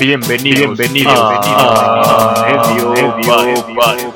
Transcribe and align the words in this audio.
Bienvenido, 0.00 0.74
bienvenido, 0.74 1.10
a 1.10 2.44
Medio 2.46 2.94
Palo. 2.94 4.12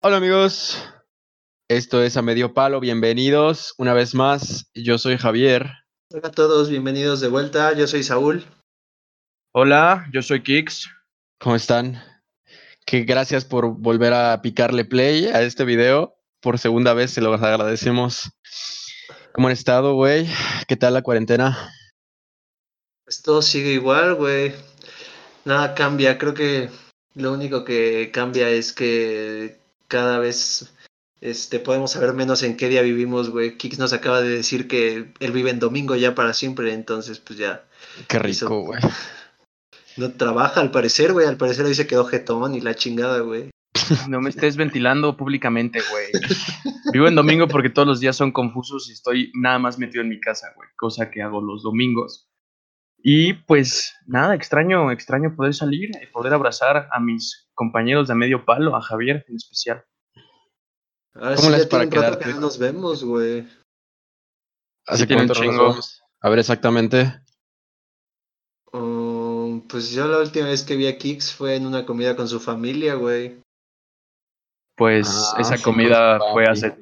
Hola 0.00 0.16
amigos, 0.16 0.82
esto 1.68 2.02
es 2.02 2.16
A 2.16 2.22
Medio 2.22 2.54
Palo, 2.54 2.80
bienvenidos 2.80 3.74
una 3.78 3.94
vez 3.94 4.14
más, 4.14 4.70
yo 4.74 4.98
soy 4.98 5.16
Javier. 5.16 5.70
Hola 6.12 6.28
a 6.28 6.30
todos, 6.30 6.70
bienvenidos 6.70 7.20
de 7.20 7.28
vuelta, 7.28 7.72
yo 7.74 7.86
soy 7.86 8.02
Saúl. 8.02 8.44
Hola, 9.52 10.06
yo 10.12 10.22
soy 10.22 10.42
Kix. 10.42 10.88
¿Cómo 11.40 11.56
están? 11.56 12.02
Que 12.86 13.04
gracias 13.04 13.44
por 13.44 13.78
volver 13.78 14.12
a 14.12 14.40
picarle 14.42 14.84
play 14.84 15.26
a 15.26 15.42
este 15.42 15.64
video. 15.64 16.17
Por 16.40 16.58
segunda 16.58 16.94
vez 16.94 17.10
se 17.10 17.20
lo 17.20 17.34
agradecemos. 17.34 18.30
¿Cómo 19.32 19.48
han 19.48 19.52
estado, 19.52 19.94
güey? 19.94 20.28
¿Qué 20.66 20.76
tal 20.76 20.94
la 20.94 21.02
cuarentena? 21.02 21.72
Pues 23.04 23.22
todo 23.22 23.42
sigue 23.42 23.72
igual, 23.72 24.14
güey. 24.14 24.54
Nada 25.44 25.74
cambia. 25.74 26.18
Creo 26.18 26.34
que 26.34 26.70
lo 27.14 27.32
único 27.32 27.64
que 27.64 28.10
cambia 28.12 28.48
es 28.50 28.72
que 28.72 29.58
cada 29.88 30.18
vez 30.18 30.72
este, 31.20 31.58
podemos 31.58 31.92
saber 31.92 32.12
menos 32.12 32.42
en 32.42 32.56
qué 32.56 32.68
día 32.68 32.82
vivimos, 32.82 33.30
güey. 33.30 33.56
Kix 33.56 33.78
nos 33.78 33.92
acaba 33.92 34.20
de 34.20 34.28
decir 34.28 34.68
que 34.68 35.12
él 35.18 35.32
vive 35.32 35.50
en 35.50 35.58
domingo 35.58 35.96
ya 35.96 36.14
para 36.14 36.34
siempre, 36.34 36.72
entonces 36.72 37.18
pues 37.18 37.38
ya. 37.38 37.64
Qué 38.06 38.18
rico, 38.18 38.60
güey. 38.60 38.80
No 39.96 40.12
trabaja 40.12 40.60
al 40.60 40.70
parecer, 40.70 41.12
güey. 41.12 41.26
Al 41.26 41.36
parecer 41.36 41.66
ahí 41.66 41.74
se 41.74 41.88
quedó 41.88 42.04
jetón 42.04 42.54
y 42.54 42.60
la 42.60 42.76
chingada, 42.76 43.20
güey. 43.20 43.50
No 44.08 44.20
me 44.20 44.30
estés 44.30 44.56
ventilando 44.56 45.16
públicamente, 45.16 45.80
güey. 45.90 46.06
Vivo 46.92 47.08
en 47.08 47.14
domingo 47.14 47.48
porque 47.48 47.70
todos 47.70 47.88
los 47.88 48.00
días 48.00 48.16
son 48.16 48.32
confusos 48.32 48.88
y 48.88 48.92
estoy 48.92 49.32
nada 49.34 49.58
más 49.58 49.78
metido 49.78 50.02
en 50.02 50.08
mi 50.08 50.20
casa, 50.20 50.52
güey. 50.56 50.68
Cosa 50.76 51.10
que 51.10 51.22
hago 51.22 51.40
los 51.40 51.62
domingos. 51.62 52.28
Y 53.00 53.34
pues 53.34 53.94
nada, 54.06 54.34
extraño, 54.34 54.90
extraño 54.90 55.34
poder 55.36 55.54
salir 55.54 55.90
y 56.02 56.06
poder 56.06 56.34
abrazar 56.34 56.88
a 56.90 57.00
mis 57.00 57.48
compañeros 57.54 58.08
de 58.08 58.14
medio 58.14 58.44
palo, 58.44 58.74
a 58.74 58.82
Javier 58.82 59.24
en 59.28 59.36
especial. 59.36 59.84
Ahora 61.14 61.36
¿Cómo 61.36 61.48
sí, 61.48 61.56
les 61.56 61.66
para 61.66 61.88
quedarte? 61.88 62.24
Que 62.24 62.34
no 62.34 62.40
nos 62.40 62.58
vemos, 62.58 63.04
güey. 63.04 63.46
¿Hace 64.86 65.06
cuánto 65.06 65.34
chingo? 65.34 65.76
A 66.20 66.28
ver 66.28 66.38
exactamente. 66.38 67.20
Um, 68.72 69.66
pues 69.68 69.90
yo 69.92 70.06
la 70.08 70.18
última 70.18 70.46
vez 70.46 70.62
que 70.62 70.76
vi 70.76 70.86
a 70.86 70.98
Kix 70.98 71.32
fue 71.32 71.56
en 71.56 71.66
una 71.66 71.86
comida 71.86 72.16
con 72.16 72.28
su 72.28 72.40
familia, 72.40 72.94
güey. 72.94 73.40
Pues 74.78 75.08
ah, 75.08 75.40
esa 75.40 75.58
comida 75.58 76.20
fue 76.32 76.46
hace 76.46 76.78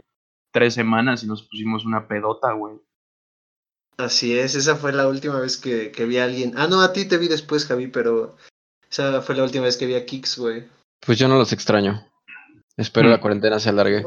tres 0.52 0.75
semanas 0.75 1.25
y 1.25 1.27
nos 1.27 1.42
pusimos 1.42 1.86
una 1.86 2.06
pedota, 2.06 2.52
güey. 2.52 2.75
Así 3.97 4.39
es, 4.39 4.55
esa 4.55 4.77
fue 4.77 4.92
la 4.92 5.08
última 5.08 5.41
vez 5.41 5.56
que, 5.56 5.91
que, 5.91 6.05
vi 6.05 6.19
a 6.19 6.24
alguien. 6.24 6.52
Ah, 6.56 6.67
no, 6.67 6.83
a 6.83 6.92
ti 6.92 7.06
te 7.06 7.17
vi 7.17 7.28
después, 7.28 7.64
Javi, 7.64 7.86
pero 7.86 8.36
esa 8.91 9.22
fue 9.22 9.34
la 9.34 9.44
última 9.44 9.64
vez 9.64 9.78
que 9.78 9.86
vi 9.86 9.94
a 9.94 10.05
Kix, 10.05 10.36
güey. 10.36 10.69
Pues 11.05 11.19
yo 11.19 11.27
no 11.28 11.39
los 11.39 11.55
extraño. 11.55 12.06
Espero 12.77 13.08
la 13.08 13.17
mm. 13.17 13.20
cuarentena 13.20 13.58
se 13.58 13.70
alargue. 13.70 14.02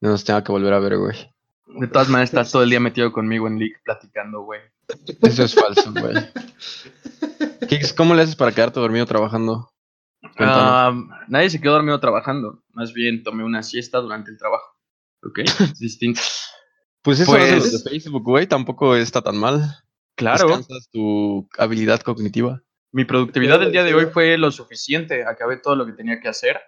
No 0.00 0.10
nos 0.10 0.24
tenga 0.24 0.42
que 0.42 0.50
volver 0.50 0.72
a 0.72 0.80
ver, 0.80 0.98
güey. 0.98 1.16
De 1.66 1.86
todas 1.86 2.08
maneras, 2.08 2.30
estás 2.30 2.50
todo 2.50 2.64
el 2.64 2.70
día 2.70 2.80
metido 2.80 3.12
conmigo 3.12 3.46
en 3.46 3.60
League 3.60 3.76
platicando, 3.84 4.42
güey. 4.42 4.60
Eso 5.22 5.44
es 5.44 5.54
falso, 5.54 5.92
güey. 5.92 6.14
¿Cómo 7.96 8.14
le 8.14 8.22
haces 8.22 8.34
para 8.34 8.52
quedarte 8.52 8.80
dormido 8.80 9.06
trabajando? 9.06 9.70
Uh, 10.38 11.08
nadie 11.28 11.50
se 11.50 11.60
quedó 11.60 11.74
dormido 11.74 12.00
trabajando. 12.00 12.62
Más 12.72 12.92
bien 12.92 13.22
tomé 13.22 13.44
una 13.44 13.62
siesta 13.62 13.98
durante 13.98 14.30
el 14.30 14.38
trabajo. 14.38 14.76
¿Ok? 15.22 15.40
Es 15.40 15.78
distinto. 15.78 16.20
Pues 17.02 17.20
eso 17.20 17.32
pues, 17.32 17.84
de 17.84 17.90
Facebook, 17.90 18.22
güey, 18.22 18.46
tampoco 18.46 18.96
está 18.96 19.22
tan 19.22 19.36
mal. 19.36 19.62
Claro. 20.16 20.48
Descansas 20.48 20.90
tu 20.90 21.48
habilidad 21.58 22.00
cognitiva. 22.00 22.62
Mi 22.90 23.04
productividad 23.04 23.60
del 23.60 23.72
día 23.72 23.84
de 23.84 23.94
hoy 23.94 24.06
fue 24.06 24.36
lo 24.38 24.50
suficiente. 24.50 25.24
Acabé 25.24 25.58
todo 25.58 25.76
lo 25.76 25.86
que 25.86 25.92
tenía 25.92 26.20
que 26.20 26.28
hacer. 26.28 26.58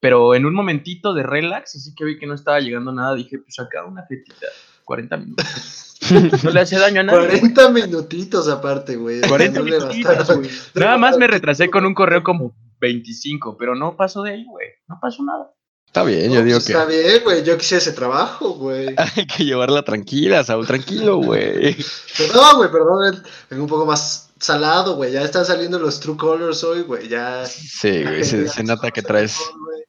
Pero 0.00 0.34
en 0.34 0.46
un 0.46 0.54
momentito 0.54 1.12
de 1.12 1.22
relax, 1.22 1.76
así 1.76 1.94
que 1.94 2.04
vi 2.04 2.18
que 2.18 2.26
no 2.26 2.34
estaba 2.34 2.60
llegando 2.60 2.92
nada, 2.92 3.14
dije, 3.14 3.38
pues 3.38 3.58
acá 3.58 3.84
una 3.84 4.04
jetita. 4.06 4.46
40 4.84 5.16
minutos. 5.18 5.98
no 6.44 6.50
le 6.50 6.60
hace 6.60 6.78
daño 6.78 7.00
a 7.00 7.04
nadie. 7.04 7.28
40 7.28 7.70
minutitos 7.70 8.48
aparte, 8.48 8.96
güey. 8.96 9.20
40 9.20 9.62
minutitos, 9.62 10.36
güey. 10.36 10.50
Nada 10.74 10.98
más 10.98 11.18
me 11.18 11.26
retrasé 11.26 11.70
con 11.70 11.84
un 11.84 11.94
correo 11.94 12.22
como 12.22 12.54
25, 12.80 13.56
pero 13.56 13.74
no 13.74 13.96
pasó 13.96 14.22
de 14.22 14.32
ahí, 14.32 14.44
güey. 14.44 14.68
No 14.88 14.98
pasó 15.00 15.22
nada. 15.22 15.52
Está 15.86 16.04
bien, 16.04 16.30
yo 16.30 16.44
digo 16.44 16.58
pues 16.58 16.66
que. 16.66 16.72
Está 16.72 16.84
bien, 16.84 17.24
güey. 17.24 17.42
Yo 17.42 17.58
quisiera 17.58 17.82
ese 17.82 17.92
trabajo, 17.92 18.50
güey. 18.50 18.94
Hay 19.16 19.26
que 19.26 19.44
llevarla 19.44 19.82
tranquila, 19.82 20.44
Saúl, 20.44 20.64
tranquilo, 20.64 21.16
güey. 21.16 21.76
Perdón, 22.16 22.58
güey, 22.58 22.70
perdón. 22.70 23.24
Vengo 23.50 23.64
un 23.64 23.68
poco 23.68 23.86
más 23.86 24.30
salado, 24.38 24.94
güey. 24.94 25.10
Ya 25.10 25.22
están 25.22 25.44
saliendo 25.44 25.80
los 25.80 25.98
True 25.98 26.16
Colors 26.16 26.62
hoy, 26.62 26.82
güey. 26.82 27.08
Ya. 27.08 27.44
Sí, 27.44 28.04
güey. 28.04 28.22
Se, 28.22 28.62
nota 28.62 28.92
que 28.92 29.02
traes, 29.02 29.36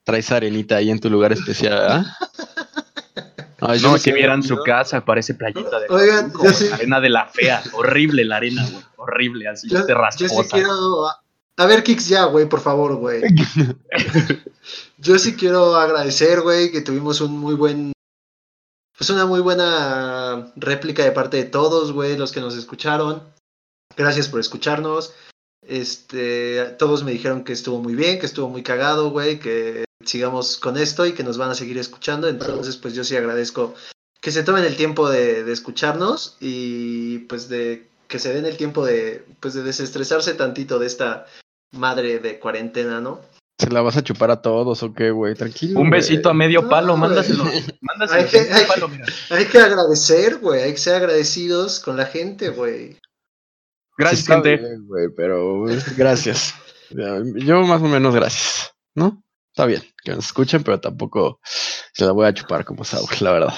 traes 0.04 0.32
arenita 0.32 0.78
ahí 0.78 0.90
en 0.90 1.00
tu 1.00 1.08
lugar 1.08 1.34
especial, 1.34 1.78
¿ah? 1.80 2.18
No, 3.62 3.76
yo 3.76 3.92
no, 3.92 4.00
que 4.00 4.12
vieran 4.12 4.42
su 4.42 4.58
casa, 4.64 5.06
parece 5.06 5.36
playita 5.36 5.80
de 5.80 5.86
Oigan, 5.90 6.34
arena 6.74 7.00
de 7.00 7.10
la 7.10 7.28
fea, 7.28 7.62
horrible 7.74 8.26
la 8.26 8.38
arena, 8.38 8.68
güey, 8.68 8.84
horrible, 8.98 9.48
así, 9.48 9.70
yo, 9.70 9.88
Yo 9.88 10.28
sí 10.28 10.50
quiero, 10.50 11.06
a 11.58 11.66
ver, 11.66 11.84
Kix, 11.84 12.08
ya, 12.08 12.26
güey, 12.26 12.48
por 12.48 12.62
favor, 12.62 12.96
güey. 12.96 13.22
yo 14.98 15.20
sí 15.20 15.36
quiero 15.36 15.76
agradecer, 15.76 16.42
güey, 16.42 16.72
que 16.72 16.82
tuvimos 16.82 17.22
un 17.22 17.38
muy 17.38 17.56
buen, 17.56 17.92
pues 18.98 19.10
una 19.10 19.26
muy 19.26 19.42
buena 19.42 20.52
réplica 20.56 21.04
de 21.04 21.12
parte 21.12 21.38
de 21.38 21.46
todos, 21.46 21.92
güey, 21.92 22.18
los 22.18 22.32
que 22.32 22.42
nos 22.42 22.56
escucharon. 22.56 23.24
Gracias 23.96 24.28
por 24.28 24.40
escucharnos. 24.40 25.14
Este, 25.62 26.76
todos 26.80 27.04
me 27.04 27.12
dijeron 27.12 27.44
que 27.44 27.54
estuvo 27.54 27.80
muy 27.80 27.96
bien, 27.96 28.20
que 28.20 28.26
estuvo 28.26 28.50
muy 28.50 28.64
cagado, 28.64 29.12
güey, 29.12 29.40
que 29.40 29.86
sigamos 30.04 30.58
con 30.58 30.78
esto 30.78 31.06
y 31.06 31.14
que 31.14 31.24
nos 31.24 31.38
van 31.38 31.52
a 31.52 31.56
seguir 31.56 31.78
escuchando. 31.78 32.28
Entonces, 32.28 32.78
pues 32.78 32.94
yo 32.96 33.04
sí 33.04 33.16
agradezco 33.16 33.76
que 34.22 34.32
se 34.32 34.44
tomen 34.44 34.64
el 34.64 34.78
tiempo 34.78 35.10
de, 35.10 35.52
escucharnos 35.52 36.38
y 36.40 37.20
pues 37.20 37.50
de 37.50 37.90
que 38.12 38.20
se 38.20 38.34
den 38.34 38.46
el 38.46 38.58
tiempo 38.58 38.86
de, 38.86 39.26
pues 39.40 39.54
de 39.54 39.64
desestresarse 39.64 40.34
tantito 40.34 40.78
de 40.78 40.86
esta 40.86 41.26
madre 41.72 42.20
de 42.20 42.40
cuarentena, 42.40 43.00
¿no? 43.00 43.22
¿Se 43.58 43.70
la 43.70 43.82
vas 43.82 43.96
a 43.96 44.04
chupar 44.04 44.30
a 44.32 44.42
todos 44.42 44.84
o 44.84 44.94
qué, 44.94 45.12
güey? 45.12 45.34
Tranquilo. 45.34 45.80
Un 45.80 45.90
besito 45.90 46.30
a 46.30 46.34
medio 46.34 46.68
palo, 46.68 46.98
mándaselo. 46.98 47.46
mándaselo 47.82 48.22
hay, 48.22 48.28
que, 48.28 48.40
hay, 48.40 48.66
palo, 48.66 48.90
mira. 48.90 49.06
hay 49.30 49.46
que 49.46 49.60
agradecer, 49.60 50.40
güey. 50.40 50.62
Hay 50.62 50.72
que 50.74 50.78
ser 50.78 50.96
agradecidos 50.96 51.80
con 51.80 51.96
la 51.96 52.06
gente, 52.06 52.50
güey. 52.50 52.98
Gracias, 53.98 54.28
gente. 54.28 54.60
güey, 54.82 55.08
pero 55.16 55.64
gracias. 55.96 56.54
Yo 56.90 57.62
más 57.62 57.82
o 57.82 57.86
menos 57.86 58.14
gracias, 58.14 58.74
¿no? 58.94 59.24
Está 59.54 59.66
bien, 59.66 59.84
que 60.04 60.12
nos 60.12 60.26
escuchen, 60.26 60.64
pero 60.64 60.82
tampoco 60.82 61.40
se 61.94 62.06
la 62.06 62.12
voy 62.12 62.28
a 62.28 62.34
chupar 62.34 62.66
como 62.66 62.84
Saúl, 62.84 63.10
la 63.22 63.32
verdad. 63.32 63.54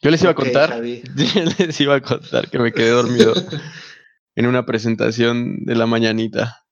Yo 0.00 0.10
les 0.10 0.22
iba 0.22 0.30
a 0.30 0.34
contar, 0.34 0.80
les 0.84 1.80
iba 1.80 1.96
a 1.96 2.00
contar 2.00 2.50
que 2.50 2.58
me 2.58 2.72
quedé 2.72 2.90
dormido 2.90 3.34
en 4.36 4.46
una 4.46 4.64
presentación 4.64 5.64
de 5.64 5.74
la 5.74 5.86
mañanita. 5.86 6.64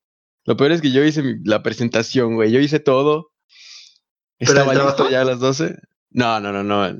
Lo 0.45 0.57
peor 0.57 0.71
es 0.71 0.81
que 0.81 0.93
yo 0.93 1.05
hice 1.05 1.39
la 1.45 1.63
presentación, 1.63 2.37
güey. 2.37 2.53
Yo 2.53 2.61
hice 2.61 2.79
todo. 2.79 3.33
Estaba 4.39 4.75
listo 4.75 5.11
ya 5.11 5.23
a 5.23 5.25
las 5.25 5.41
12. 5.41 5.75
No, 6.11 6.39
no, 6.41 6.53
no, 6.53 6.63
no. 6.63 6.99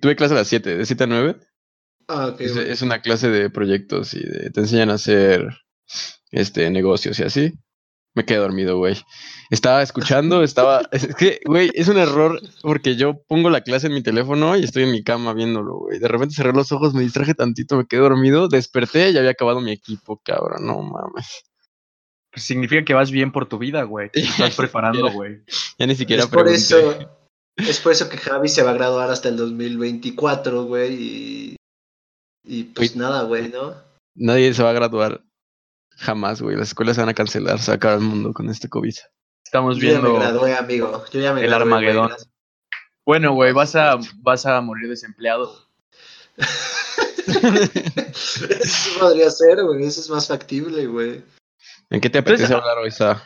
Tuve 0.00 0.16
clase 0.16 0.32
a 0.32 0.38
las 0.38 0.48
7, 0.48 0.78
de 0.78 0.86
7 0.86 1.04
a 1.04 1.06
9. 1.06 1.36
Ah, 2.08 2.34
es, 2.38 2.82
una 2.82 3.02
clase 3.02 3.28
de 3.28 3.50
proyectos 3.50 4.14
y 4.14 4.20
te 4.52 4.60
enseñan 4.60 4.90
a 4.90 4.94
hacer 4.94 5.48
este 6.30 6.70
negocios 6.70 7.18
y 7.18 7.24
así. 7.24 7.52
Me 8.16 8.24
quedé 8.24 8.38
dormido, 8.38 8.78
güey. 8.78 8.96
Estaba 9.50 9.82
escuchando, 9.82 10.42
estaba. 10.42 10.88
Es 10.90 11.14
que, 11.14 11.38
güey, 11.44 11.70
es 11.74 11.86
un 11.88 11.98
error 11.98 12.40
porque 12.62 12.96
yo 12.96 13.22
pongo 13.28 13.50
la 13.50 13.60
clase 13.60 13.88
en 13.88 13.92
mi 13.92 14.02
teléfono 14.02 14.56
y 14.56 14.64
estoy 14.64 14.84
en 14.84 14.90
mi 14.90 15.04
cama 15.04 15.34
viéndolo, 15.34 15.80
güey. 15.80 15.98
De 15.98 16.08
repente 16.08 16.34
cerré 16.34 16.54
los 16.54 16.72
ojos, 16.72 16.94
me 16.94 17.02
distraje 17.02 17.34
tantito, 17.34 17.76
me 17.76 17.86
quedé 17.86 18.00
dormido, 18.00 18.48
desperté 18.48 19.10
y 19.10 19.18
había 19.18 19.32
acabado 19.32 19.60
mi 19.60 19.70
equipo, 19.70 20.18
cabrón. 20.24 20.66
No 20.66 20.80
mames. 20.80 21.44
Pues 22.32 22.44
significa 22.44 22.82
que 22.86 22.94
vas 22.94 23.10
bien 23.10 23.32
por 23.32 23.46
tu 23.46 23.58
vida, 23.58 23.82
güey. 23.82 24.10
Te 24.10 24.20
estás 24.20 24.56
preparando, 24.56 25.12
güey. 25.12 25.42
Ya 25.78 25.86
ni 25.86 25.94
siquiera 25.94 26.22
es 26.22 26.28
por 26.30 26.48
eso 26.48 26.98
Es 27.54 27.80
por 27.80 27.92
eso 27.92 28.08
que 28.08 28.16
Javi 28.16 28.48
se 28.48 28.62
va 28.62 28.70
a 28.70 28.74
graduar 28.74 29.10
hasta 29.10 29.28
el 29.28 29.36
2024, 29.36 30.64
güey. 30.64 30.94
Y, 30.94 31.56
y 32.44 32.64
pues 32.64 32.96
nada, 32.96 33.24
güey, 33.24 33.50
¿no? 33.50 33.74
Nadie 34.14 34.54
se 34.54 34.62
va 34.62 34.70
a 34.70 34.74
graduar 34.74 35.20
Jamás, 35.96 36.42
güey. 36.42 36.56
Las 36.56 36.68
escuelas 36.68 36.96
se 36.96 37.02
van 37.02 37.08
a 37.08 37.14
cancelar, 37.14 37.58
se 37.58 37.70
va 37.70 37.74
a 37.74 37.76
acabar 37.76 37.98
el 37.98 38.04
mundo 38.04 38.32
con 38.32 38.48
este 38.48 38.68
COVID. 38.68 38.94
Estamos 39.44 39.78
viendo. 39.78 40.08
Yo 40.08 40.14
ya 40.14 40.18
me 40.18 40.18
gradué, 40.18 40.56
amigo. 40.56 41.04
Yo 41.10 41.20
ya 41.20 41.32
me 41.32 41.44
el 41.44 41.52
Armagedón. 41.52 42.12
bueno, 43.04 43.32
güey, 43.32 43.52
vas 43.52 43.74
a, 43.76 43.98
vas 44.16 44.44
a 44.46 44.60
morir 44.60 44.88
desempleado. 44.88 45.66
eso 47.26 49.00
podría 49.00 49.30
ser, 49.30 49.62
güey. 49.62 49.84
Eso 49.84 50.00
es 50.00 50.10
más 50.10 50.28
factible, 50.28 50.86
güey. 50.86 51.22
¿En 51.90 52.00
qué 52.00 52.10
te 52.10 52.18
apetece 52.18 52.52
hablar 52.52 52.78
hoy, 52.78 52.90
Sa? 52.90 53.22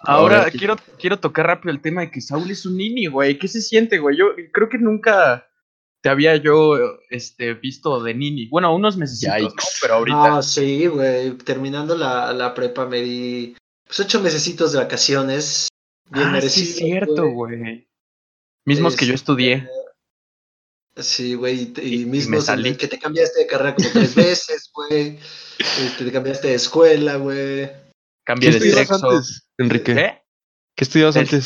Ahora 0.00 0.50
quiero, 0.50 0.76
quiero 0.98 1.18
tocar 1.18 1.46
rápido 1.46 1.72
el 1.72 1.80
tema 1.80 2.02
de 2.02 2.10
que 2.10 2.20
Saúl 2.20 2.50
es 2.50 2.66
un 2.66 2.76
nini, 2.76 3.06
güey. 3.06 3.38
¿Qué 3.38 3.48
se 3.48 3.60
siente, 3.60 3.98
güey? 3.98 4.16
Yo 4.16 4.26
creo 4.52 4.68
que 4.68 4.78
nunca 4.78 5.48
te 6.06 6.10
había 6.10 6.36
yo 6.36 6.76
este, 7.10 7.54
visto 7.54 8.00
de 8.00 8.14
nini. 8.14 8.46
Bueno, 8.46 8.72
unos 8.72 8.96
meses, 8.96 9.20
¿no? 9.42 9.48
Pero 9.82 9.94
ahorita. 9.94 10.36
Ah, 10.36 10.40
sí, 10.42 10.86
güey. 10.86 11.32
Terminando 11.38 11.96
la, 11.96 12.32
la 12.32 12.54
prepa 12.54 12.86
me 12.86 13.00
di 13.02 13.56
pues 13.84 13.98
ocho 13.98 14.20
mesecitos 14.20 14.70
de 14.70 14.78
vacaciones. 14.78 15.66
Bien 16.08 16.28
ah, 16.28 16.40
sí, 16.42 16.62
es 16.62 16.76
cierto, 16.76 17.26
güey. 17.28 17.88
Mismos 18.64 18.94
que 18.94 19.04
yo 19.06 19.14
Este, 19.14 19.22
estudié. 19.24 19.68
Sí, 20.96 21.34
güey, 21.34 21.72
y, 21.76 21.80
Y- 21.80 21.94
y 21.96 22.02
y 22.02 22.04
me 22.04 22.12
mismo 22.12 22.40
salí. 22.40 22.76
que 22.76 22.86
te 22.86 23.00
cambiaste 23.00 23.40
de 23.40 23.46
carrera 23.48 23.74
como 23.74 23.90
tres 23.90 24.14
veces, 24.14 24.70
güey. 24.72 25.18
Este, 25.58 26.04
te 26.04 26.12
cambiaste 26.12 26.46
de 26.46 26.54
escuela, 26.54 27.16
güey. 27.16 27.68
Cambié 28.24 28.52
de 28.52 28.60
sexo. 28.60 28.94
antes, 29.10 29.48
Enrique? 29.58 29.92
¿Qué? 29.92 30.22
¿Qué 30.76 30.84
estudiabas 30.84 31.16
antes? 31.16 31.44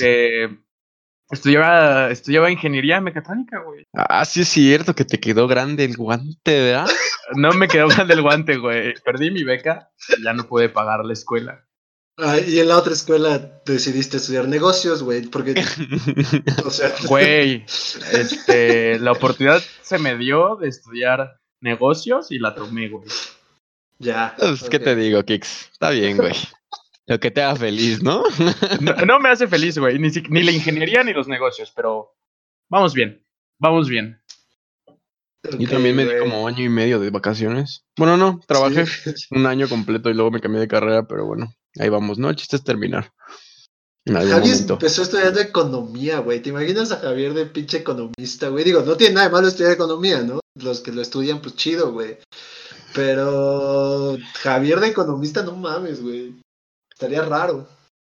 Estudiaba, 1.31 2.11
estudiaba 2.11 2.50
ingeniería 2.50 3.00
mecatrónica, 3.00 3.61
güey. 3.61 3.87
Ah, 3.94 4.25
sí 4.25 4.41
es 4.41 4.49
cierto 4.49 4.94
que 4.94 5.05
te 5.05 5.21
quedó 5.21 5.47
grande 5.47 5.85
el 5.85 5.97
guante, 5.97 6.61
¿verdad? 6.61 6.88
No 7.37 7.53
me 7.53 7.69
quedó 7.69 7.87
mal 7.88 8.09
del 8.09 8.23
guante, 8.23 8.56
güey. 8.56 8.94
Perdí 9.05 9.31
mi 9.31 9.44
beca 9.44 9.91
y 10.17 10.25
ya 10.25 10.32
no 10.32 10.44
pude 10.49 10.69
pagar 10.69 11.05
la 11.05 11.12
escuela. 11.12 11.65
Ah, 12.19 12.38
y 12.38 12.59
en 12.59 12.69
la 12.69 12.77
otra 12.77 12.93
escuela 12.93 13.62
decidiste 13.65 14.19
estudiar 14.19 14.47
negocios, 14.47 15.03
güey, 15.03 15.23
porque, 15.23 15.55
o 16.67 16.71
sea, 16.71 16.93
Güey, 17.06 17.65
este, 18.12 18.99
la 18.99 19.12
oportunidad 19.12 19.62
se 19.83 19.99
me 19.99 20.19
dio 20.19 20.56
de 20.56 20.69
estudiar 20.69 21.38
negocios 21.62 22.31
y 22.31 22.38
la 22.38 22.55
tomé, 22.55 22.88
güey. 22.88 23.09
ya. 23.99 24.35
Pues, 24.38 24.69
¿Qué 24.69 24.79
te 24.79 24.97
digo, 24.97 25.23
Kix? 25.23 25.71
Está 25.73 25.91
bien, 25.91 26.17
güey. 26.17 26.35
Lo 27.11 27.19
que 27.19 27.33
te 27.33 27.43
haga 27.43 27.57
feliz, 27.57 28.05
¿no? 28.05 28.23
No, 28.81 28.95
no 29.05 29.19
me 29.19 29.31
hace 29.31 29.49
feliz, 29.49 29.77
güey. 29.77 29.99
Ni, 29.99 30.43
la 30.45 30.53
ingeniería 30.53 31.03
ni 31.03 31.12
los 31.12 31.27
negocios, 31.27 31.73
pero 31.75 32.15
vamos 32.71 32.95
bien. 32.95 33.27
Vamos 33.59 33.89
bien. 33.89 34.23
Yo 35.43 35.67
Ok, 35.67 35.71
también 35.71 35.97
me 35.97 36.05
di 36.05 36.21
como 36.21 36.47
año 36.47 36.62
y 36.62 36.69
medio 36.69 37.01
de 37.01 37.11
vacaciones. 37.11 37.83
Bueno, 37.99 38.17
no, 38.17 38.39
trabajé 38.47 38.87
Sí. 38.87 39.27
un 39.33 39.47
año 39.47 39.69
completo 39.69 40.09
y 40.09 40.15
luego 40.15 40.31
me 40.31 40.41
cambié 40.41 40.61
de 40.61 40.69
carrera, 40.69 41.09
pero 41.09 41.27
bueno, 41.27 41.53
ahí 41.81 41.89
vamos, 41.89 42.19
¿no? 42.19 42.31
El 42.31 42.37
chiste 42.37 42.55
es 42.57 42.62
terminar. 42.62 43.11
Javier 44.07 44.41
momento. 44.41 44.75
empezó 44.75 45.03
estudiando 45.03 45.41
economía, 45.41 46.21
güey. 46.21 46.41
¿Te 46.41 46.51
imaginas 46.51 46.93
a 46.93 46.99
Javier 47.01 47.35
de 47.35 47.47
pinche 47.47 47.79
economista, 47.79 48.49
güey? 48.51 48.65
Digo, 48.65 48.83
no 48.83 48.97
tiene 48.97 49.15
nada 49.15 49.27
de 49.27 49.33
malo 49.33 49.49
estudiar 49.49 49.73
economía, 49.73 50.23
¿no? 50.23 50.39
Los 50.55 50.81
que 50.81 50.93
lo 50.93 51.03
estudian, 51.03 51.41
pues 51.43 51.57
chido, 51.57 51.93
güey. 51.93 52.19
Pero 52.95 54.17
Javier 54.43 54.79
de 54.79 54.89
economista, 54.89 55.43
no 55.43 55.57
mames, 55.57 56.03
güey. 56.03 56.35
Estaría 57.00 57.23
raro. 57.23 57.67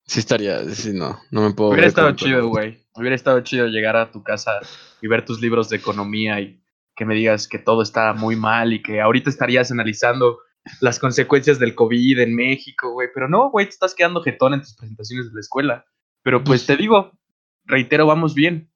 Sí 0.05 0.19
estaría, 0.19 0.63
sí, 0.69 0.93
no, 0.93 1.19
no 1.31 1.41
me 1.41 1.55
puedo... 1.55 1.71
Hubiera 1.71 1.87
estado 1.87 2.11
chido, 2.11 2.49
güey. 2.49 2.85
Hubiera 2.93 3.15
estado 3.15 3.41
chido 3.41 3.65
llegar 3.65 3.95
a 3.95 4.11
tu 4.11 4.21
casa 4.21 4.59
y 5.01 5.07
ver 5.07 5.25
tus 5.25 5.41
libros 5.41 5.69
de 5.69 5.77
economía 5.77 6.39
y 6.39 6.61
que 6.95 7.03
me 7.03 7.15
digas 7.15 7.47
que 7.47 7.57
todo 7.57 7.81
está 7.81 8.13
muy 8.13 8.35
mal 8.35 8.73
y 8.73 8.83
que 8.83 9.01
ahorita 9.01 9.31
estarías 9.31 9.71
analizando 9.71 10.37
las 10.81 10.99
consecuencias 10.99 11.57
del 11.57 11.73
COVID 11.73 12.19
en 12.19 12.35
México, 12.35 12.91
güey. 12.91 13.07
Pero 13.11 13.27
no, 13.27 13.49
güey, 13.49 13.65
te 13.65 13.71
estás 13.71 13.95
quedando 13.95 14.21
jetón 14.21 14.53
en 14.53 14.61
tus 14.61 14.75
presentaciones 14.75 15.29
de 15.29 15.33
la 15.33 15.39
escuela. 15.39 15.85
Pero 16.21 16.43
pues 16.43 16.67
te 16.67 16.77
digo, 16.77 17.11
reitero, 17.63 18.05
vamos 18.05 18.35
bien. 18.35 18.71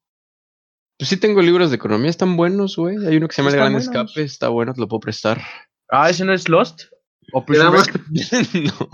Pues 0.97 1.09
sí 1.09 1.17
tengo 1.17 1.43
libros 1.43 1.69
de 1.69 1.75
economía, 1.75 2.09
están 2.09 2.35
buenos, 2.35 2.77
güey. 2.77 2.97
Hay 3.05 3.17
uno 3.17 3.27
que 3.27 3.35
se 3.35 3.43
llama 3.43 3.51
El 3.51 3.57
Gran 3.57 3.73
buenos. 3.73 3.87
Escape, 3.87 4.23
está 4.23 4.49
bueno, 4.49 4.73
te 4.73 4.81
lo 4.81 4.87
puedo 4.87 5.01
prestar. 5.01 5.39
Ah, 5.87 6.09
¿ese 6.09 6.25
no 6.25 6.33
es 6.33 6.49
Lost? 6.49 6.85
¿O 7.31 7.45
no. 7.47 8.89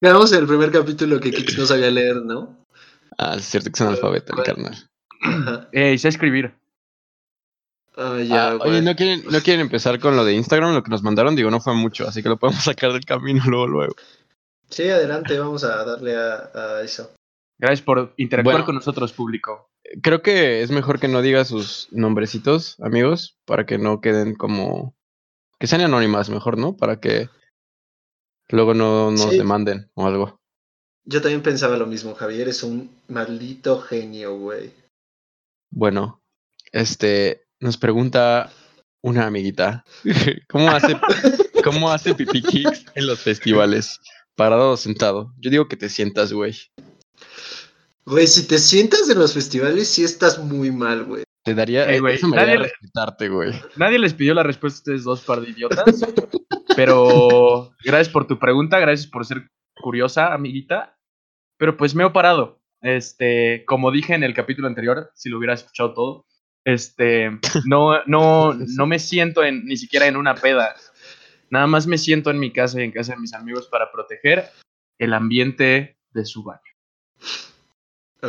Veamos 0.00 0.32
el 0.32 0.46
primer 0.46 0.70
capítulo 0.70 1.20
que 1.20 1.30
Kix 1.30 1.58
no 1.58 1.66
sabía 1.66 1.90
leer, 1.90 2.16
¿no? 2.16 2.64
Ah, 3.18 3.34
es 3.36 3.44
cierto 3.44 3.70
que 3.70 3.74
es 3.76 3.80
analfabeta 3.80 4.32
el 4.32 4.34
¿Cuál? 4.36 4.46
carnal. 4.46 4.88
Ajá. 5.22 5.68
Eh, 5.72 5.98
sé 5.98 6.08
escribir. 6.08 6.54
Ah, 7.96 8.18
ya, 8.24 8.48
Ah, 8.50 8.54
güey. 8.54 8.70
oye, 8.70 8.82
¿no 8.82 8.94
quieren, 8.96 9.22
¿no 9.30 9.40
quieren 9.40 9.60
empezar 9.60 9.98
con 10.00 10.16
lo 10.16 10.24
de 10.24 10.32
Instagram? 10.34 10.74
Lo 10.74 10.82
que 10.82 10.90
nos 10.90 11.02
mandaron, 11.02 11.36
digo, 11.36 11.50
no 11.50 11.60
fue 11.60 11.74
mucho, 11.74 12.06
así 12.08 12.22
que 12.22 12.28
lo 12.28 12.38
podemos 12.38 12.64
sacar 12.64 12.92
del 12.92 13.04
camino 13.04 13.42
luego, 13.46 13.66
luego. 13.66 13.94
Sí, 14.70 14.88
adelante, 14.88 15.38
vamos 15.38 15.64
a 15.64 15.84
darle 15.84 16.16
a, 16.16 16.50
a 16.54 16.82
eso. 16.82 17.10
Gracias 17.58 17.82
por 17.82 18.14
interactuar 18.16 18.54
Bueno. 18.54 18.66
con 18.66 18.74
nosotros, 18.76 19.12
público. 19.12 19.68
Creo 20.02 20.22
que 20.22 20.62
es 20.62 20.70
mejor 20.70 21.00
que 21.00 21.08
no 21.08 21.20
diga 21.20 21.44
sus 21.44 21.88
nombrecitos, 21.90 22.76
amigos, 22.80 23.36
para 23.44 23.66
que 23.66 23.76
no 23.78 24.00
queden 24.00 24.34
como... 24.34 24.94
Que 25.58 25.66
sean 25.66 25.82
anónimas, 25.82 26.30
mejor, 26.30 26.56
¿no? 26.56 26.76
Para 26.76 27.00
que 27.00 27.28
luego 28.50 28.74
no 28.74 29.10
nos 29.10 29.30
Sí. 29.30 29.38
demanden 29.38 29.90
o 29.94 30.06
algo. 30.06 30.40
Yo 31.04 31.20
también 31.22 31.42
pensaba 31.42 31.76
lo 31.76 31.86
mismo, 31.86 32.14
Javier 32.14 32.48
es 32.48 32.62
un 32.62 32.90
maldito 33.08 33.80
genio, 33.80 34.36
güey. 34.36 34.72
Bueno, 35.70 36.22
este, 36.72 37.46
nos 37.58 37.76
pregunta 37.76 38.52
una 39.02 39.26
amiguita, 39.26 39.84
¿cómo 40.48 40.70
hace, 40.70 40.96
cómo 41.64 41.90
hace 41.90 42.14
pipí 42.14 42.42
kicks 42.42 42.84
en 42.94 43.06
los 43.06 43.20
festivales? 43.20 43.98
¿Parado 44.36 44.72
o 44.72 44.76
sentado? 44.76 45.32
Yo 45.38 45.50
digo 45.50 45.68
que 45.68 45.76
te 45.76 45.88
sientas, 45.88 46.32
güey. 46.32 46.54
Güey, 48.06 48.26
si 48.26 48.46
te 48.46 48.58
sientas 48.58 49.08
en 49.08 49.18
los 49.18 49.34
festivales, 49.34 49.88
sí 49.88 50.04
estás 50.04 50.38
muy 50.38 50.70
mal, 50.70 51.04
güey. 51.04 51.24
Te 51.42 51.54
daría, 51.54 51.90
Ey, 51.90 52.00
güey, 52.00 52.16
eso 52.16 52.28
me 52.28 52.36
nadie 52.36 52.58
respetarte, 52.58 53.28
güey. 53.28 53.52
Nadie 53.76 53.98
les 53.98 54.12
pidió 54.12 54.34
la 54.34 54.42
respuesta 54.42 54.76
a 54.76 54.80
ustedes 54.80 55.04
dos 55.04 55.22
par 55.22 55.40
de 55.40 55.50
idiotas. 55.50 55.84
pero 56.76 57.74
gracias 57.82 58.10
por 58.10 58.26
tu 58.26 58.38
pregunta, 58.38 58.78
gracias 58.78 59.10
por 59.10 59.24
ser 59.24 59.48
curiosa, 59.80 60.34
amiguita. 60.34 60.98
Pero 61.58 61.76
pues 61.76 61.94
me 61.94 62.04
he 62.04 62.10
parado. 62.10 62.60
Este, 62.82 63.64
como 63.66 63.90
dije 63.90 64.14
en 64.14 64.22
el 64.22 64.34
capítulo 64.34 64.68
anterior, 64.68 65.10
si 65.14 65.28
lo 65.28 65.38
hubiera 65.38 65.54
escuchado 65.54 65.94
todo, 65.94 66.26
este, 66.64 67.30
no, 67.64 68.04
no, 68.04 68.54
no 68.76 68.86
me 68.86 68.98
siento 68.98 69.42
en, 69.42 69.64
ni 69.64 69.76
siquiera 69.76 70.06
en 70.06 70.16
una 70.16 70.34
peda. 70.34 70.74
Nada 71.50 71.66
más 71.66 71.86
me 71.86 71.98
siento 71.98 72.30
en 72.30 72.38
mi 72.38 72.52
casa 72.52 72.80
y 72.80 72.84
en 72.84 72.92
casa 72.92 73.12
de 73.14 73.20
mis 73.20 73.34
amigos 73.34 73.66
para 73.66 73.90
proteger 73.90 74.44
el 74.98 75.14
ambiente 75.14 75.98
de 76.12 76.24
su 76.24 76.44
baño. 76.44 76.60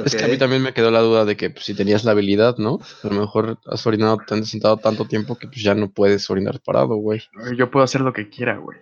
Es 0.05 0.15
que 0.15 0.23
a 0.23 0.27
mí 0.27 0.37
también 0.37 0.61
me 0.61 0.73
quedó 0.73 0.89
la 0.91 1.01
duda 1.01 1.25
de 1.25 1.35
que 1.35 1.49
pues, 1.49 1.65
si 1.65 1.73
tenías 1.73 2.03
la 2.05 2.11
habilidad, 2.11 2.57
¿no? 2.57 2.79
A 3.03 3.07
lo 3.07 3.19
mejor 3.21 3.59
has 3.65 3.85
orinado, 3.85 4.17
te 4.25 4.35
has 4.35 4.47
sentado 4.49 4.77
tanto 4.77 5.05
tiempo 5.05 5.37
que 5.37 5.47
pues 5.47 5.61
ya 5.61 5.75
no 5.75 5.91
puedes 5.91 6.29
orinar 6.29 6.61
parado, 6.61 6.95
güey. 6.95 7.21
Yo 7.57 7.69
puedo 7.69 7.83
hacer 7.83 8.01
lo 8.01 8.13
que 8.13 8.29
quiera, 8.29 8.57
güey. 8.57 8.79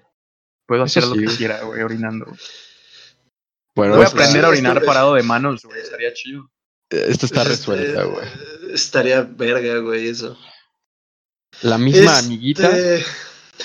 Puedo 0.68 0.84
hacer 0.84 1.04
lo 1.06 1.16
que 1.16 1.26
quiera, 1.26 1.64
güey, 1.64 1.82
orinando. 1.82 2.28
Bueno, 3.76 3.96
Voy 3.96 4.06
a 4.06 4.08
aprender 4.10 4.46
a 4.46 4.50
orinar 4.50 4.78
esto- 4.78 4.86
parado 4.86 5.14
de 5.16 5.24
manos, 5.24 5.64
güey. 5.64 5.80
Estaría 5.82 6.14
chido. 6.14 6.50
esto 6.90 7.26
está 7.26 7.42
Este, 7.42 7.50
resuelta, 7.54 8.04
güey. 8.04 8.28
Estaría 8.74 9.22
verga, 9.22 9.78
güey, 9.80 10.08
eso. 10.10 10.38
La 11.62 11.78
misma 11.78 12.14
Este, 12.20 12.26
amiguita. 12.26 12.70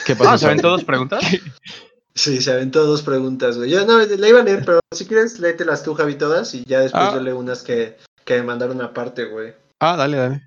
¿Qué 0.07 0.16
pasó? 0.16 0.30
Ah, 0.30 0.38
¿saben 0.38 0.61
todos 0.61 0.83
preguntas? 0.85 1.23
Sí, 2.16 2.40
se 2.40 2.52
aventó 2.52 2.87
dos 2.87 3.02
preguntas, 3.02 3.56
güey. 3.56 3.71
Yo 3.71 3.85
no, 3.87 3.99
la 3.99 4.28
iba 4.28 4.40
a 4.40 4.44
leer, 4.44 4.64
pero 4.64 4.80
si 4.94 5.04
quieres, 5.06 5.40
léetelas 5.40 5.83
tú, 5.83 5.94
Javi, 5.94 6.14
todas, 6.14 6.54
y 6.54 6.64
ya 6.64 6.80
después 6.80 7.02
Ah. 7.04 7.12
yo 7.14 7.21
leo 7.21 7.37
unas 7.38 7.62
que, 7.62 7.97
que 8.25 8.37
me 8.37 8.42
mandaron 8.44 8.80
aparte, 8.80 9.25
güey. 9.25 9.52
Ah, 9.80 9.97
dale, 9.97 10.16
dale. 10.16 10.42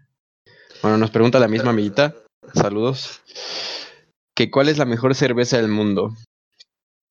Bueno, 0.81 0.97
nos 0.97 1.11
pregunta 1.11 1.39
la 1.39 1.47
misma 1.49 1.71
amiguita. 1.71 2.15
Saludos. 2.53 3.21
Que 4.33 4.49
cuál 4.49 4.69
es 4.69 4.77
la 4.77 4.85
mejor 4.85 5.13
cerveza 5.15 5.57
del 5.57 5.67
mundo. 5.67 6.15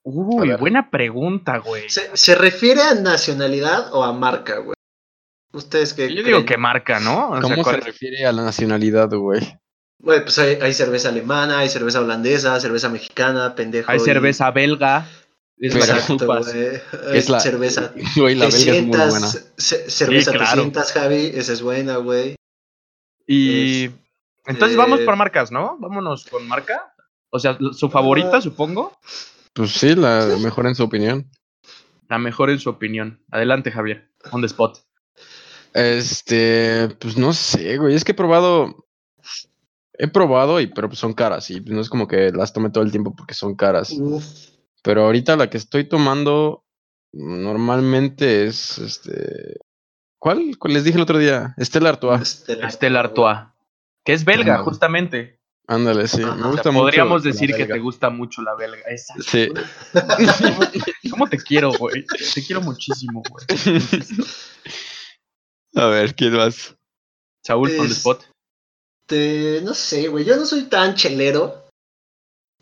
Uy, 0.04 0.52
buena 0.58 0.88
pregunta, 0.90 1.58
güey. 1.58 1.90
¿Se, 1.90 2.16
se 2.16 2.34
refiere 2.36 2.80
a 2.80 2.94
nacionalidad 2.94 3.92
o 3.92 4.04
a 4.04 4.12
marca, 4.12 4.58
güey? 4.58 4.76
Ustedes 5.52 5.92
que. 5.94 6.14
Yo 6.14 6.22
digo 6.22 6.44
que 6.44 6.56
marca, 6.56 7.00
¿no? 7.00 7.30
O 7.30 7.40
sea, 7.40 7.42
¿Cómo 7.42 7.64
se 7.64 7.76
refiere 7.78 8.24
a 8.24 8.32
la 8.32 8.42
nacionalidad, 8.44 9.10
güey? 9.10 9.58
Güey, 9.98 10.22
pues 10.22 10.38
hay, 10.38 10.58
hay 10.60 10.72
cerveza 10.74 11.08
alemana, 11.08 11.58
hay 11.60 11.68
cerveza 11.68 12.00
holandesa, 12.00 12.58
cerveza 12.60 12.88
mexicana, 12.88 13.54
pendejo. 13.54 13.90
Hay 13.90 13.98
y- 13.98 14.00
cerveza 14.00 14.50
belga. 14.50 15.08
Exacto, 15.58 16.16
güey. 16.26 16.80
Es 17.14 17.28
la- 17.30 17.40
cerveza. 17.40 17.92
Güey, 18.16 18.34
la 18.34 18.46
belga 18.46 18.58
es 18.58 18.82
muy 18.84 18.90
300, 18.92 19.10
buena. 19.10 19.26
ce- 19.56 19.90
cerveza 19.90 20.30
Sí, 20.32 20.36
claro. 20.36 20.52
300, 20.62 20.92
Javi, 20.92 21.30
esa 21.34 21.52
es 21.52 21.62
buena, 21.62 21.96
güey. 21.96 22.36
Y 23.26 23.84
Es- 23.86 23.90
entonces 24.46 24.74
eh, 24.74 24.78
vamos 24.78 25.00
por 25.00 25.16
marcas, 25.16 25.50
¿no? 25.50 25.76
Vámonos 25.80 26.26
con 26.26 26.46
marca. 26.46 26.92
O 27.30 27.38
sea, 27.38 27.58
su 27.72 27.88
favorita, 27.90 28.36
Ah. 28.36 28.40
supongo. 28.40 28.96
Pues 29.54 29.72
sí, 29.72 29.94
la 29.94 30.26
mejor 30.40 30.66
en 30.66 30.74
su 30.74 30.84
opinión. 30.84 31.30
La 32.08 32.18
mejor 32.18 32.50
en 32.50 32.60
su 32.60 32.68
opinión. 32.70 33.24
Adelante, 33.30 33.72
Javier. 33.72 34.10
On 34.30 34.40
the 34.42 34.46
spot. 34.46 34.78
Este, 35.74 36.88
pues 37.00 37.16
no 37.16 37.32
sé, 37.32 37.76
güey. 37.78 37.94
Es 37.94 38.04
que 38.04 38.12
he 38.12 38.14
probado. 38.14 38.85
He 39.98 40.08
probado, 40.08 40.60
y 40.60 40.66
pero 40.66 40.88
pues 40.88 40.98
son 40.98 41.14
caras. 41.14 41.50
Y 41.50 41.60
no 41.60 41.80
es 41.80 41.88
como 41.88 42.06
que 42.06 42.30
las 42.32 42.52
tome 42.52 42.70
todo 42.70 42.84
el 42.84 42.90
tiempo 42.90 43.14
porque 43.16 43.34
son 43.34 43.54
caras. 43.56 43.90
Uf. 43.98 44.24
Pero 44.82 45.04
ahorita 45.04 45.36
la 45.36 45.48
que 45.50 45.56
estoy 45.56 45.84
tomando 45.88 46.64
normalmente 47.12 48.46
es 48.46 48.78
este. 48.78 49.56
¿Cuál? 50.18 50.56
¿Cuál 50.58 50.74
les 50.74 50.84
dije 50.84 50.96
el 50.96 51.02
otro 51.02 51.18
día? 51.18 51.54
Estela 51.56 51.88
Artois. 51.90 52.22
Estela. 52.22 52.70
Stella 52.70 53.00
Artois. 53.00 53.38
Que 54.04 54.12
es 54.12 54.24
belga, 54.24 54.58
justamente. 54.58 55.40
Ándale, 55.68 56.06
sí. 56.06 56.18
Me 56.18 56.26
O 56.30 56.50
gusta 56.50 56.62
sea, 56.64 56.72
mucho 56.72 56.82
podríamos 56.84 57.22
decir 57.24 57.52
que 57.54 57.66
te 57.66 57.78
gusta 57.80 58.08
mucho 58.08 58.40
la 58.42 58.54
belga. 58.54 58.78
Exacto. 58.88 59.24
Sí. 59.24 59.48
¿Cómo 61.10 61.26
te 61.28 61.38
quiero, 61.38 61.72
güey? 61.72 62.04
Te 62.34 62.44
quiero 62.44 62.60
muchísimo, 62.62 63.22
güey. 63.28 63.46
A 65.74 65.86
ver, 65.86 66.14
¿quién 66.14 66.34
más? 66.34 66.74
Saúl, 67.44 67.70
on 67.72 67.86
the 67.86 67.92
Es- 67.92 67.98
spot. 67.98 68.22
Este, 69.08 69.60
no 69.62 69.72
sé, 69.74 70.08
güey. 70.08 70.24
Yo 70.24 70.36
no 70.36 70.44
soy 70.44 70.64
tan 70.64 70.94
chelero. 70.96 71.64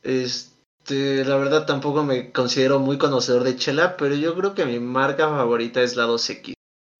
Este, 0.02 1.24
la 1.24 1.36
verdad 1.36 1.64
tampoco 1.64 2.04
me 2.04 2.32
considero 2.32 2.78
muy 2.80 2.98
conocedor 2.98 3.44
de 3.44 3.56
chela, 3.56 3.96
pero 3.96 4.14
yo 4.14 4.34
creo 4.34 4.54
que 4.54 4.66
mi 4.66 4.78
marca 4.78 5.26
favorita 5.28 5.80
es 5.82 5.96
la 5.96 6.06
2X. 6.06 6.52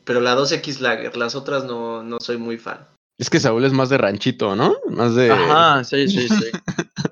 Pero 0.05 0.21
la 0.21 0.35
2X 0.35 0.79
Lager, 0.81 1.17
las 1.19 1.35
otras 1.35 1.65
no, 1.65 2.03
no 2.03 2.19
soy 2.21 2.39
muy 2.39 2.57
fan. 2.57 2.87
Es 3.19 3.29
que 3.29 3.39
Saúl 3.39 3.65
es 3.65 3.73
más 3.73 3.91
de 3.91 3.99
ranchito, 3.99 4.57
¿no? 4.57 4.77
Más 4.89 5.15
de. 5.15 5.31
Ajá, 5.31 5.85
sí, 5.85 6.09
sí, 6.09 6.27
sí. 6.29 6.51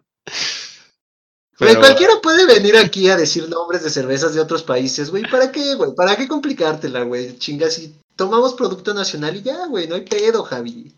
Güey, 1.58 1.74
Pero- 1.74 1.80
cualquiera 1.80 2.14
puede 2.20 2.44
venir 2.46 2.76
aquí 2.76 3.08
a 3.08 3.16
decir 3.16 3.48
nombres 3.48 3.84
de 3.84 3.90
cervezas 3.90 4.34
de 4.34 4.40
otros 4.40 4.64
países, 4.64 5.10
güey. 5.10 5.22
¿Para 5.30 5.52
qué, 5.52 5.74
güey? 5.76 5.94
¿Para 5.94 6.16
qué 6.16 6.26
complicártela, 6.26 7.02
güey? 7.04 7.38
Chinga, 7.38 7.70
si 7.70 7.94
tomamos 8.16 8.54
producto 8.54 8.92
nacional 8.94 9.36
y 9.36 9.42
ya, 9.42 9.66
güey, 9.68 9.86
no 9.86 9.94
hay 9.94 10.00
pedo, 10.00 10.42
Javi. 10.42 10.92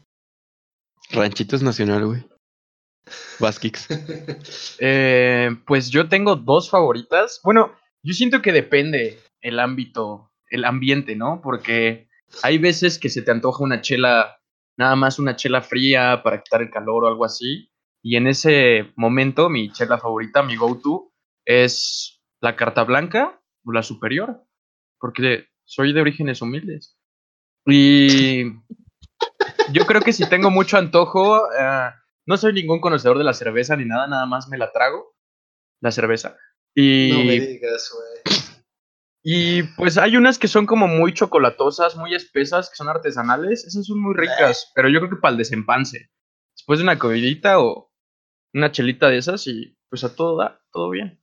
Ranchito 1.11 1.57
es 1.57 1.63
nacional, 1.63 2.07
güey. 2.07 2.25
Baskix. 3.39 3.89
Eh, 4.81 5.51
pues 5.67 5.91
yo 5.91 6.09
tengo 6.09 6.37
dos 6.37 6.69
favoritas. 6.69 7.41
Bueno, 7.45 7.73
yo 8.03 8.13
siento 8.13 8.43
que 8.43 8.53
depende 8.53 9.19
el 9.41 9.61
ámbito, 9.61 10.33
el 10.51 10.65
ambiente, 10.65 11.17
¿no? 11.17 11.41
Porque 11.43 12.09
hay 12.43 12.59
veces 12.59 12.99
que 12.99 13.09
se 13.09 13.23
te 13.23 13.31
antoja 13.31 13.63
una 13.63 13.81
chela, 13.81 14.39
nada 14.77 14.97
más 14.97 15.19
una 15.19 15.37
chela 15.37 15.63
fría 15.63 16.23
para 16.23 16.43
quitar 16.43 16.63
el 16.63 16.71
calor 16.71 17.05
o 17.05 17.09
algo 17.09 17.25
así. 17.25 17.71
Y 18.03 18.17
en 18.17 18.27
ese 18.27 18.93
momento, 18.97 19.49
mi 19.49 19.71
chela 19.73 19.99
favorita, 19.99 20.43
mi 20.43 20.57
go-to, 20.57 21.13
es 21.45 22.21
la 22.41 22.57
carta 22.57 22.85
blanca 22.85 23.41
o 23.65 23.73
la 23.73 23.83
superior. 23.83 24.45
Porque 24.99 25.47
soy 25.65 25.93
de 25.93 26.01
orígenes 26.01 26.43
humildes. 26.43 26.99
Y 27.67 28.45
yo 29.73 29.87
creo 29.87 30.01
que 30.01 30.13
si 30.13 30.29
tengo 30.29 30.51
mucho 30.51 30.77
antojo, 30.77 31.51
eh, 31.53 31.91
no 32.27 32.37
soy 32.37 32.53
ningún 32.53 32.81
conocedor 32.81 33.19
de 33.19 33.25
la 33.25 33.35
cerveza 33.35 33.77
ni 33.77 33.85
nada, 33.85 34.07
nada 34.07 34.27
más 34.27 34.49
me 34.49 34.59
la 34.59 34.73
trago, 34.73 35.15
la 35.81 35.91
cerveza. 35.91 36.37
Y, 36.75 37.11
No 37.13 37.25
me 37.25 37.41
digas, 37.41 37.93
güey. 37.95 38.39
y 39.23 39.63
pues 39.77 39.97
hay 39.99 40.17
unas 40.17 40.39
que 40.39 40.49
son 40.49 40.67
como 40.67 40.89
muy 40.89 41.15
chocolatosas, 41.15 41.97
muy 41.97 42.15
espesas, 42.15 42.71
que 42.71 42.77
son 42.77 42.89
artesanales, 42.89 43.65
esas 43.65 43.87
son 43.87 44.01
muy 44.01 44.15
ricas, 44.15 44.71
pero 44.75 44.89
yo 44.89 45.01
creo 45.01 45.11
que 45.11 45.17
para 45.17 45.33
el 45.33 45.39
desempance. 45.39 46.11
Después 46.57 46.79
de 46.79 46.85
una 46.85 46.99
comidita 46.99 47.61
o 47.61 47.93
una 48.53 48.71
chelita 48.73 49.09
de 49.09 49.19
esas 49.19 49.47
y 49.47 49.77
pues 49.89 50.05
a 50.05 50.15
todo 50.15 50.37
da, 50.37 50.61
todo 50.73 50.91
bien. 50.91 51.21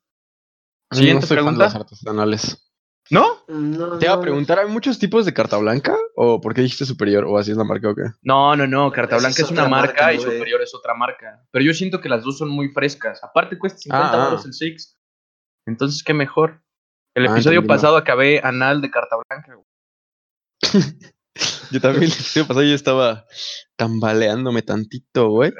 Siguiente 0.91 1.22
no 1.22 1.27
soy 1.27 1.38
fan 1.38 1.46
de 1.46 1.50
pregunta. 1.51 1.65
las 1.65 1.75
artesanales. 1.75 2.71
¿No? 3.12 3.44
No, 3.50 3.98
Te 4.00 4.06
iba 4.06 4.13
a 4.13 4.18
no. 4.18 4.22
preguntar, 4.22 4.58
¿hay 4.60 4.68
muchos 4.70 4.98
tipos 4.98 5.25
de 5.25 5.34
carta 5.34 5.58
blanca? 5.58 5.96
¿O 6.15 6.39
por 6.39 6.53
qué 6.53 6.62
dijiste 6.62 6.86
superior? 6.86 7.25
¿O 7.25 7.38
así 7.38 7.51
es 7.51 7.58
la 7.58 7.63
marca 7.65 7.89
o 7.89 7.96
qué? 7.96 8.03
No, 8.22 8.56
no, 8.56 8.65
no, 8.65 8.89
Carta 8.91 9.18
Blanca 9.18 9.34
es 9.34 9.39
es 9.39 9.51
una 9.51 9.68
marca, 9.68 9.94
marca, 10.03 10.13
y 10.13 10.18
güey. 10.18 10.32
Superior 10.32 10.62
es 10.62 10.74
otra 10.74 10.94
marca. 10.96 11.46
Pero 11.51 11.65
yo 11.65 11.74
siento 11.74 12.00
que 12.00 12.08
las 12.10 12.24
dos 12.24 12.38
son 12.38 12.50
muy 12.50 12.70
frescas. 12.70 13.22
Aparte 13.24 13.58
cuesta 13.60 13.80
50 13.80 14.08
Ah, 14.08 14.12
ah. 14.13 14.25
euros 14.30 14.46
el 14.46 14.53
Six. 14.53 14.98
Entonces, 15.68 16.03
qué 16.03 16.13
mejor. 16.13 16.63
El 17.13 17.27
Ah, 17.27 17.32
episodio 17.34 17.62
no. 17.62 17.68
pasado 17.68 17.98
acabé 17.98 18.39
anal 18.44 18.82
de 18.82 18.89
Carta 18.89 19.18
Blanca. 19.30 19.56
güey. 19.56 19.65
Yo 21.72 21.80
también, 21.82 22.03
el 22.03 22.12
episodio 22.12 22.48
pasado 22.48 22.65
yo 22.65 22.75
estaba 22.75 23.25
tambaleándome 23.77 24.62
tantito, 24.62 25.30
güey. 25.30 25.53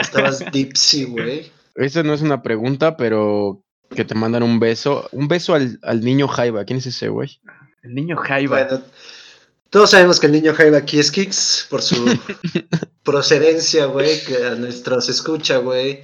Estabas 0.00 0.42
dipsy, 0.52 1.04
güey. 1.04 1.50
Esa 1.74 2.02
no 2.02 2.12
es 2.14 2.22
una 2.22 2.42
pregunta, 2.42 2.96
pero 2.96 3.62
que 3.94 4.04
te 4.04 4.14
mandan 4.14 4.42
un 4.42 4.58
beso. 4.58 5.08
Un 5.12 5.28
beso 5.28 5.54
al, 5.54 5.78
al 5.82 6.00
niño 6.02 6.28
Jaiba. 6.28 6.64
¿Quién 6.64 6.78
es 6.78 6.86
ese, 6.86 7.08
güey? 7.08 7.40
El 7.82 7.94
niño 7.94 8.16
Jaiba. 8.16 8.64
Bueno, 8.64 8.82
todos 9.70 9.90
sabemos 9.90 10.20
que 10.20 10.26
el 10.26 10.32
niño 10.32 10.54
Jaiba 10.54 10.78
aquí 10.78 10.98
es 10.98 11.10
Kix 11.10 11.66
por 11.70 11.82
su 11.82 12.04
procedencia, 13.02 13.86
güey, 13.86 14.22
que 14.24 14.44
a 14.46 14.54
nuestros 14.54 15.08
escucha, 15.08 15.58
güey. 15.58 16.02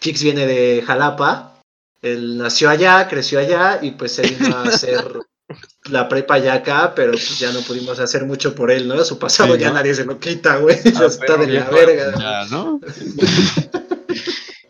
Kix 0.00 0.22
viene 0.22 0.46
de 0.46 0.82
Jalapa. 0.86 1.60
Él 2.02 2.36
nació 2.36 2.68
allá, 2.68 3.08
creció 3.08 3.38
allá 3.38 3.78
y 3.80 3.92
pues 3.92 4.12
se 4.12 4.22
vino 4.22 4.54
a 4.54 4.64
hacer 4.64 5.02
la 5.90 6.08
prepa 6.08 6.34
allá 6.34 6.54
acá, 6.54 6.92
pero 6.94 7.12
pues 7.12 7.38
ya 7.38 7.52
no 7.52 7.60
pudimos 7.60 7.98
hacer 7.98 8.26
mucho 8.26 8.54
por 8.54 8.70
él, 8.70 8.86
¿no? 8.88 9.02
Su 9.04 9.18
pasado 9.18 9.54
Sí, 9.54 9.60
ya 9.60 9.68
¿no? 9.68 9.74
nadie 9.74 9.94
se 9.94 10.04
lo 10.04 10.18
quita, 10.18 10.56
güey. 10.56 10.78
Ya 10.82 11.06
está 11.06 11.36
de 11.36 11.46
la 11.46 11.70
verga. 11.70 12.14
Ya, 12.18 12.44
¿no? 12.50 12.80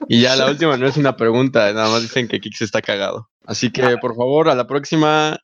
y 0.09 0.23
ya 0.23 0.37
la 0.37 0.51
última 0.51 0.77
no 0.77 0.87
es 0.87 0.97
una 0.97 1.17
pregunta, 1.17 1.73
nada 1.73 1.89
más 1.91 2.03
dicen 2.03 2.29
que 2.29 2.41
Kix 2.41 2.63
está 2.63 2.83
cagado. 2.83 3.29
Así 3.47 3.71
que, 3.71 3.99
por 3.99 4.17
favor, 4.17 4.49
a 4.49 4.55
la 4.55 4.67
próxima, 4.67 5.39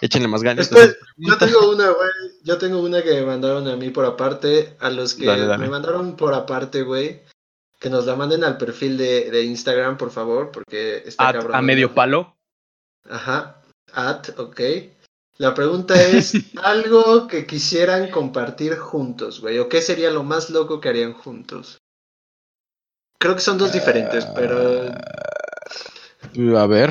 échenle 0.00 0.28
más 0.28 0.42
ganas. 0.42 0.70
Después, 0.70 0.96
yo 1.16 1.36
tengo 1.38 1.70
una, 1.70 1.90
güey. 1.90 2.10
Yo 2.44 2.56
tengo 2.58 2.80
una 2.80 3.02
que 3.02 3.14
me 3.14 3.22
mandaron 3.26 3.66
a 3.68 3.76
mí 3.76 3.90
por 3.90 4.04
aparte. 4.04 4.76
A 4.78 4.90
los 4.90 5.14
que 5.14 5.26
Dale, 5.26 5.46
dale. 5.46 5.64
me 5.64 5.68
mandaron 5.70 6.16
por 6.16 6.34
aparte, 6.34 6.82
güey. 6.82 7.22
Que 7.80 7.90
nos 7.90 8.06
la 8.06 8.14
manden 8.14 8.44
al 8.44 8.58
perfil 8.58 8.96
de, 8.96 9.30
de 9.30 9.42
Instagram, 9.42 9.96
por 9.96 10.12
favor, 10.12 10.52
porque 10.52 11.02
está 11.04 11.28
A, 11.28 11.32
cabrón. 11.32 11.56
a 11.56 11.62
medio 11.62 11.92
palo. 11.94 12.36
Ajá. 13.10 13.60
At, 13.92 14.38
ok. 14.38 14.60
La 15.38 15.52
pregunta 15.52 16.00
es: 16.00 16.32
algo 16.62 17.26
que 17.26 17.44
quisieran 17.44 18.08
compartir 18.10 18.76
juntos, 18.76 19.40
güey. 19.40 19.58
¿O 19.58 19.68
qué 19.68 19.82
sería 19.82 20.10
lo 20.12 20.22
más 20.22 20.48
loco 20.50 20.80
que 20.80 20.90
harían 20.90 21.12
juntos? 21.12 21.78
Creo 23.22 23.36
que 23.36 23.40
son 23.40 23.56
dos 23.56 23.72
diferentes, 23.72 24.26
pero. 24.34 24.90
A 26.58 26.66
ver. 26.66 26.90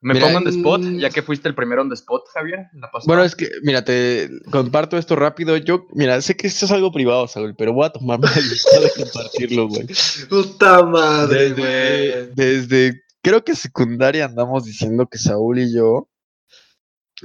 Me 0.00 0.14
Mira, 0.14 0.26
pongo 0.26 0.38
on 0.38 0.44
the 0.44 0.50
spot, 0.50 0.80
mm. 0.80 0.98
ya 0.98 1.10
que 1.10 1.22
fuiste 1.22 1.48
el 1.48 1.54
primero 1.54 1.82
on 1.82 1.88
the 1.88 1.94
spot, 1.94 2.24
Javier. 2.34 2.66
La. 2.72 2.90
Bueno, 3.06 3.22
es 3.22 3.36
que, 3.36 3.48
mira, 3.62 3.84
te 3.84 4.28
comparto 4.50 4.98
esto 4.98 5.14
rápido. 5.14 5.56
Yo, 5.56 5.86
mira, 5.92 6.20
sé 6.20 6.36
que 6.36 6.48
esto 6.48 6.66
es 6.66 6.72
algo 6.72 6.90
privado, 6.90 7.28
Saúl, 7.28 7.54
pero 7.56 7.72
voy 7.72 7.86
a 7.86 7.90
tomarme 7.90 8.26
la 8.26 8.40
libertad 8.40 8.80
de 8.82 9.04
compartirlo, 9.04 9.68
güey. 9.68 9.86
Puta 10.28 10.82
madre, 10.82 11.50
Desde, 11.50 12.24
güey. 12.24 12.34
desde, 12.34 13.02
creo 13.22 13.44
que 13.44 13.54
secundaria 13.54 14.24
andamos 14.24 14.64
diciendo 14.64 15.06
que 15.06 15.18
Saúl 15.18 15.60
y 15.60 15.72
yo 15.72 16.08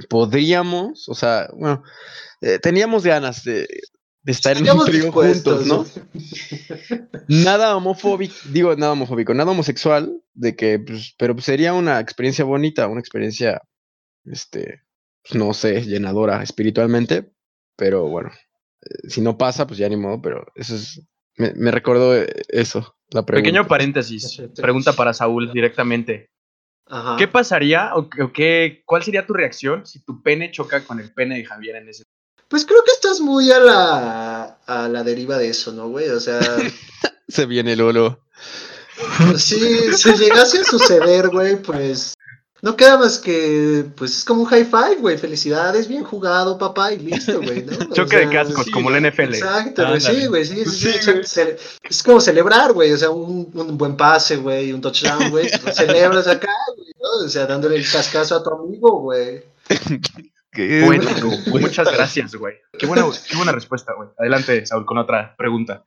podríamos, 0.08 1.08
o 1.08 1.14
sea, 1.16 1.48
bueno, 1.54 1.82
eh, 2.40 2.60
teníamos 2.60 3.02
ganas 3.02 3.42
de, 3.42 3.66
de 4.22 4.32
estar 4.32 4.56
en 4.56 4.68
un 4.68 4.84
trío 4.84 5.10
juntos, 5.12 5.66
¿no? 5.66 5.84
Nada 7.28 7.76
homofóbico, 7.76 8.34
digo, 8.50 8.76
nada 8.76 8.92
homofóbico, 8.92 9.32
nada 9.32 9.50
homosexual, 9.50 10.22
de 10.34 10.56
que, 10.56 10.78
pues, 10.78 11.14
pero 11.18 11.34
pues, 11.34 11.46
sería 11.46 11.72
una 11.72 12.00
experiencia 12.00 12.44
bonita, 12.44 12.86
una 12.88 13.00
experiencia, 13.00 13.62
este, 14.24 14.82
pues, 15.22 15.34
no 15.34 15.54
sé, 15.54 15.82
llenadora 15.82 16.42
espiritualmente, 16.42 17.32
pero 17.76 18.08
bueno, 18.08 18.30
eh, 18.82 19.08
si 19.08 19.20
no 19.20 19.38
pasa, 19.38 19.66
pues 19.66 19.78
ya 19.78 19.88
ni 19.88 19.96
modo, 19.96 20.20
pero 20.20 20.46
eso 20.54 20.74
es, 20.74 21.02
me, 21.36 21.54
me 21.54 21.70
recordó 21.70 22.14
eh, 22.14 22.42
eso, 22.48 22.96
la 23.10 23.24
pregunta. 23.24 23.48
Pequeño 23.48 23.66
paréntesis. 23.66 24.42
Pregunta 24.54 24.92
para 24.92 25.14
Saúl 25.14 25.50
directamente. 25.52 26.28
Ajá. 26.86 27.16
¿Qué 27.16 27.28
pasaría 27.28 27.94
o, 27.94 28.08
o 28.20 28.32
qué, 28.32 28.82
cuál 28.84 29.02
sería 29.02 29.24
tu 29.24 29.32
reacción 29.32 29.86
si 29.86 30.04
tu 30.04 30.22
pene 30.22 30.50
choca 30.50 30.84
con 30.84 30.98
el 30.98 31.14
pene 31.14 31.36
de 31.36 31.44
Javier 31.44 31.76
en 31.76 31.88
ese 31.88 32.02
Pues 32.50 32.66
creo 32.66 32.82
que 32.84 32.90
estás 32.90 33.20
muy 33.20 33.50
a 33.52 33.60
la, 33.60 34.58
a 34.66 34.88
la 34.88 35.04
deriva 35.04 35.38
de 35.38 35.48
eso, 35.48 35.70
¿no, 35.72 35.88
güey? 35.88 36.08
O 36.08 36.18
sea, 36.18 36.40
Se 37.28 37.46
viene 37.46 37.76
Lolo. 37.76 38.18
si, 39.38 39.92
si 39.92 40.12
llegase 40.14 40.58
a 40.58 40.64
suceder, 40.64 41.28
güey, 41.28 41.62
pues 41.62 42.14
no 42.60 42.76
queda 42.76 42.98
más 42.98 43.18
que, 43.18 43.86
pues 43.96 44.18
es 44.18 44.24
como 44.24 44.42
un 44.42 44.48
high 44.48 44.64
five, 44.64 44.96
güey. 44.96 45.16
Felicidades, 45.16 45.86
bien 45.86 46.02
jugado, 46.02 46.58
papá, 46.58 46.92
y 46.92 46.98
listo, 46.98 47.40
güey, 47.40 47.64
¿no? 47.64 47.72
O 47.90 47.94
Choque 47.94 48.16
de 48.16 48.28
sea, 48.28 48.42
cascos, 48.42 48.64
sí, 48.66 48.72
como 48.72 48.90
la 48.90 49.00
NFL. 49.00 49.34
Exacto, 49.34 49.86
güey, 49.86 50.00
sí, 50.00 50.26
güey, 50.26 50.44
sí, 50.44 50.64
sí, 50.64 50.92
sí, 51.00 51.10
Sí, 51.24 51.40
es 51.88 52.02
como 52.02 52.20
celebrar, 52.20 52.72
güey, 52.72 52.92
o 52.92 52.98
sea, 52.98 53.10
un, 53.10 53.48
un 53.54 53.78
buen 53.78 53.96
pase, 53.96 54.36
güey, 54.36 54.72
un 54.72 54.80
touchdown, 54.80 55.30
güey, 55.30 55.48
lo 55.64 55.72
celebras 55.72 56.26
acá, 56.26 56.52
güey, 56.76 56.92
¿no? 57.00 57.26
O 57.26 57.28
sea, 57.28 57.46
dándole 57.46 57.76
el 57.76 57.88
cascazo 57.88 58.34
a 58.34 58.42
tu 58.42 58.50
amigo, 58.50 59.02
güey. 59.02 59.44
¿Qué? 60.52 60.82
Bueno, 60.84 61.04
muchas 61.46 61.92
gracias, 61.92 62.34
güey. 62.34 62.54
Qué 62.78 62.86
buena, 62.86 63.04
qué 63.28 63.36
buena 63.36 63.52
respuesta, 63.52 63.92
güey. 63.94 64.08
Adelante, 64.18 64.66
Saúl, 64.66 64.84
con 64.86 64.98
otra 64.98 65.34
pregunta. 65.36 65.84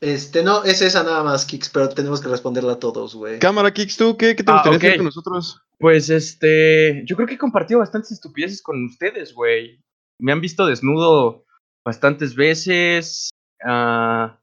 Este, 0.00 0.44
no, 0.44 0.62
es 0.62 0.80
esa 0.80 1.02
nada 1.02 1.24
más, 1.24 1.44
Kix, 1.44 1.68
pero 1.70 1.88
tenemos 1.88 2.20
que 2.20 2.28
responderla 2.28 2.74
a 2.74 2.78
todos, 2.78 3.16
güey. 3.16 3.40
Cámara 3.40 3.72
Kix, 3.72 3.96
¿tú 3.96 4.16
qué, 4.16 4.36
qué 4.36 4.44
te 4.44 4.52
Ah, 4.52 4.54
gustaría 4.56 4.76
hacer 4.78 4.90
ok. 4.92 4.96
con 4.98 5.04
nosotros? 5.06 5.60
Pues 5.76 6.08
este, 6.08 7.02
yo 7.04 7.16
creo 7.16 7.26
que 7.26 7.34
he 7.34 7.38
compartido 7.38 7.80
bastantes 7.80 8.12
estupideces 8.12 8.62
con 8.62 8.84
ustedes, 8.84 9.34
güey. 9.34 9.80
Me 10.20 10.30
han 10.30 10.40
visto 10.40 10.66
desnudo 10.66 11.44
bastantes 11.84 12.36
veces. 12.36 13.30
ah, 13.64 14.38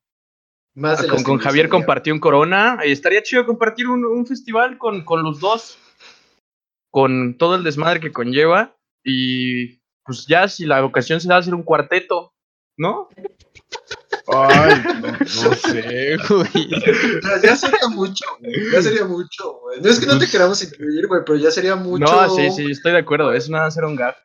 Más 0.75 1.05
con, 1.24 1.38
Javier 1.38 1.69
compartí 1.69 2.12
un 2.12 2.19
Corona. 2.19 2.79
y 2.86 2.91
estaría 2.91 3.24
chido 3.24 3.45
compartir 3.45 3.88
un, 3.88 4.03
un 4.05 4.25
festival 4.27 4.77
con, 4.77 5.05
con 5.05 5.24
los 5.24 5.39
dos. 5.39 5.77
Con 6.91 7.38
todo 7.38 7.55
el 7.55 7.63
desmadre 7.63 8.01
que 8.01 8.12
conlleva. 8.12 8.75
Y 9.05 9.79
pues 10.03 10.25
ya 10.27 10.47
si 10.47 10.65
la 10.65 10.83
ocasión 10.83 11.21
se 11.21 11.27
da 11.27 11.38
hacer 11.38 11.53
un 11.53 11.63
cuarteto, 11.63 12.33
¿no? 12.75 13.07
Ay, 14.27 14.81
no, 15.01 15.12
no 15.12 15.55
sé, 15.55 16.17
güey. 16.27 16.69
Ya, 17.24 17.41
ya 17.43 17.55
sería 17.55 17.88
mucho, 17.89 18.25
güey. 18.39 18.71
Ya 18.71 18.81
sería 18.81 19.05
mucho, 19.05 19.59
güey. 19.62 19.79
No 19.81 19.89
es 19.89 20.00
que 20.00 20.07
no 20.07 20.17
te 20.17 20.27
queramos 20.27 20.63
incluir, 20.63 21.07
güey, 21.07 21.21
pero 21.24 21.38
ya 21.38 21.51
sería 21.51 21.75
mucho. 21.75 22.05
No, 22.05 22.29
sí, 22.35 22.50
sí, 22.51 22.71
estoy 22.71 22.93
de 22.93 23.00
acuerdo. 23.00 23.31
Es 23.31 23.50
nada 23.50 23.67
hacer 23.67 23.85
un 23.85 23.95
gag. 23.95 24.15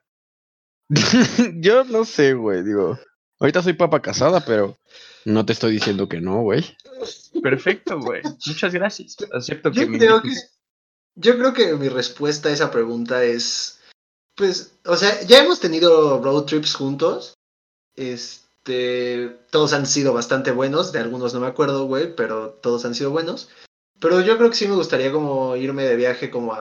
Yo 1.60 1.84
no 1.84 2.04
sé, 2.06 2.32
güey, 2.32 2.64
digo. 2.64 2.98
Ahorita 3.38 3.62
soy 3.62 3.74
papa 3.74 4.00
casada, 4.00 4.44
pero 4.44 4.78
no 5.26 5.44
te 5.44 5.52
estoy 5.52 5.72
diciendo 5.72 6.08
que 6.08 6.20
no, 6.20 6.40
güey. 6.42 6.64
Perfecto, 7.42 7.98
güey. 8.00 8.22
Muchas 8.46 8.72
gracias. 8.72 9.16
Acepto 9.32 9.70
que 9.70 9.80
Yo 9.80 9.88
me 9.88 9.98
creo 9.98 10.22
que, 10.22 10.34
yo 11.14 11.36
creo 11.36 11.52
que 11.52 11.74
mi 11.74 11.88
respuesta 11.88 12.48
a 12.48 12.52
esa 12.52 12.70
pregunta 12.70 13.22
es, 13.24 13.79
pues, 14.40 14.72
o 14.86 14.96
sea, 14.96 15.20
ya 15.26 15.44
hemos 15.44 15.60
tenido 15.60 16.18
road 16.22 16.46
trips 16.46 16.74
juntos. 16.74 17.34
Este, 17.94 19.36
todos 19.50 19.74
han 19.74 19.84
sido 19.84 20.14
bastante 20.14 20.50
buenos, 20.50 20.92
de 20.92 20.98
algunos 20.98 21.34
no 21.34 21.40
me 21.40 21.46
acuerdo, 21.46 21.84
güey, 21.84 22.16
pero 22.16 22.48
todos 22.62 22.86
han 22.86 22.94
sido 22.94 23.10
buenos. 23.10 23.50
Pero 24.00 24.22
yo 24.22 24.38
creo 24.38 24.48
que 24.48 24.56
sí 24.56 24.66
me 24.66 24.76
gustaría 24.76 25.12
como 25.12 25.56
irme 25.56 25.84
de 25.84 25.94
viaje 25.94 26.30
como 26.30 26.54
a, 26.54 26.60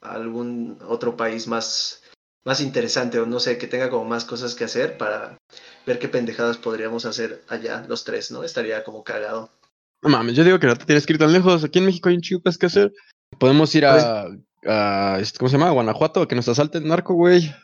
a 0.00 0.14
algún 0.14 0.78
otro 0.88 1.14
país 1.14 1.46
más, 1.46 2.02
más 2.42 2.62
interesante 2.62 3.20
o 3.20 3.26
no 3.26 3.38
sé, 3.38 3.58
que 3.58 3.66
tenga 3.66 3.90
como 3.90 4.06
más 4.06 4.24
cosas 4.24 4.54
que 4.54 4.64
hacer 4.64 4.96
para 4.96 5.36
ver 5.84 5.98
qué 5.98 6.08
pendejadas 6.08 6.56
podríamos 6.56 7.04
hacer 7.04 7.44
allá 7.48 7.84
los 7.86 8.04
tres, 8.04 8.30
¿no? 8.30 8.44
Estaría 8.44 8.82
como 8.82 9.04
cagado. 9.04 9.50
No 10.00 10.08
mames, 10.08 10.36
yo 10.36 10.42
digo 10.42 10.58
que 10.58 10.68
no 10.68 10.76
te 10.76 10.86
tienes 10.86 11.04
que 11.04 11.12
ir 11.12 11.18
tan 11.18 11.34
lejos. 11.34 11.64
Aquí 11.64 11.80
en 11.80 11.84
México 11.84 12.08
hay 12.08 12.14
un 12.14 12.22
chico 12.22 12.40
que 12.58 12.66
hacer. 12.66 12.94
Podemos 13.38 13.74
ir 13.74 13.84
a, 13.84 14.22
a 14.22 14.28
este, 15.20 15.38
¿cómo 15.38 15.48
se 15.48 15.56
llama? 15.58 15.70
Guanajuato, 15.70 16.26
que 16.26 16.34
nos 16.34 16.48
asalte 16.48 16.78
el 16.78 16.88
narco, 16.88 17.14
güey. 17.14 17.54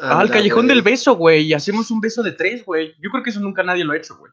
Ah, 0.00 0.20
al 0.20 0.30
callejón 0.30 0.66
güey. 0.66 0.76
del 0.76 0.82
beso, 0.82 1.14
güey. 1.16 1.42
Y 1.46 1.54
hacemos 1.54 1.90
un 1.90 2.00
beso 2.00 2.22
de 2.22 2.32
tres, 2.32 2.64
güey. 2.64 2.94
Yo 3.00 3.10
creo 3.10 3.22
que 3.22 3.30
eso 3.30 3.40
nunca 3.40 3.62
nadie 3.62 3.84
lo 3.84 3.92
ha 3.92 3.96
hecho, 3.96 4.16
güey. 4.16 4.32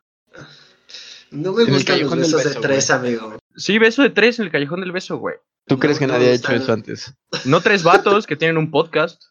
No 1.31 1.53
me 1.53 1.63
gustan 1.65 2.01
los 2.01 2.15
besos 2.15 2.43
de 2.43 2.49
beso, 2.49 2.61
tres, 2.61 2.89
amigo. 2.91 3.37
Sí, 3.55 3.77
beso 3.77 4.01
de 4.01 4.09
tres 4.09 4.39
en 4.39 4.45
el 4.45 4.51
callejón 4.51 4.81
del 4.81 4.91
beso, 4.91 5.17
güey. 5.17 5.35
¿Tú 5.67 5.75
No, 5.75 5.79
crees 5.79 5.97
que 5.99 6.07
no, 6.07 6.13
nadie 6.13 6.29
ha 6.29 6.33
hecho 6.33 6.51
eso 6.53 6.73
antes? 6.73 7.13
No 7.45 7.61
tres 7.61 7.83
vatos 7.83 8.25
que 8.27 8.35
tienen 8.35 8.57
un 8.57 8.69
podcast. 8.71 9.21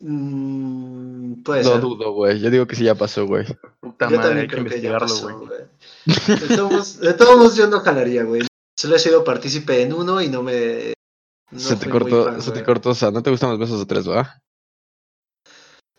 Mm, 0.00 1.42
puede 1.42 1.64
ser. 1.64 1.80
dudo, 1.80 2.12
güey. 2.12 2.40
Yo 2.40 2.50
digo 2.50 2.66
que 2.66 2.76
sí 2.76 2.84
ya 2.84 2.94
pasó, 2.94 3.26
güey. 3.26 3.44
Puta 3.80 4.08
Yo 4.10 4.16
madre, 4.16 4.28
también 4.28 4.38
hay 4.38 4.48
que 4.48 4.52
creo 4.56 4.64
que 4.64 4.80
ya 4.80 4.96
investigarlo, 4.96 5.06
pasó, 5.06 5.38
güey. 5.38 5.46
güey. 5.46 6.38
De 6.48 6.56
todos, 6.56 6.70
modos- 6.72 7.00
de 7.00 7.12
todos 7.14 7.36
modos, 7.36 7.56
yo 7.56 7.66
no 7.68 7.80
jalaría, 7.80 8.22
güey. 8.24 8.42
Solo 8.76 8.96
he 8.96 8.98
sido 8.98 9.24
partícipe 9.24 9.82
en 9.82 9.92
uno 9.92 10.20
y 10.22 10.28
no 10.28 10.42
me. 10.42 10.93
No 11.54 11.60
se 11.60 11.76
te 11.76 11.88
cortó, 11.88 12.24
fan, 12.24 12.42
se 12.42 12.50
te 12.50 12.52
güey. 12.52 12.64
cortó, 12.64 12.90
o 12.90 12.94
sea, 12.94 13.10
no 13.10 13.22
te 13.22 13.30
gustan 13.30 13.50
los 13.50 13.58
besos 13.58 13.78
de 13.80 13.86
tres, 13.86 14.08
¿va? 14.08 14.42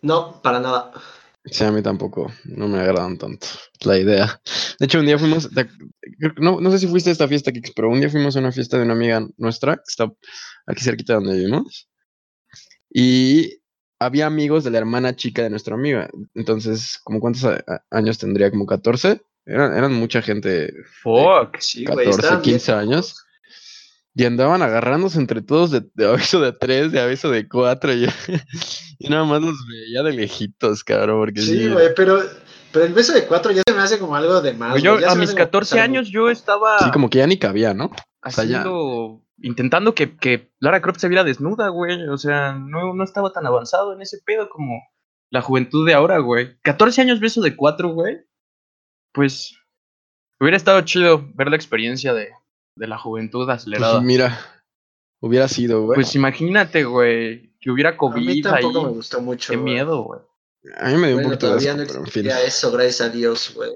No, 0.01 0.41
para 0.41 0.59
nada. 0.59 0.91
Sí, 1.45 1.63
a 1.63 1.71
mí 1.71 1.81
tampoco, 1.81 2.31
no 2.45 2.67
me 2.67 2.79
agradan 2.79 3.17
tanto 3.17 3.47
la 3.81 3.97
idea. 3.99 4.41
De 4.79 4.85
hecho, 4.85 4.99
un 4.99 5.05
día 5.05 5.17
fuimos, 5.19 5.49
no, 6.37 6.59
no 6.59 6.71
sé 6.71 6.79
si 6.79 6.87
fuiste 6.87 7.09
a 7.11 7.13
esta 7.13 7.27
fiesta, 7.27 7.51
Kix, 7.51 7.71
pero 7.75 7.89
un 7.89 7.99
día 7.99 8.09
fuimos 8.09 8.35
a 8.35 8.39
una 8.39 8.51
fiesta 8.51 8.77
de 8.77 8.83
una 8.83 8.93
amiga 8.93 9.25
nuestra, 9.37 9.75
que 9.75 9.83
está 9.87 10.11
aquí 10.65 10.83
cerquita 10.83 11.13
de 11.13 11.19
donde 11.19 11.37
vivimos, 11.37 11.87
y 12.89 13.59
había 13.99 14.25
amigos 14.25 14.63
de 14.63 14.71
la 14.71 14.79
hermana 14.79 15.15
chica 15.15 15.43
de 15.43 15.49
nuestra 15.49 15.75
amiga. 15.75 16.09
Entonces, 16.33 16.99
¿como 17.03 17.19
cuántos 17.19 17.43
a- 17.45 17.63
a- 17.67 17.83
años 17.91 18.17
tendría? 18.17 18.49
¿Como 18.49 18.65
14? 18.65 19.21
Eran, 19.45 19.77
eran 19.77 19.93
mucha 19.93 20.21
gente, 20.21 20.73
Fuck. 21.03 21.57
Sí, 21.59 21.85
güey. 21.85 22.05
14, 22.07 22.09
estaban 22.21 22.41
bien 22.41 22.53
15 22.55 22.71
años. 22.71 23.24
Y 24.17 24.23
andaban 24.23 24.61
agarrándose 24.61 25.19
entre 25.19 25.41
todos 25.41 25.71
de, 25.71 25.83
de 25.93 26.07
aviso 26.07 26.39
de 26.39 26.53
tres, 26.53 26.91
de 26.93 27.01
aviso 27.01 27.29
de 27.29 27.47
cuatro. 27.49 27.93
Y, 27.93 28.05
y 28.99 29.09
nada 29.09 29.25
más 29.25 29.41
los 29.41 29.55
veía 29.67 30.03
de 30.03 30.13
lejitos, 30.13 30.83
cabrón. 30.85 31.19
Porque 31.19 31.41
sí, 31.41 31.57
Sí, 31.63 31.69
güey, 31.69 31.89
pero, 31.95 32.21
pero 32.71 32.85
el 32.85 32.93
beso 32.93 33.11
de 33.13 33.25
cuatro 33.25 33.51
ya 33.51 33.61
se 33.67 33.73
me 33.73 33.81
hace 33.81 33.99
como 33.99 34.15
algo 34.15 34.41
de 34.41 34.53
más. 34.53 34.71
Güey, 34.71 34.83
Yo 34.83 34.93
a 34.93 34.97
mis 34.97 35.05
hace 35.05 35.25
como 35.33 35.35
14 35.37 35.79
algo- 35.79 35.83
años 35.83 36.09
yo 36.09 36.29
estaba 36.29 36.79
sí, 36.79 36.91
como 36.91 37.09
que 37.09 37.17
ya 37.17 37.27
ni 37.27 37.37
cabía, 37.37 37.73
¿no? 37.73 37.85
o 37.87 38.31
sea, 38.31 38.45
ya- 38.45 38.59
haciendo, 38.61 39.21
intentando 39.41 39.93
que, 39.93 40.15
que 40.17 40.49
Lara 40.59 40.81
Croft 40.81 40.99
se 40.99 41.09
viera 41.09 41.25
desnuda, 41.25 41.67
güey. 41.67 42.07
O 42.07 42.17
sea, 42.17 42.53
no, 42.53 42.93
no 42.93 43.03
estaba 43.03 43.33
tan 43.33 43.45
avanzado 43.45 43.93
en 43.93 44.01
ese 44.01 44.19
pedo 44.25 44.47
como 44.49 44.81
la 45.29 45.41
juventud 45.41 45.85
de 45.85 45.93
ahora, 45.93 46.19
güey. 46.19 46.57
14 46.61 47.01
años 47.01 47.19
beso 47.19 47.41
de 47.41 47.55
cuatro, 47.57 47.89
güey. 47.89 48.17
Pues 49.13 49.57
hubiera 50.39 50.55
estado 50.57 50.79
chido 50.81 51.29
ver 51.35 51.49
la 51.49 51.55
experiencia 51.57 52.13
de, 52.13 52.29
de 52.75 52.87
la 52.87 52.97
juventud 52.97 53.45
Pues 53.45 53.57
acelerada. 53.57 54.01
mira, 54.01 54.39
hubiera 55.21 55.47
sido, 55.47 55.83
güey. 55.83 55.95
Pues 55.95 56.15
imagínate, 56.15 56.83
güey, 56.83 57.55
que 57.59 57.71
hubiera 57.71 57.89
A 57.91 57.93
mí 57.93 57.97
COVID 57.97 58.43
tampoco 58.43 58.81
me 58.83 58.89
ahí. 58.89 58.95
gustó 58.95 59.21
mucho. 59.21 59.51
Qué 59.53 59.57
güey. 59.57 59.73
miedo, 59.73 60.03
güey. 60.03 60.19
a 60.77 60.89
mí 60.89 60.97
me 60.97 61.07
dio 61.07 61.17
un 61.17 61.23
Bueno, 61.23 61.29
poquito 61.29 61.47
de 61.47 61.51
todavía 61.61 61.71
asco, 61.71 61.81
no 61.81 61.87
pero 61.87 61.99
en 61.99 62.05
fin. 62.11 62.25
existía 62.27 62.47
eso, 62.47 62.71
gracias 62.71 63.01
a 63.01 63.09
Dios, 63.09 63.51
güey. 63.55 63.71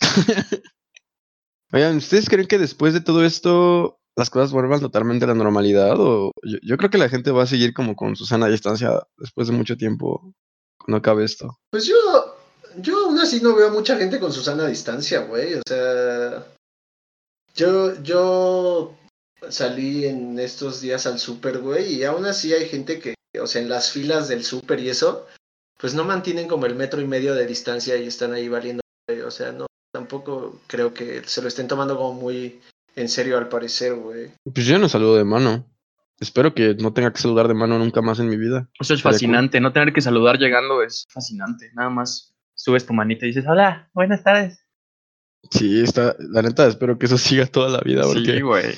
Oigan, 1.72 1.96
¿ustedes 1.96 2.28
creen 2.28 2.46
que 2.46 2.58
después 2.58 2.94
de 2.94 3.00
todo 3.00 3.24
esto 3.24 3.98
las 4.16 4.30
cosas 4.30 4.52
vuelvan 4.52 4.80
totalmente 4.80 5.24
a 5.24 5.28
la 5.28 5.34
normalidad? 5.34 5.94
O 5.98 6.30
yo, 6.44 6.58
yo 6.62 6.76
creo 6.76 6.90
que 6.90 6.98
la 6.98 7.08
gente 7.08 7.30
va 7.32 7.42
a 7.42 7.46
seguir 7.48 7.74
como 7.74 7.96
con 7.96 8.14
su 8.16 8.26
sana 8.26 8.46
distancia 8.48 9.02
después 9.18 9.48
de 9.48 9.54
mucho 9.54 9.76
tiempo 9.76 10.32
cuando 10.78 10.98
acabe 10.98 11.24
esto. 11.24 11.58
Pues 11.70 11.86
yo, 11.86 11.96
yo 12.76 13.06
aún 13.06 13.18
así 13.18 13.40
no 13.40 13.54
veo 13.56 13.70
mucha 13.72 13.96
gente 13.96 14.20
con 14.20 14.32
Susana 14.32 14.64
a 14.64 14.68
distancia, 14.68 15.20
güey. 15.20 15.54
O 15.54 15.62
sea, 15.66 16.46
yo, 17.54 18.02
yo 18.02 18.96
salí 19.48 20.06
en 20.06 20.38
estos 20.38 20.80
días 20.80 21.06
al 21.06 21.18
súper, 21.18 21.58
güey, 21.58 21.94
y 21.94 22.04
aún 22.04 22.26
así 22.26 22.52
hay 22.52 22.68
gente 22.68 22.98
que, 22.98 23.14
o 23.40 23.46
sea, 23.46 23.62
en 23.62 23.68
las 23.68 23.92
filas 23.92 24.28
del 24.28 24.44
súper 24.44 24.80
y 24.80 24.90
eso, 24.90 25.26
pues 25.78 25.94
no 25.94 26.04
mantienen 26.04 26.48
como 26.48 26.66
el 26.66 26.74
metro 26.74 27.00
y 27.00 27.06
medio 27.06 27.34
de 27.34 27.46
distancia 27.46 27.96
y 27.96 28.06
están 28.06 28.32
ahí 28.32 28.48
valiendo, 28.48 28.80
güey. 29.08 29.20
O 29.22 29.30
sea, 29.30 29.52
no, 29.52 29.66
tampoco 29.92 30.60
creo 30.66 30.94
que 30.94 31.22
se 31.24 31.42
lo 31.42 31.48
estén 31.48 31.68
tomando 31.68 31.96
como 31.96 32.14
muy 32.14 32.60
en 32.96 33.08
serio 33.08 33.38
al 33.38 33.48
parecer, 33.48 33.94
güey. 33.94 34.32
Pues 34.52 34.66
yo 34.66 34.78
no 34.78 34.88
saludo 34.88 35.16
de 35.16 35.24
mano. 35.24 35.66
Espero 36.20 36.54
que 36.54 36.74
no 36.74 36.92
tenga 36.92 37.12
que 37.12 37.20
saludar 37.20 37.48
de 37.48 37.54
mano 37.54 37.78
nunca 37.78 38.00
más 38.00 38.20
en 38.20 38.28
mi 38.28 38.36
vida. 38.36 38.68
Eso 38.80 38.94
es 38.94 39.02
fascinante. 39.02 39.60
No 39.60 39.72
tener 39.72 39.92
que 39.92 40.00
saludar 40.00 40.38
llegando 40.38 40.82
es 40.82 41.06
fascinante. 41.10 41.70
Nada 41.74 41.90
más 41.90 42.34
subes 42.54 42.86
tu 42.86 42.94
manita 42.94 43.26
y 43.26 43.28
dices, 43.28 43.44
hola, 43.48 43.90
buenas 43.92 44.22
tardes. 44.22 44.63
Sí, 45.50 45.82
está, 45.82 46.16
la 46.18 46.42
neta, 46.42 46.66
espero 46.66 46.98
que 46.98 47.06
eso 47.06 47.18
siga 47.18 47.46
toda 47.46 47.68
la 47.68 47.80
vida, 47.80 48.02
Sí, 48.04 48.08
porque 48.14 48.42
güey. 48.42 48.74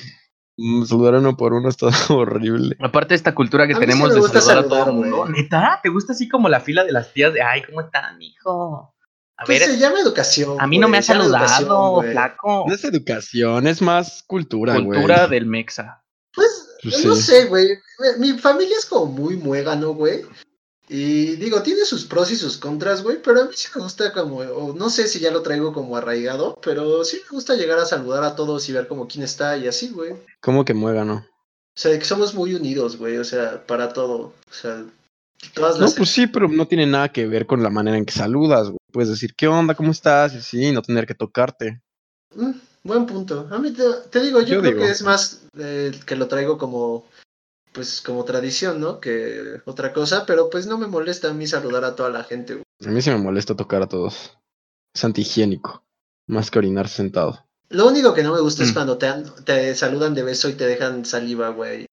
mm, 0.57 0.85
saludar 0.85 1.15
uno 1.15 1.35
por 1.37 1.53
uno 1.53 1.69
está 1.69 1.87
horrible. 2.13 2.75
Aparte 2.79 3.09
de 3.09 3.15
esta 3.15 3.33
cultura 3.35 3.65
que 3.67 3.73
A 3.73 3.75
sí 3.75 3.81
tenemos 3.81 4.13
de 4.13 4.21
saludar, 4.41 4.57
a 4.59 4.67
todo 4.67 4.85
el 4.89 4.93
mundo. 4.93 5.25
¿Neta? 5.29 5.79
¿Te 5.81 5.89
gusta 5.89 6.13
así 6.13 6.27
como 6.27 6.49
la 6.49 6.59
fila 6.59 6.83
de 6.83 6.91
las 6.91 7.13
tías 7.13 7.33
de, 7.33 7.41
ay, 7.41 7.63
¿cómo 7.63 7.81
están, 7.81 8.21
hijo? 8.21 8.93
A 9.39 9.45
ver, 9.45 9.61
se 9.61 9.77
llama 9.77 9.99
educación. 9.99 10.57
a 10.59 10.65
mí 10.65 10.79
no 10.79 10.87
me 10.87 10.97
ha 10.97 11.01
saludado, 11.03 12.01
flaco. 12.01 12.65
No 12.67 12.73
es 12.73 12.83
educación, 12.83 13.67
es 13.67 13.81
más 13.83 14.23
cultura, 14.25 14.73
güey. 14.79 14.99
Cultura 14.99 15.27
del 15.27 15.45
mexa. 15.45 16.03
Pues, 16.33 16.77
Pues 16.81 17.05
no 17.05 17.15
sí. 17.15 17.21
sé, 17.21 17.45
güey. 17.45 17.67
Mi 18.19 18.31
mi 18.33 18.39
familia 18.39 18.75
es 18.77 18.85
como 18.87 19.05
muy 19.05 19.35
muégano, 19.37 19.91
güey. 19.93 20.21
Y 20.89 21.35
digo, 21.35 21.61
tiene 21.63 21.83
sus 21.83 22.05
pros 22.05 22.31
y 22.31 22.37
sus 22.37 22.57
contras, 22.57 23.03
güey, 23.03 23.21
pero 23.21 23.41
a 23.41 23.45
mí 23.45 23.51
sí 23.53 23.67
me 23.75 23.81
gusta 23.81 24.13
como, 24.13 24.37
o 24.37 24.73
no 24.73 24.89
sé 24.89 25.07
si 25.09 25.19
ya 25.19 25.31
lo 25.31 25.41
traigo 25.41 25.73
como 25.73 25.97
arraigado, 25.97 26.57
pero 26.63 27.03
sí 27.03 27.19
me 27.29 27.35
gusta 27.35 27.55
llegar 27.55 27.77
a 27.79 27.85
saludar 27.85 28.23
a 28.23 28.35
todos 28.35 28.67
y 28.69 28.73
ver 28.73 28.87
como 28.87 29.07
quién 29.07 29.23
está 29.25 29.57
y 29.57 29.67
así, 29.67 29.89
güey. 29.89 30.13
O 30.13 30.19
¿Cómo 30.41 30.63
que 30.63 30.73
muégano? 30.73 31.25
sea, 31.75 31.97
que 31.99 32.05
somos 32.05 32.33
muy 32.33 32.55
unidos, 32.55 32.97
güey, 32.97 33.17
o 33.17 33.23
sea, 33.25 33.65
para 33.67 33.91
todo. 33.93 34.33
O 34.49 34.53
sea, 34.53 34.85
todas 35.53 35.75
No, 35.75 35.81
las... 35.81 35.93
pues 35.93 36.09
sí, 36.09 36.25
pero 36.25 36.47
no 36.47 36.65
tiene 36.67 36.85
nada 36.87 37.09
que 37.09 37.27
ver 37.27 37.45
con 37.45 37.61
la 37.61 37.69
manera 37.69 37.97
en 37.97 38.05
que 38.05 38.13
saludas, 38.13 38.67
güey. 38.69 38.77
Puedes 38.91 39.09
decir, 39.09 39.35
¿qué 39.35 39.47
onda? 39.47 39.75
¿Cómo 39.75 39.91
estás? 39.91 40.33
Y 40.33 40.37
así, 40.37 40.71
no 40.71 40.81
tener 40.81 41.05
que 41.05 41.13
tocarte. 41.15 41.81
Mm, 42.33 42.51
buen 42.83 43.05
punto. 43.05 43.47
A 43.51 43.59
mí 43.59 43.71
te, 43.71 43.83
te 44.09 44.21
digo, 44.21 44.39
yo, 44.39 44.55
Yo 44.55 44.61
creo 44.61 44.71
digo. 44.73 44.85
que 44.85 44.91
es 44.91 45.01
más 45.03 45.41
eh, 45.59 45.91
que 46.05 46.15
lo 46.15 46.27
traigo 46.27 46.57
como, 46.57 47.05
pues, 47.77 48.01
como 48.01 48.25
tradición, 48.25 48.79
¿no? 48.81 48.99
Que 48.99 49.61
otra 49.65 49.93
cosa, 49.93 50.25
pero 50.25 50.49
pues 50.49 50.65
no 50.65 50.79
me 50.79 50.87
molesta 50.87 51.29
a 51.29 51.33
mí 51.33 51.45
saludar 51.45 51.85
a 51.85 51.95
toda 51.95 52.09
la 52.09 52.23
gente, 52.23 52.53
güey. 52.55 52.63
A 52.83 52.89
mí 52.89 53.01
sí 53.03 53.11
me 53.11 53.17
molesta 53.19 53.55
tocar 53.55 53.83
a 53.83 53.87
todos. 53.87 54.35
Es 54.95 55.03
antihigiénico. 55.05 55.83
Más 56.27 56.49
que 56.49 56.57
orinar 56.57 56.87
sentado. 56.89 57.45
Lo 57.69 57.85
único 57.87 58.15
que 58.15 58.23
no 58.23 58.33
me 58.33 58.39
gusta 58.41 58.63
es 58.63 58.71
Mm. 58.71 58.73
cuando 58.73 58.97
te, 58.97 59.07
te 59.45 59.75
saludan 59.75 60.15
de 60.15 60.23
beso 60.23 60.49
y 60.49 60.53
te 60.53 60.65
dejan 60.65 61.05
saliva, 61.05 61.49
güey. 61.49 61.85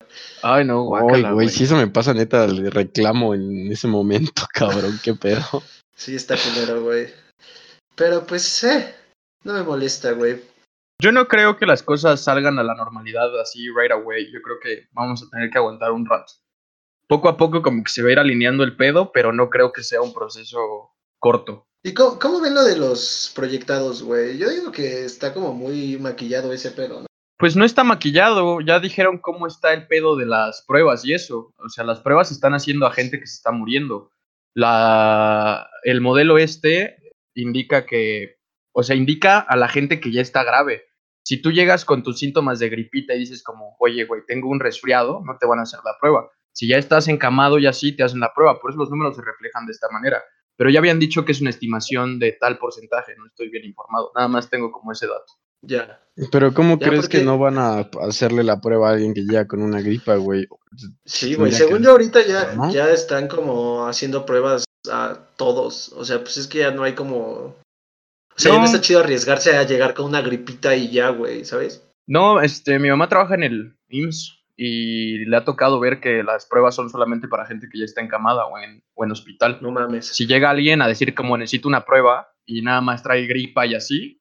Ay, 0.42 0.64
no, 0.64 0.81
Ay, 0.81 0.87
guácala, 0.87 1.33
güey, 1.33 1.47
güey. 1.47 1.49
si 1.51 1.64
eso 1.64 1.77
me 1.77 1.88
pasa, 1.88 2.14
neta, 2.14 2.47
le 2.47 2.70
reclamo 2.70 3.35
en 3.35 3.70
ese 3.70 3.88
momento, 3.88 4.42
cabrón, 4.55 4.99
qué 5.03 5.12
pedo. 5.14 5.44
Sí, 5.94 6.16
está 6.16 6.37
culero, 6.38 6.83
güey. 6.83 7.09
Pero 7.94 8.27
pues, 8.27 8.64
eh, 8.64 8.94
no 9.44 9.53
me 9.53 9.62
molesta, 9.62 10.12
güey. 10.12 10.40
Yo 11.01 11.13
no 11.13 11.27
creo 11.27 11.57
que 11.57 11.67
las 11.67 11.83
cosas 11.83 12.23
salgan 12.23 12.59
a 12.59 12.63
la 12.63 12.75
normalidad 12.75 13.39
así 13.41 13.69
right 13.69 13.93
away. 13.93 14.31
Yo 14.33 14.41
creo 14.43 14.57
que 14.63 14.89
vamos 14.93 15.23
a 15.23 15.31
tener 15.31 15.51
que 15.51 15.59
aguantar 15.59 15.93
un 15.93 16.07
rato. 16.07 16.33
Poco 17.09 17.29
a 17.29 17.37
poco 17.37 17.63
como 17.63 17.83
que 17.85 17.91
se 17.91 18.03
va 18.03 18.09
a 18.09 18.13
ir 18.13 18.19
alineando 18.19 18.65
el 18.65 18.77
pedo, 18.77 19.13
pero 19.13 19.33
no 19.33 19.51
creo 19.51 19.73
que 19.73 19.83
sea 19.83 20.01
un 20.01 20.15
proceso 20.15 20.91
corto. 21.19 21.67
¿Y 21.83 21.93
cómo, 21.93 22.19
cómo 22.19 22.41
ven 22.41 22.55
lo 22.55 22.65
de 22.65 22.79
los 22.79 23.31
proyectados, 23.35 24.03
güey? 24.03 24.39
Yo 24.39 24.49
digo 24.49 24.73
que 24.73 25.05
está 25.05 25.35
como 25.35 25.53
muy 25.53 25.99
maquillado 25.99 26.53
ese 26.53 26.71
pedo, 26.71 27.03
¿no? 27.03 27.07
Pues 27.37 27.57
no 27.57 27.65
está 27.65 27.85
maquillado, 27.85 28.61
ya 28.61 28.79
dijeron 28.79 29.19
cómo 29.19 29.47
está 29.47 29.75
el 29.75 29.87
pedo 29.87 30.17
de 30.17 30.25
las 30.25 30.65
pruebas 30.67 31.05
y 31.05 31.13
eso. 31.13 31.53
O 31.59 31.69
sea, 31.69 31.85
las 31.85 32.01
pruebas 32.01 32.29
se 32.29 32.35
están 32.35 32.55
haciendo 32.55 32.87
a 32.87 32.93
gente 32.93 33.19
que 33.21 33.27
se 33.27 33.35
está 33.35 33.51
muriendo. 33.51 34.11
La, 34.55 35.69
el 35.83 36.01
modelo 36.01 36.39
este 36.39 36.97
indica 37.35 37.85
que, 37.85 38.37
o 38.75 38.83
sea, 38.83 38.97
indica 38.97 39.39
a 39.39 39.57
la 39.57 39.69
gente 39.69 40.01
que 40.01 40.13
ya 40.13 40.21
está 40.21 40.43
grave. 40.45 40.83
Si 41.27 41.41
tú 41.41 41.53
llegas 41.53 41.85
con 41.87 42.03
tus 42.03 42.19
síntomas 42.19 42.59
de 42.59 42.69
gripita 42.69 43.15
y 43.15 43.21
dices 43.21 43.43
como, 43.43 43.77
oye, 43.79 44.05
güey, 44.05 44.23
tengo 44.27 44.49
un 44.51 44.61
resfriado, 44.61 45.23
no 45.25 45.39
te 45.39 45.47
van 45.47 45.59
a 45.61 45.63
hacer 45.63 45.81
la 45.85 45.93
prueba. 46.01 46.29
Si 46.53 46.69
ya 46.69 46.77
estás 46.77 47.09
encamado 47.09 47.59
y 47.59 47.67
así, 47.67 47.97
te 47.97 48.03
hacen 48.03 48.21
la 48.21 48.33
prueba. 48.35 48.61
Por 48.61 48.71
eso 48.71 48.79
los 48.79 48.91
números 48.91 49.17
se 49.17 49.23
reflejan 49.23 49.65
de 49.67 49.73
esta 49.73 49.89
manera. 49.91 50.23
pero 50.57 50.71
ya 50.71 50.79
habían 50.79 51.01
dicho 51.01 51.25
que 51.25 51.33
es 51.33 51.41
una 51.41 51.51
estimación 51.51 52.21
de 52.21 52.31
tal 52.31 52.59
porcentaje, 52.59 53.15
no 53.19 53.27
estoy 53.27 53.49
bien 53.49 53.65
informado, 53.65 54.13
nada 54.15 54.29
más 54.29 54.49
tengo 54.51 54.71
como 54.71 54.93
ese 54.93 55.09
dato. 55.09 55.33
Ya. 55.63 56.01
Pero 56.31 56.55
¿cómo 56.55 56.79
Ya, 56.79 56.87
crees 56.87 57.01
porque- 57.07 57.19
que 57.19 57.25
no 57.25 57.39
van 57.39 57.59
a 57.59 57.91
hacerle 58.07 58.45
la 58.45 58.61
prueba 58.61 58.89
a 58.89 58.93
alguien 58.93 59.15
que 59.15 59.23
llega 59.23 59.49
con 59.49 59.63
una 59.63 59.81
gripa, 59.81 60.15
güey? 60.15 60.47
Sí, 61.07 61.35
güey. 61.35 61.51
Según 61.51 61.79
que- 61.79 61.85
yo 61.85 61.91
ahorita 61.91 62.25
ya, 62.25 62.53
¿no? 62.55 62.71
ya 62.73 62.89
están 62.91 63.27
como 63.27 63.87
haciendo 63.89 64.25
pruebas 64.25 64.65
a 64.93 65.19
todos. 65.37 65.89
O 65.95 66.05
sea, 66.05 66.21
pues 66.21 66.37
es 66.37 66.47
que 66.47 66.59
ya 66.59 66.71
no 66.71 66.85
hay 66.85 66.93
como. 66.95 67.57
O 68.37 68.40
sea, 68.40 68.53
no 68.53 68.59
No. 68.61 68.64
está 68.64 68.81
chido 68.81 69.01
arriesgarse 69.01 69.57
a 69.57 69.62
llegar 69.64 69.94
con 69.94 70.07
una 70.07 70.20
gripita 70.23 70.75
y 70.75 70.90
ya, 70.90 71.11
güey, 71.11 71.44
¿sabes? 71.44 71.87
No, 72.07 72.40
este, 72.40 72.79
mi 72.79 72.88
mamá 72.90 73.09
trabaja 73.09 73.35
en 73.35 73.42
el 73.44 73.77
IMSS 73.88 74.44
y 74.57 75.25
le 75.25 75.37
ha 75.37 75.44
tocado 75.44 75.81
ver 75.81 76.01
que 76.01 76.23
las 76.23 76.47
pruebas 76.47 76.75
son 76.75 76.90
solamente 76.90 77.29
para 77.29 77.47
gente 77.47 77.68
que 77.70 77.79
ya 77.79 77.85
está 77.85 78.01
encamada 78.03 78.47
o 78.47 78.59
en, 78.59 78.83
o 78.94 79.05
en 79.05 79.12
hospital. 79.12 79.59
No 79.61 79.70
mames. 79.70 80.07
Si 80.07 80.27
llega 80.27 80.51
alguien 80.51 80.83
a 80.83 80.88
decir 80.88 81.14
como 81.14 81.37
necesito 81.37 81.68
una 81.68 81.85
prueba 81.85 82.29
y 82.47 82.62
nada 82.62 82.81
más 82.81 83.03
trae 83.03 83.27
gripa 83.27 83.66
y 83.66 83.75
así, 83.75 84.20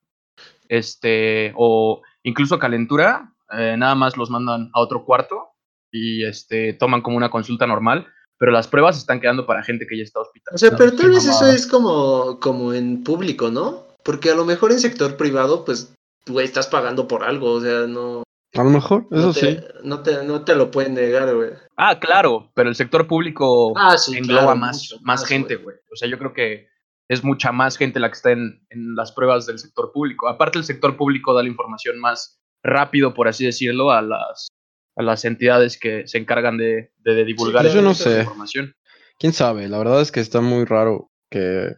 este, 0.69 1.51
o 1.55 2.01
incluso 2.23 2.57
calentura, 2.59 3.33
eh, 3.51 3.75
nada 3.77 3.95
más 3.95 4.17
los 4.17 4.29
mandan 4.29 4.69
a 4.73 4.79
otro 4.79 5.05
cuarto 5.05 5.49
y 5.91 6.23
este, 6.23 6.73
toman 6.73 7.01
como 7.01 7.17
una 7.17 7.29
consulta 7.29 7.67
normal, 7.67 8.07
pero 8.39 8.51
las 8.51 8.67
pruebas 8.67 8.97
están 8.97 9.19
quedando 9.19 9.45
para 9.45 9.63
gente 9.63 9.85
que 9.87 9.97
ya 9.97 10.03
está 10.03 10.19
hospitalizada. 10.21 10.55
O 10.55 10.57
sea, 10.57 10.77
pero 10.77 10.95
tal 10.97 11.11
vez 11.11 11.25
eso 11.25 11.47
es 11.47 11.67
como, 11.67 12.39
como 12.39 12.73
en 12.73 13.03
público, 13.03 13.51
¿no? 13.51 13.82
Porque 14.03 14.31
a 14.31 14.35
lo 14.35 14.45
mejor 14.45 14.71
en 14.71 14.79
sector 14.79 15.17
privado, 15.17 15.65
pues, 15.65 15.93
güey, 16.27 16.45
estás 16.45 16.67
pagando 16.67 17.07
por 17.07 17.23
algo. 17.23 17.51
O 17.53 17.61
sea, 17.61 17.87
no. 17.87 18.23
A 18.55 18.63
lo 18.63 18.69
mejor, 18.69 19.07
eso 19.11 19.27
no 19.27 19.33
te, 19.33 19.39
sí. 19.39 19.59
No 19.83 20.03
te, 20.03 20.23
no 20.25 20.43
te 20.45 20.55
lo 20.55 20.69
pueden 20.69 20.93
negar, 20.93 21.33
güey. 21.35 21.49
Ah, 21.75 21.99
claro, 21.99 22.51
pero 22.53 22.69
el 22.69 22.75
sector 22.75 23.07
público 23.07 23.73
Ah, 23.75 23.97
sí, 23.97 24.15
engloba 24.17 24.41
claro, 24.43 24.57
más, 24.57 24.77
mucho 24.91 24.95
más 25.03 25.21
más, 25.21 25.25
gente, 25.29 25.55
güey. 25.55 25.75
O 25.91 25.95
sea, 25.95 26.07
yo 26.07 26.19
creo 26.19 26.33
que 26.33 26.67
es 27.09 27.23
mucha 27.23 27.51
más 27.51 27.77
gente 27.77 27.99
la 27.99 28.09
que 28.09 28.15
está 28.15 28.31
en, 28.31 28.63
en 28.69 28.95
las 28.95 29.11
pruebas 29.11 29.45
del 29.47 29.57
sector 29.57 29.91
público. 29.91 30.27
Aparte, 30.27 30.59
el 30.59 30.65
sector 30.65 30.95
público 30.97 31.33
da 31.33 31.41
la 31.41 31.49
información 31.49 31.99
más 31.99 32.39
rápido, 32.63 33.13
por 33.15 33.27
así 33.27 33.43
decirlo, 33.45 33.91
a 33.91 34.01
las, 34.03 34.47
a 34.95 35.01
las 35.03 35.25
entidades 35.25 35.79
que 35.79 36.07
se 36.07 36.19
encargan 36.19 36.57
de, 36.57 36.91
de- 36.97 37.15
de 37.15 37.25
divulgar 37.25 37.63
claro, 37.63 37.75
yo 37.75 37.81
no 37.81 37.91
esa 37.91 38.03
sé. 38.11 38.19
información. 38.19 38.73
¿Quién 39.17 39.33
sabe? 39.33 39.67
La 39.67 39.79
verdad 39.79 39.99
es 40.01 40.11
que 40.11 40.19
está 40.19 40.41
muy 40.41 40.65
raro 40.65 41.09
que, 41.31 41.73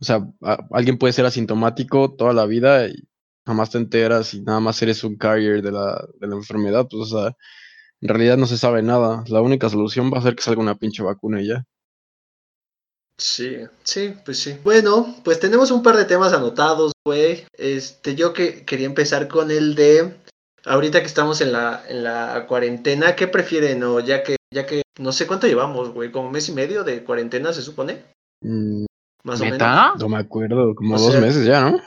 o 0.00 0.04
sea, 0.04 0.26
a- 0.42 0.66
alguien 0.72 0.98
puede 0.98 1.12
ser 1.12 1.26
asintomático 1.26 2.14
toda 2.14 2.32
la 2.32 2.46
vida 2.46 2.88
y 2.88 3.08
jamás 3.46 3.70
te 3.70 3.78
enteras 3.78 4.34
y 4.34 4.42
nada 4.42 4.60
más 4.60 4.80
eres 4.82 5.04
un 5.04 5.16
carrier 5.16 5.62
de 5.62 5.72
la, 5.72 6.06
de 6.20 6.26
la 6.28 6.36
enfermedad, 6.36 6.86
pues, 6.90 7.12
o 7.12 7.20
sea, 7.22 7.36
en 8.00 8.08
realidad 8.08 8.36
no 8.38 8.46
se 8.46 8.58
sabe 8.58 8.82
nada. 8.82 9.24
La 9.28 9.40
única 9.42 9.68
solución 9.70 10.10
va 10.12 10.18
a 10.18 10.22
ser 10.22 10.36
que 10.36 10.42
salga 10.42 10.60
una 10.62 10.76
pinche 10.76 11.02
vacuna 11.02 11.42
y 11.42 11.48
ya. 11.48 11.64
Sí, 13.18 13.56
sí, 13.82 14.14
pues 14.24 14.38
sí. 14.40 14.58
Bueno, 14.62 15.16
pues 15.24 15.40
tenemos 15.40 15.70
un 15.70 15.82
par 15.82 15.96
de 15.96 16.04
temas 16.04 16.32
anotados, 16.34 16.92
güey. 17.04 17.44
Este, 17.56 18.14
yo 18.14 18.32
que 18.34 18.64
quería 18.66 18.86
empezar 18.86 19.26
con 19.28 19.50
el 19.50 19.74
de 19.74 20.14
ahorita 20.66 21.00
que 21.00 21.06
estamos 21.06 21.40
en 21.40 21.52
la 21.52 21.82
en 21.88 22.04
la 22.04 22.44
cuarentena, 22.46 23.16
¿qué 23.16 23.26
prefieren 23.26 23.82
o 23.84 24.00
ya 24.00 24.22
que 24.22 24.36
ya 24.52 24.66
que 24.66 24.82
no 24.98 25.12
sé 25.12 25.26
cuánto 25.26 25.46
llevamos, 25.46 25.90
güey, 25.92 26.12
como 26.12 26.30
mes 26.30 26.48
y 26.50 26.52
medio 26.52 26.84
de 26.84 27.04
cuarentena 27.04 27.52
se 27.54 27.62
supone, 27.62 28.04
Mm, 28.42 28.84
más 29.26 29.40
o 29.40 29.44
menos. 29.44 29.58
¿Neta? 29.58 29.94
no 29.98 30.08
me 30.08 30.16
acuerdo, 30.18 30.74
como 30.74 30.96
O 30.96 30.98
dos 30.98 31.12
sea- 31.12 31.20
meses 31.20 31.44
ya, 31.44 31.60
¿no? 31.70 31.80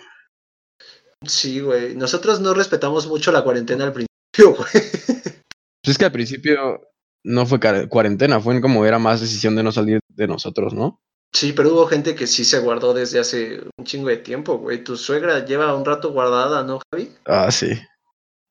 Sí, 1.25 1.59
güey. 1.59 1.95
Nosotros 1.95 2.39
no 2.39 2.53
respetamos 2.53 3.07
mucho 3.07 3.31
la 3.31 3.43
cuarentena 3.43 3.85
al 3.85 3.93
principio, 3.93 4.55
güey. 4.55 4.69
Pues 4.71 5.87
es 5.87 5.97
que 5.97 6.05
al 6.05 6.11
principio 6.11 6.81
no 7.25 7.45
fue 7.45 7.59
cuarentena, 7.89 8.39
fue 8.39 8.61
como 8.61 8.85
era 8.85 8.99
más 8.99 9.21
decisión 9.21 9.55
de 9.55 9.63
no 9.63 9.71
salir 9.71 9.99
de 10.09 10.27
nosotros, 10.27 10.73
¿no? 10.73 10.99
Sí, 11.33 11.53
pero 11.53 11.73
hubo 11.73 11.85
gente 11.87 12.15
que 12.15 12.25
sí 12.25 12.43
se 12.43 12.59
guardó 12.59 12.93
desde 12.93 13.19
hace 13.19 13.61
un 13.77 13.85
chingo 13.85 14.09
de 14.09 14.17
tiempo, 14.17 14.57
güey. 14.57 14.83
Tu 14.83 14.97
suegra 14.97 15.45
lleva 15.45 15.75
un 15.75 15.85
rato 15.85 16.11
guardada, 16.11 16.63
¿no, 16.63 16.79
Javi? 16.91 17.13
Ah, 17.25 17.51
sí. 17.51 17.69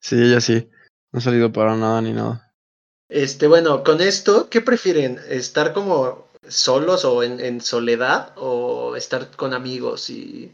Sí, 0.00 0.14
ella 0.16 0.40
sí. 0.40 0.68
No 1.12 1.18
ha 1.18 1.20
salido 1.22 1.52
para 1.52 1.74
nada 1.76 2.00
ni 2.02 2.12
nada. 2.12 2.52
Este, 3.10 3.48
bueno, 3.48 3.82
con 3.82 4.00
esto, 4.00 4.48
¿qué 4.48 4.60
prefieren? 4.60 5.18
¿Estar 5.28 5.72
como 5.72 6.27
solos 6.48 7.04
o 7.04 7.22
en, 7.22 7.40
en 7.40 7.60
soledad 7.60 8.32
o 8.36 8.96
estar 8.96 9.30
con 9.36 9.54
amigos 9.54 10.10
y 10.10 10.52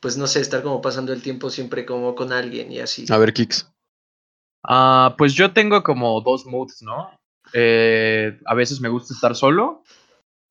pues 0.00 0.18
no 0.18 0.26
sé, 0.26 0.40
estar 0.40 0.62
como 0.62 0.82
pasando 0.82 1.14
el 1.14 1.22
tiempo 1.22 1.48
siempre 1.48 1.86
como 1.86 2.14
con 2.14 2.32
alguien 2.32 2.70
y 2.70 2.78
así? 2.78 3.06
A 3.08 3.16
ver, 3.16 3.32
Kix. 3.32 3.70
Ah, 4.62 5.14
pues 5.16 5.32
yo 5.32 5.52
tengo 5.52 5.82
como 5.82 6.20
dos 6.20 6.44
moods, 6.44 6.82
¿no? 6.82 7.10
Eh, 7.54 8.38
a 8.44 8.54
veces 8.54 8.80
me 8.80 8.90
gusta 8.90 9.14
estar 9.14 9.34
solo. 9.34 9.82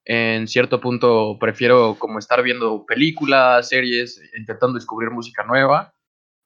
En 0.06 0.47
cierto 0.47 0.82
punto 0.82 1.38
prefiero 1.39 1.97
como 1.99 2.19
estar 2.19 2.41
viendo 2.43 2.86
películas, 2.86 3.69
series, 3.69 4.21
intentando 4.38 4.75
descubrir 4.75 5.12
música 5.12 5.43
nueva. 5.43 5.93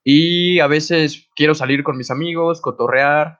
Y 0.04 0.60
a 0.60 0.68
veces 0.68 1.28
quiero 1.36 1.56
salir 1.56 1.84
con 1.84 1.98
mis 1.98 2.12
amigos, 2.12 2.62
cotorrear. 2.62 3.40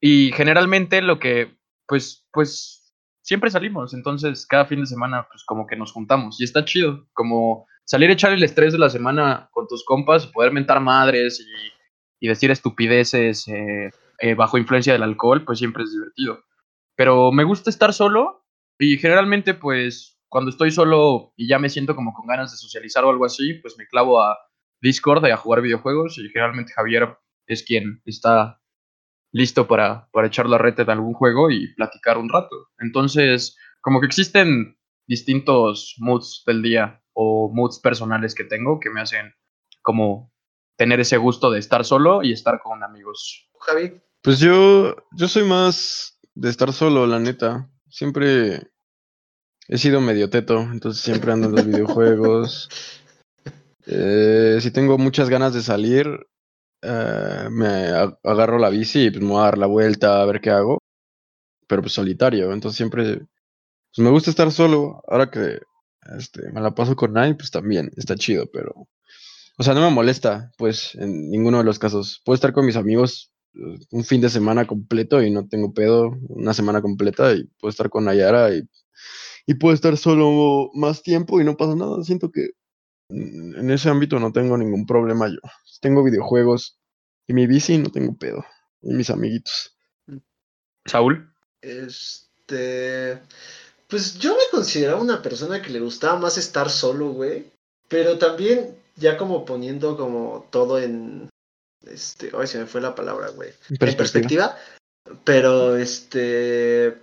Y 0.00 0.32
generalmente 0.32 1.02
lo 1.02 1.18
que, 1.18 1.56
pues, 1.86 2.26
pues, 2.32 2.79
siempre 3.22 3.50
salimos. 3.50 3.94
Entonces, 3.94 4.46
cada 4.46 4.66
fin 4.66 4.80
de 4.80 4.86
semana, 4.86 5.26
pues, 5.30 5.44
como 5.44 5.66
que 5.66 5.76
nos 5.76 5.92
juntamos. 5.92 6.40
Y 6.40 6.44
está 6.44 6.64
chido. 6.64 7.06
Como 7.12 7.66
salir 7.84 8.10
a 8.10 8.14
echar 8.14 8.32
el 8.32 8.42
estrés 8.42 8.72
de 8.72 8.78
la 8.78 8.90
semana 8.90 9.48
con 9.52 9.66
tus 9.66 9.84
compas, 9.84 10.26
poder 10.26 10.52
mentar 10.52 10.80
madres 10.80 11.44
y, 12.20 12.28
decir 12.28 12.50
estupideces 12.50 13.48
eh, 13.48 13.90
eh, 14.18 14.34
bajo 14.34 14.58
influencia 14.58 14.92
del 14.92 15.02
alcohol, 15.02 15.44
pues 15.44 15.58
siempre 15.58 15.84
es 15.84 15.92
divertido. 15.92 16.44
Pero 16.94 17.32
me 17.32 17.44
gusta 17.44 17.70
estar 17.70 17.94
solo 17.94 18.44
y 18.78 18.98
generalmente, 18.98 19.54
pues, 19.54 20.20
cuando 20.28 20.50
estoy 20.50 20.70
solo 20.70 21.32
y 21.36 21.48
ya 21.48 21.58
me 21.58 21.68
siento 21.68 21.96
como 21.96 22.12
con 22.12 22.26
ganas 22.26 22.52
de 22.52 22.56
socializar 22.56 23.04
o 23.04 23.10
algo 23.10 23.24
así, 23.24 23.54
pues 23.54 23.76
me 23.76 23.86
clavo 23.86 24.22
a 24.22 24.38
Discord 24.80 25.26
y 25.26 25.30
a 25.30 25.36
jugar 25.36 25.60
videojuegos 25.60 26.18
y 26.18 26.28
generalmente 26.28 26.72
Javier 26.72 27.16
es 27.46 27.62
quien 27.64 28.00
está 28.04 28.59
listo 29.32 29.66
para, 29.66 30.08
para 30.12 30.26
echar 30.26 30.46
la 30.46 30.58
reta 30.58 30.84
de 30.84 30.92
algún 30.92 31.14
juego 31.14 31.50
y 31.50 31.72
platicar 31.74 32.18
un 32.18 32.28
rato. 32.28 32.68
Entonces, 32.78 33.56
como 33.80 34.00
que 34.00 34.06
existen 34.06 34.76
distintos 35.06 35.94
moods 35.98 36.42
del 36.46 36.62
día 36.62 37.02
o 37.12 37.50
moods 37.52 37.80
personales 37.80 38.34
que 38.34 38.44
tengo 38.44 38.78
que 38.80 38.90
me 38.90 39.00
hacen 39.00 39.34
como 39.82 40.32
tener 40.76 41.00
ese 41.00 41.16
gusto 41.16 41.50
de 41.50 41.58
estar 41.58 41.84
solo 41.84 42.22
y 42.22 42.32
estar 42.32 42.60
con 42.62 42.82
amigos. 42.82 43.48
Javi, 43.60 44.00
Pues 44.22 44.38
yo, 44.38 44.96
yo 45.12 45.28
soy 45.28 45.44
más 45.44 46.18
de 46.34 46.48
estar 46.48 46.72
solo, 46.72 47.06
la 47.06 47.18
neta. 47.18 47.68
Siempre 47.88 48.70
he 49.68 49.78
sido 49.78 50.00
medio 50.00 50.30
teto, 50.30 50.60
entonces 50.60 51.02
siempre 51.02 51.32
ando 51.32 51.48
en 51.48 51.54
los 51.54 51.66
videojuegos. 51.66 52.68
Eh, 53.86 54.58
si 54.60 54.70
tengo 54.70 54.96
muchas 54.96 55.28
ganas 55.28 55.52
de 55.52 55.62
salir, 55.62 56.26
eh, 56.82 57.48
me 57.50 57.68
agarro 58.24 58.58
la 58.58 58.70
bici 58.70 59.06
y 59.06 59.10
pues 59.10 59.22
me 59.22 59.30
voy 59.30 59.40
a 59.40 59.44
dar 59.44 59.58
la 59.58 59.66
vuelta 59.66 60.22
a 60.22 60.26
ver 60.26 60.40
qué 60.40 60.50
hago. 60.50 60.78
Pero 61.68 61.82
pues 61.82 61.94
solitario, 61.94 62.52
entonces 62.52 62.76
siempre 62.76 63.18
pues, 63.94 64.04
me 64.04 64.10
gusta 64.10 64.30
estar 64.30 64.52
solo. 64.52 65.02
Ahora 65.08 65.30
que 65.30 65.60
este, 66.18 66.50
me 66.52 66.60
la 66.60 66.74
paso 66.74 66.96
con 66.96 67.14
Nine, 67.14 67.36
pues 67.36 67.50
también 67.50 67.90
está 67.96 68.16
chido, 68.16 68.46
pero 68.52 68.88
o 69.60 69.62
sea, 69.62 69.74
no 69.74 69.82
me 69.82 69.90
molesta, 69.90 70.52
pues, 70.56 70.94
en 70.94 71.28
ninguno 71.30 71.58
de 71.58 71.64
los 71.64 71.78
casos. 71.78 72.22
Puedo 72.24 72.34
estar 72.34 72.54
con 72.54 72.64
mis 72.64 72.76
amigos 72.76 73.30
eh, 73.54 73.78
un 73.90 74.04
fin 74.04 74.22
de 74.22 74.30
semana 74.30 74.66
completo 74.66 75.22
y 75.22 75.30
no 75.30 75.48
tengo 75.48 75.74
pedo, 75.74 76.12
una 76.30 76.54
semana 76.54 76.80
completa 76.80 77.34
y 77.34 77.44
puedo 77.60 77.68
estar 77.70 77.90
con 77.90 78.06
Nayara 78.06 78.54
y, 78.54 78.62
y 79.46 79.54
puedo 79.54 79.74
estar 79.74 79.98
solo 79.98 80.70
más 80.72 81.02
tiempo 81.02 81.40
y 81.40 81.44
no 81.44 81.58
pasa 81.58 81.74
nada. 81.76 82.02
Siento 82.04 82.30
que 82.30 82.52
en 83.10 83.70
ese 83.70 83.88
ámbito 83.88 84.18
no 84.18 84.32
tengo 84.32 84.56
ningún 84.56 84.86
problema 84.86 85.28
yo. 85.28 85.38
Tengo 85.80 86.04
videojuegos 86.04 86.78
y 87.26 87.34
mi 87.34 87.46
bici 87.46 87.78
no 87.78 87.90
tengo 87.90 88.16
pedo. 88.16 88.44
Y 88.82 88.94
mis 88.94 89.10
amiguitos. 89.10 89.76
Saúl. 90.86 91.32
este 91.60 93.20
pues 93.88 94.18
yo 94.18 94.34
me 94.34 94.42
consideraba 94.52 95.00
una 95.00 95.20
persona 95.20 95.60
que 95.60 95.70
le 95.70 95.80
gustaba 95.80 96.18
más 96.18 96.38
estar 96.38 96.70
solo, 96.70 97.10
güey, 97.10 97.50
pero 97.88 98.18
también 98.18 98.76
ya 98.96 99.16
como 99.16 99.44
poniendo 99.44 99.96
como 99.96 100.46
todo 100.50 100.78
en 100.78 101.28
este, 101.86 102.30
ay, 102.38 102.46
se 102.46 102.58
me 102.58 102.66
fue 102.66 102.80
la 102.80 102.94
palabra, 102.94 103.30
güey. 103.30 103.50
En 103.68 103.88
en 103.88 103.96
perspectiva. 103.96 104.56
Pero 105.24 105.76
este, 105.76 106.98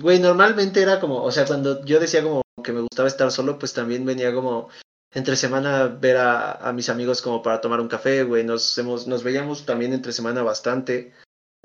güey, 0.00 0.18
normalmente 0.18 0.82
era 0.82 1.00
como, 1.00 1.22
o 1.22 1.32
sea, 1.32 1.46
cuando 1.46 1.84
yo 1.84 1.98
decía 1.98 2.22
como 2.22 2.42
que 2.62 2.72
me 2.72 2.80
gustaba 2.80 3.08
estar 3.08 3.30
solo, 3.30 3.58
pues 3.58 3.72
también 3.72 4.04
venía 4.04 4.34
como 4.34 4.68
entre 5.12 5.36
semana 5.36 5.86
ver 5.86 6.16
a, 6.18 6.72
mis 6.74 6.88
amigos 6.88 7.22
como 7.22 7.42
para 7.42 7.60
tomar 7.60 7.80
un 7.80 7.88
café, 7.88 8.24
güey. 8.24 8.44
Nos, 8.44 8.76
hemos, 8.78 9.06
nos 9.06 9.22
veíamos 9.22 9.64
también 9.64 9.92
entre 9.92 10.12
semana 10.12 10.42
bastante. 10.42 11.12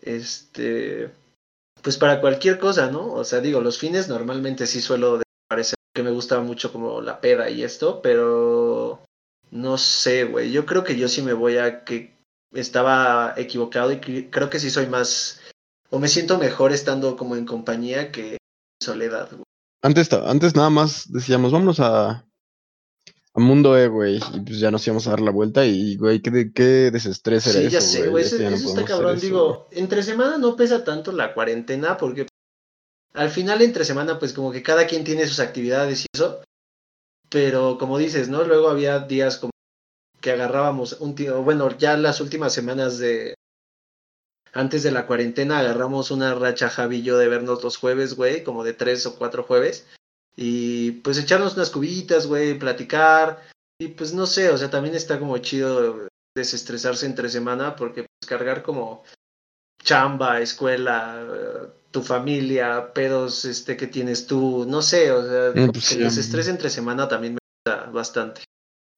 Este, 0.02 1.12
pues 1.82 1.98
para 1.98 2.22
cualquier 2.22 2.60
cosa, 2.60 2.90
¿no? 2.90 3.14
O 3.14 3.24
sea, 3.24 3.42
digo, 3.42 3.62
los 3.62 3.78
fines 3.78 4.08
normalmente 4.08 4.68
sí 4.68 4.82
suelo 4.82 5.22
parecer 5.48 5.76
que 5.94 6.04
me 6.04 6.12
gusta 6.12 6.40
mucho 6.40 6.72
como 6.72 7.02
la 7.02 7.22
peda 7.22 7.50
y 7.50 7.64
esto, 7.64 8.02
pero 8.02 9.00
no 9.52 9.78
sé, 9.78 10.24
güey. 10.24 10.52
Yo 10.52 10.66
creo 10.66 10.84
que 10.84 10.98
yo 10.98 11.08
sí 11.08 11.22
me 11.22 11.34
voy 11.34 11.58
a 11.58 11.84
que 11.84 12.16
estaba 12.54 13.34
equivocado 13.38 13.92
y 13.92 14.00
creo 14.00 14.50
que 14.50 14.60
sí 14.60 14.70
soy 14.70 14.88
más 14.88 15.42
o 15.90 16.00
me 16.00 16.08
siento 16.08 16.40
mejor 16.40 16.72
estando 16.72 17.16
como 17.18 17.36
en 17.36 17.46
compañía 17.46 18.12
que 18.12 18.34
en 18.34 18.38
soledad. 18.82 19.30
güey. 19.30 19.44
antes, 19.84 20.12
antes 20.12 20.56
nada 20.56 20.72
más 20.72 21.12
decíamos, 21.12 21.52
vámonos 21.52 21.80
a, 21.80 22.26
a 23.36 23.40
Mundo 23.40 23.78
E, 23.78 23.88
güey. 23.88 24.20
Y 24.34 24.40
pues 24.42 24.60
ya 24.60 24.72
nos 24.72 24.86
íbamos 24.86 25.08
a 25.08 25.12
dar 25.12 25.22
la 25.22 25.32
vuelta 25.32 25.66
y, 25.66 25.98
güey, 25.98 26.22
qué, 26.22 26.52
qué 26.54 26.92
desestrés 26.92 27.48
era 27.48 27.60
Sí, 27.60 27.66
eso, 27.66 27.70
ya 27.70 27.82
sé, 27.82 28.08
güey. 28.10 28.24
Eso, 28.24 28.38
Ya 28.38 28.50
no 28.50 28.56
eso 28.56 28.70
está 28.70 28.86
cabrón. 28.86 29.18
eso, 29.18 29.26
Digo, 29.26 29.68
entre 29.72 30.04
semana 30.04 30.38
no 30.38 30.56
pesa 30.56 30.84
tanto 30.84 31.12
la 31.12 31.34
cuarentena 31.34 31.98
porque 31.98 32.28
al 33.14 33.30
final 33.30 33.62
entre 33.62 33.86
semana 33.86 34.20
pues 34.20 34.34
como 34.34 34.52
que 34.52 34.64
cada 34.64 34.88
quien 34.88 35.04
tiene 35.04 35.28
sus 35.28 35.40
actividades 35.40 36.04
y 36.04 36.06
eso. 36.14 36.42
Pero 37.30 37.78
como 37.80 37.98
dices, 37.98 38.30
¿no? 38.30 38.44
Luego 38.44 38.70
había 38.70 39.00
días 39.00 39.38
como 39.38 39.52
que 40.22 40.32
agarrábamos 40.32 40.94
un 41.00 41.16
tío, 41.16 41.44
bueno, 41.44 41.70
ya 41.78 41.98
las 41.98 42.22
últimas 42.22 42.54
semanas 42.54 42.98
de 42.98 43.36
antes 44.54 44.84
de 44.84 44.92
la 44.92 45.08
cuarentena 45.08 45.60
agarramos 45.60 46.12
una 46.12 46.36
racha 46.36 46.70
Javi 46.70 46.98
y 46.98 47.02
yo 47.02 47.18
de 47.18 47.28
vernos 47.28 47.64
los 47.64 47.78
jueves, 47.78 48.16
güey, 48.16 48.44
como 48.44 48.64
de 48.64 48.74
tres 48.74 49.06
o 49.06 49.16
cuatro 49.16 49.44
jueves. 49.44 49.88
Y 50.36 50.92
pues 50.92 51.18
echarnos 51.18 51.56
unas 51.56 51.70
cubitas, 51.70 52.28
güey, 52.28 52.58
platicar. 52.58 53.42
Y 53.80 53.90
pues 53.90 54.14
no 54.14 54.26
sé, 54.26 54.50
o 54.50 54.58
sea, 54.58 54.70
también 54.70 54.96
está 54.96 55.20
como 55.20 55.38
chido 55.40 56.08
desestresarse 56.36 57.06
entre 57.06 57.30
semana 57.30 57.76
porque 57.76 58.06
pues, 58.20 58.30
cargar 58.30 58.64
como 58.64 59.04
chamba, 59.84 60.40
escuela, 60.42 61.24
tu 61.92 62.02
familia, 62.02 62.94
pedos 62.94 63.46
este 63.46 63.78
que 63.78 63.88
tienes 63.88 64.26
tú, 64.26 64.66
no 64.68 64.82
sé, 64.82 65.12
o 65.12 65.24
sea, 65.24 65.52
Mm, 65.62 65.72
pues 65.72 65.90
que 65.90 65.96
sí, 65.96 66.02
desestrés 66.02 66.48
entre 66.48 66.70
semana 66.70 67.08
también 67.08 67.34
me 67.34 67.40
gusta 67.66 67.92
bastante. 67.92 68.42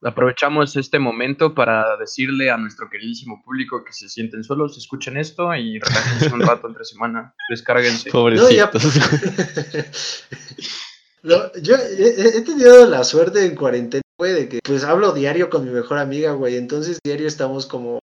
Aprovechamos 0.04 0.76
este 0.76 1.00
momento 1.00 1.56
para 1.56 1.98
decirle 1.98 2.52
a 2.52 2.58
nuestro 2.58 2.90
queridísimo 2.90 3.42
público 3.44 3.84
que 3.84 3.92
se 3.94 4.08
sienten 4.08 4.44
solos, 4.44 4.78
escuchen 4.78 5.18
esto 5.18 5.54
y 5.56 5.80
relájense 5.80 6.32
un 6.34 6.42
rato 6.42 6.68
entre 6.68 6.86
semana, 6.86 7.34
descárguense. 7.50 8.12
No, 8.14 8.50
ya- 8.52 8.72
No, 11.26 11.52
yo 11.54 11.76
he, 11.76 12.38
he 12.38 12.42
tenido 12.42 12.86
la 12.86 13.04
suerte 13.04 13.44
en 13.44 13.56
cuarentena, 13.56 14.04
güey, 14.16 14.34
de 14.34 14.48
que 14.48 14.60
pues 14.64 14.84
hablo 14.84 15.12
diario 15.12 15.50
con 15.50 15.66
mi 15.66 15.72
mejor 15.72 15.98
amiga, 15.98 16.34
güey, 16.34 16.56
entonces 16.56 17.00
diario 17.04 17.28
estamos 17.28 17.66
como 17.66 17.98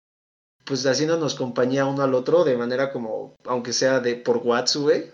pues 0.65 0.87
haciéndonos 0.87 1.35
compañía 1.35 1.85
uno 1.85 2.03
al 2.03 2.15
otro 2.15 2.45
de 2.45 2.57
manera 2.57 2.91
como, 2.91 3.37
aunque 3.45 3.75
sea 3.75 4.01
de 4.01 4.17
por 4.17 4.39
WhatsApp, 4.39 4.83
güey. 4.83 5.13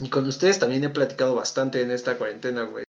Y 0.00 0.08
con 0.08 0.26
ustedes 0.26 0.58
también 0.58 0.82
he 0.82 0.88
platicado 0.88 1.36
bastante 1.36 1.80
en 1.80 1.92
esta 1.92 2.18
cuarentena, 2.18 2.64
güey. 2.64 2.84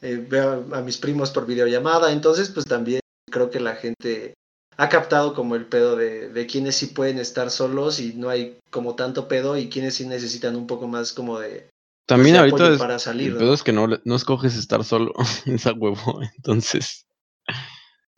Eh, 0.00 0.24
veo 0.28 0.64
a, 0.72 0.78
a 0.78 0.82
mis 0.82 0.98
primos 0.98 1.32
por 1.32 1.46
videollamada, 1.46 2.12
entonces 2.12 2.50
pues 2.50 2.66
también 2.66 3.00
creo 3.32 3.50
que 3.50 3.58
la 3.58 3.74
gente 3.74 4.34
ha 4.76 4.88
captado 4.88 5.34
como 5.34 5.56
el 5.56 5.66
pedo 5.66 5.96
de, 5.96 6.28
de 6.28 6.46
quienes 6.46 6.76
sí 6.76 6.86
pueden 6.86 7.18
estar 7.18 7.50
solos 7.50 7.98
y 7.98 8.14
no 8.14 8.28
hay 8.28 8.58
como 8.70 8.94
tanto 8.94 9.26
pedo 9.26 9.56
y 9.56 9.68
quienes 9.68 9.96
sí 9.96 10.06
necesitan 10.06 10.54
un 10.54 10.68
poco 10.68 10.86
más 10.86 11.12
como 11.12 11.40
de, 11.40 11.68
También 12.06 12.36
ahorita 12.36 12.72
es, 12.72 12.78
para 12.78 12.98
salir. 12.98 13.28
el 13.28 13.34
¿no? 13.34 13.38
pedo 13.40 13.54
es 13.54 13.62
que 13.62 13.72
no, 13.72 13.86
no 14.04 14.16
escoges 14.16 14.56
estar 14.56 14.84
solo 14.84 15.12
en 15.46 15.54
esa 15.54 15.72
huevo, 15.72 16.20
entonces. 16.36 17.06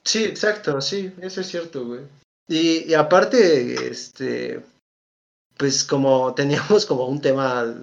Sí, 0.05 0.25
exacto, 0.25 0.81
sí, 0.81 1.13
eso 1.21 1.41
es 1.41 1.47
cierto, 1.47 1.87
güey. 1.87 2.01
Y, 2.49 2.91
y 2.91 2.95
aparte, 2.95 3.89
este, 3.89 4.63
pues 5.57 5.85
como 5.85 6.35
teníamos 6.35 6.87
como 6.87 7.07
un 7.07 7.21
tema 7.21 7.75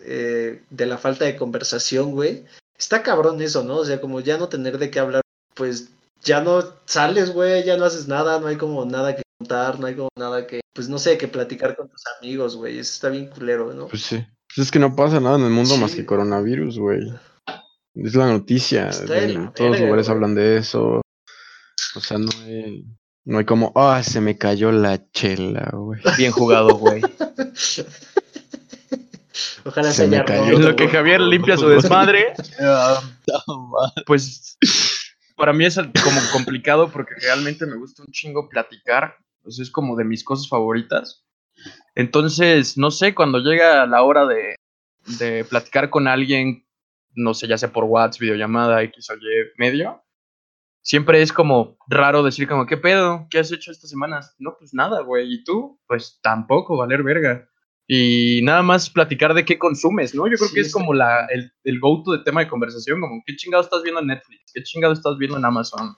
eh, 0.00 0.62
de 0.70 0.86
la 0.86 0.98
falta 0.98 1.24
de 1.24 1.36
conversación, 1.36 2.12
güey, 2.12 2.44
está 2.76 3.02
cabrón 3.02 3.40
eso, 3.40 3.64
¿no? 3.64 3.78
O 3.78 3.84
sea, 3.84 4.00
como 4.00 4.20
ya 4.20 4.38
no 4.38 4.48
tener 4.48 4.78
de 4.78 4.90
qué 4.90 4.98
hablar, 5.00 5.22
pues 5.54 5.90
ya 6.22 6.40
no 6.40 6.62
sales, 6.86 7.32
güey, 7.32 7.64
ya 7.64 7.76
no 7.76 7.84
haces 7.84 8.08
nada, 8.08 8.40
no 8.40 8.46
hay 8.46 8.56
como 8.56 8.84
nada 8.84 9.14
que 9.14 9.22
contar, 9.38 9.78
no 9.78 9.86
hay 9.86 9.94
como 9.94 10.08
nada 10.16 10.46
que, 10.46 10.60
pues 10.72 10.88
no 10.88 10.98
sé, 10.98 11.18
que 11.18 11.28
platicar 11.28 11.76
con 11.76 11.88
tus 11.88 12.02
amigos, 12.18 12.56
güey, 12.56 12.78
eso 12.78 12.92
está 12.92 13.08
bien 13.08 13.28
culero, 13.28 13.72
¿no? 13.72 13.88
Pues 13.88 14.02
sí. 14.02 14.24
Pues 14.54 14.66
es 14.66 14.70
que 14.70 14.78
no 14.78 14.94
pasa 14.94 15.18
nada 15.20 15.36
en 15.36 15.44
el 15.44 15.50
mundo 15.50 15.76
más 15.76 15.94
que 15.94 16.06
coronavirus, 16.06 16.78
güey. 16.78 17.12
Es 17.94 18.14
la 18.14 18.28
noticia. 18.28 18.86
De 18.86 19.34
la 19.34 19.52
todos 19.52 19.72
los 19.72 19.80
lugares 19.80 20.08
hablan 20.08 20.34
de 20.34 20.58
eso. 20.58 21.00
O 21.96 22.00
sea, 22.00 22.18
no 22.18 22.28
hay, 22.44 22.84
no 23.24 23.38
hay 23.38 23.44
como, 23.44 23.72
ah, 23.74 24.02
se 24.02 24.20
me 24.20 24.36
cayó 24.38 24.70
la 24.70 25.10
chela, 25.10 25.70
güey. 25.72 26.00
Bien 26.16 26.30
jugado, 26.30 26.76
güey. 26.76 27.02
Ojalá 29.64 29.90
Se 29.90 30.04
se, 30.04 30.08
me 30.08 30.24
cayó. 30.24 30.56
En 30.56 30.64
lo 30.64 30.76
que. 30.76 30.88
Javier 30.88 31.20
limpia 31.20 31.56
su 31.56 31.68
desmadre, 31.70 32.34
pues 34.06 34.56
para 35.36 35.52
mí 35.52 35.64
es 35.64 35.76
como 35.76 36.20
complicado 36.32 36.90
porque 36.92 37.14
realmente 37.20 37.66
me 37.66 37.76
gusta 37.76 38.02
un 38.02 38.12
chingo 38.12 38.48
platicar. 38.48 39.16
Pues 39.42 39.58
es 39.58 39.70
como 39.70 39.96
de 39.96 40.04
mis 40.04 40.22
cosas 40.24 40.48
favoritas. 40.48 41.24
Entonces, 41.94 42.76
no 42.76 42.90
sé, 42.90 43.14
cuando 43.14 43.38
llega 43.38 43.86
la 43.86 44.02
hora 44.02 44.26
de, 44.26 44.56
de 45.18 45.44
platicar 45.44 45.90
con 45.90 46.08
alguien, 46.08 46.66
no 47.14 47.34
sé, 47.34 47.46
ya 47.46 47.58
sea 47.58 47.72
por 47.72 47.84
WhatsApp, 47.84 48.20
videollamada, 48.20 48.82
X 48.82 49.10
o 49.10 49.14
Y 49.14 49.20
medio, 49.58 50.02
siempre 50.82 51.22
es 51.22 51.32
como 51.32 51.76
raro 51.88 52.22
decir 52.22 52.48
como, 52.48 52.66
¿qué 52.66 52.76
pedo? 52.76 53.26
¿Qué 53.30 53.38
has 53.38 53.52
hecho 53.52 53.70
estas 53.70 53.90
semanas? 53.90 54.34
No, 54.38 54.56
pues 54.58 54.74
nada, 54.74 55.00
güey. 55.02 55.32
¿Y 55.32 55.44
tú? 55.44 55.80
Pues 55.86 56.18
tampoco, 56.22 56.76
valer 56.76 57.02
verga. 57.02 57.48
Y 57.86 58.40
nada 58.42 58.62
más 58.62 58.88
platicar 58.88 59.34
de 59.34 59.44
qué 59.44 59.58
consumes, 59.58 60.14
¿no? 60.14 60.26
Yo 60.26 60.36
creo 60.36 60.48
Sí, 60.48 60.54
que 60.54 60.60
es 60.62 60.72
como 60.72 60.94
la, 60.94 61.26
el, 61.26 61.52
el 61.64 61.80
go-to 61.80 62.12
de 62.12 62.24
tema 62.24 62.40
de 62.40 62.48
conversación, 62.48 63.00
como, 63.00 63.22
¿qué 63.26 63.36
chingado 63.36 63.62
estás 63.62 63.82
viendo 63.82 64.00
en 64.00 64.06
Netflix? 64.06 64.52
¿Qué 64.54 64.62
chingado 64.62 64.94
estás 64.94 65.18
viendo 65.18 65.36
en 65.36 65.44
Amazon? 65.44 65.94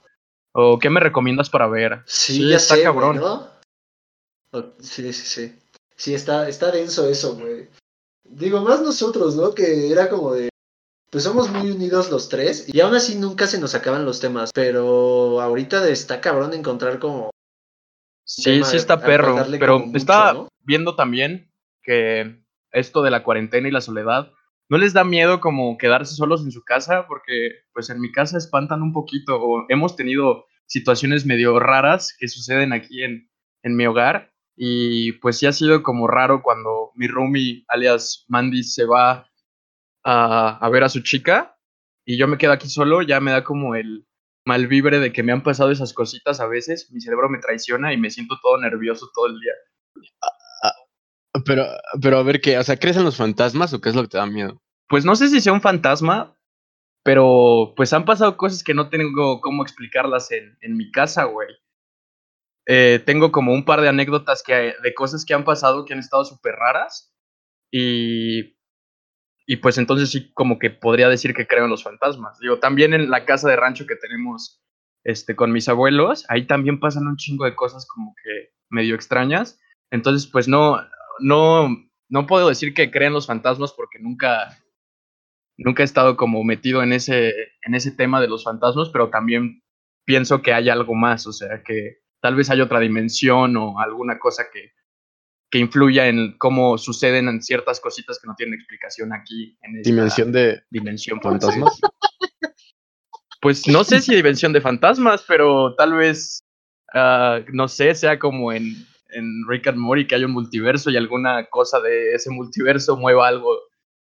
¿O 0.53 0.79
qué 0.79 0.91
me 0.91 1.01
recomiendas 1.01 1.49
para 1.49 1.69
ver? 1.69 2.03
Sí, 2.07 2.35
Sí, 2.35 2.49
ya 2.49 2.57
está 2.57 2.75
sé, 2.77 2.83
cabrón. 2.83 3.21
Sí, 4.81 5.13
sí, 5.13 5.13
sí. 5.13 5.59
Sí, 5.97 6.15
está, 6.15 6.49
está 6.49 6.71
denso 6.71 7.09
eso, 7.09 7.37
güey. 7.37 7.69
Digo, 8.25 8.61
más 8.61 8.83
nosotros, 8.83 9.35
¿no? 9.37 9.55
Que 9.55 9.91
era 9.91 10.09
como 10.09 10.35
de. 10.35 10.51
Pues 11.11 11.25
somos 11.25 11.49
muy 11.51 11.71
unidos 11.71 12.11
los 12.11 12.29
tres 12.29 12.67
y 12.69 12.81
aún 12.81 12.95
así 12.95 13.15
nunca 13.17 13.47
se 13.47 13.61
nos 13.61 13.75
acaban 13.75 14.05
los 14.05 14.21
temas. 14.21 14.51
Pero 14.53 15.41
ahorita 15.41 15.89
está 15.89 16.21
cabrón 16.21 16.53
encontrar 16.53 16.99
como. 16.99 17.31
Sí, 18.25 18.63
sí 18.65 18.77
está 18.77 19.01
perro, 19.01 19.37
pero 19.59 19.79
¿no? 19.79 20.49
viendo 20.65 20.97
también 20.97 21.53
que 21.83 22.43
esto 22.73 23.03
de 23.03 23.11
la 23.11 23.23
cuarentena 23.23 23.69
y 23.69 23.71
la 23.71 23.81
soledad, 23.81 24.33
¿no 24.69 24.79
les 24.79 24.93
da 24.93 25.05
miedo 25.05 25.41
como 25.41 25.79
quedarse 25.79 26.17
solos 26.17 26.43
en 26.43 26.51
su 26.51 26.65
casa? 26.65 27.07
Porque 27.07 27.53
pues 27.73 27.89
en 27.89 28.01
mi 28.01 28.11
casa 28.11 28.37
espantan 28.37 28.83
un 28.83 28.93
poquito 28.93 29.41
o 29.41 29.65
hemos 29.69 29.95
tenido 29.95 30.47
situaciones 30.67 31.25
medio 31.25 31.59
raras 31.61 32.15
que 32.19 32.27
suceden 32.27 32.73
aquí 32.73 33.05
en, 33.05 33.31
en 33.63 33.77
mi 33.77 33.87
hogar 33.87 34.36
y 34.57 35.13
pues 35.13 35.39
sí 35.39 35.47
ha 35.47 35.53
sido 35.53 35.83
como 35.83 36.09
raro 36.09 36.43
cuando 36.43 36.91
mi 36.95 37.07
roomie, 37.07 37.65
alias 37.69 38.25
Mandy, 38.29 38.65
se 38.65 38.87
va 38.87 39.31
a, 40.03 40.59
a 40.59 40.69
ver 40.71 40.85
a 40.85 40.89
su 40.89 41.03
chica 41.03 41.59
y 42.05 42.17
yo 42.17 42.27
me 42.27 42.39
quedo 42.39 42.53
aquí 42.53 42.69
solo, 42.69 43.03
ya 43.03 43.21
me 43.21 43.33
da 43.33 43.45
como 43.45 43.75
el 43.75 44.07
mal 44.47 44.69
vibre 44.69 45.01
de 45.01 45.13
que 45.13 45.23
me 45.23 45.33
han 45.33 45.43
pasado 45.43 45.71
esas 45.71 45.93
cositas 45.93 46.41
a 46.41 46.47
veces, 46.47 46.91
mi 46.93 47.01
cerebro 47.01 47.29
me 47.29 47.39
traiciona 47.39 47.93
y 47.93 47.99
me 47.99 48.11
siento 48.11 48.39
todo 48.41 48.59
nervioso 48.59 49.11
todo 49.13 49.27
el 49.27 49.39
día. 49.41 49.53
Pero, 51.45 51.67
pero 52.01 52.19
a 52.19 52.23
ver 52.23 52.41
qué, 52.41 52.57
o 52.57 52.63
sea, 52.63 52.77
¿crees 52.77 52.97
en 52.97 53.05
los 53.05 53.17
fantasmas 53.17 53.75
o 53.75 53.81
qué 53.81 53.91
es 53.91 53.95
lo 53.95 54.03
que 54.03 54.09
te 54.09 54.19
da 54.19 54.27
miedo? 54.27 54.63
Pues 54.89 55.05
no 55.05 55.17
sé 55.17 55.29
si 55.29 55.41
sea 55.41 55.53
un 55.53 55.61
fantasma, 55.61 56.39
pero 57.03 57.75
pues 57.77 57.93
han 57.93 58.05
pasado 58.05 58.37
cosas 58.37 58.63
que 58.63 58.73
no 58.73 58.89
tengo 58.89 59.41
cómo 59.41 59.63
explicarlas 59.63 60.31
en, 60.31 60.57
en 60.61 60.77
mi 60.77 60.91
casa, 60.93 61.25
güey. 61.25 61.49
Eh, 62.67 63.01
tengo 63.07 63.31
como 63.31 63.53
un 63.53 63.65
par 63.65 63.81
de 63.81 63.89
anécdotas 63.89 64.43
que, 64.43 64.75
de 64.83 64.95
cosas 64.95 65.25
que 65.25 65.35
han 65.35 65.45
pasado 65.45 65.85
que 65.85 65.93
han 65.93 66.01
estado 66.01 66.25
súper 66.25 66.57
raras 66.57 67.15
y, 67.71 68.57
y 69.47 69.57
pues 69.57 69.79
entonces 69.79 70.11
sí 70.11 70.33
como 70.35 70.59
que 70.59 70.71
podría 70.71 71.09
decir 71.09 71.33
que 71.33 71.47
creo 71.47 71.65
en 71.65 71.71
los 71.71 71.85
fantasmas. 71.85 72.39
Digo, 72.41 72.59
también 72.59 72.93
en 72.93 73.09
la 73.09 73.25
casa 73.25 73.49
de 73.49 73.57
rancho 73.57 73.87
que 73.87 73.95
tenemos 73.95 74.65
este, 75.05 75.37
con 75.37 75.53
mis 75.53 75.69
abuelos, 75.69 76.25
ahí 76.29 76.47
también 76.47 76.81
pasan 76.81 77.07
un 77.07 77.17
chingo 77.17 77.45
de 77.45 77.55
cosas 77.55 77.87
como 77.87 78.15
que 78.23 78.51
medio 78.69 78.97
extrañas. 78.97 79.61
Entonces 79.93 80.27
pues 80.27 80.49
no, 80.49 80.81
no, 81.21 81.69
no 82.09 82.27
puedo 82.27 82.49
decir 82.49 82.75
que 82.75 82.91
creen 82.91 83.13
los 83.13 83.29
fantasmas 83.29 83.73
porque 83.73 84.01
nunca, 84.01 84.59
nunca 85.57 85.85
he 85.85 85.87
estado 85.87 86.17
como 86.17 86.43
metido 86.43 86.83
en 86.83 86.93
ese, 86.93 87.33
en 87.63 87.77
ese 87.77 87.93
tema 87.93 88.21
de 88.21 88.27
los 88.27 88.43
fantasmas, 88.43 88.89
pero 88.89 89.09
también 89.11 89.63
pienso 90.05 90.43
que 90.43 90.53
hay 90.53 90.69
algo 90.69 90.97
más, 90.97 91.29
o 91.29 91.33
sea, 91.33 91.63
que 91.63 91.99
tal 92.27 92.35
vez 92.35 92.51
hay 92.51 92.61
otra 92.61 92.81
dimensión 92.81 93.57
o 93.57 93.79
alguna 93.79 94.19
cosa 94.19 94.47
que, 94.53 94.73
que 95.49 95.61
influya 95.61 96.09
en 96.09 96.37
cómo 96.39 96.77
suceden 96.77 97.41
ciertas 97.41 97.79
cositas 97.79 98.19
que 98.19 98.27
no 98.27 98.35
tienen 98.35 98.59
explicación 98.59 99.13
aquí 99.13 99.57
en 99.63 99.77
esta 99.77 99.91
Dimensión 99.91 100.33
de 100.33 100.61
dimensión 100.69 101.21
fantasmas. 101.23 101.79
Pues 103.41 103.69
no 103.69 103.85
sé 103.85 104.01
si 104.01 104.13
dimensión 104.13 104.53
de 104.53 104.61
fantasmas, 104.61 105.25
pero 105.29 105.77
tal 105.77 105.93
vez, 105.93 106.43
ah, 106.95 107.39
no 107.53 107.69
sé, 107.69 107.95
sea 107.95 108.19
como 108.19 108.51
en, 108.51 108.75
en 109.11 109.47
Rick 109.47 109.69
and 109.69 109.79
Morty 109.79 110.09
que 110.09 110.17
hay 110.17 110.25
un 110.25 110.33
multiverso 110.33 110.91
y 110.91 110.97
alguna 110.97 111.47
cosa 111.47 111.79
de 111.79 112.15
ese 112.15 112.31
multiverso 112.31 112.97
mueva 112.97 113.29
algo 113.29 113.57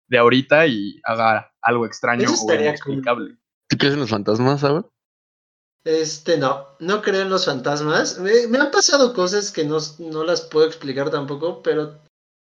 de 0.09 0.19
ahorita 0.19 0.67
y 0.67 1.01
haga 1.05 1.51
algo 1.63 1.87
extraño 1.87 2.25
Eso 2.25 2.45
o 2.45 2.53
inexplicable. 2.53 3.37
¿Tú 3.69 3.79
crees 3.79 3.95
en 3.95 4.01
los 4.01 4.11
fantasmas, 4.11 4.61
sabes? 4.61 4.85
Este, 5.85 6.37
no, 6.37 6.67
no 6.79 7.01
creo 7.01 7.23
en 7.23 7.31
los 7.31 7.47
fantasmas. 7.47 8.19
Me, 8.19 8.47
me 8.49 8.59
han 8.59 8.71
pasado 8.71 9.15
cosas 9.15 9.51
que 9.51 9.65
no, 9.65 9.79
no 9.99 10.25
las 10.25 10.43
puedo 10.43 10.67
explicar 10.67 11.11
tampoco, 11.11 11.63
pero 11.63 11.99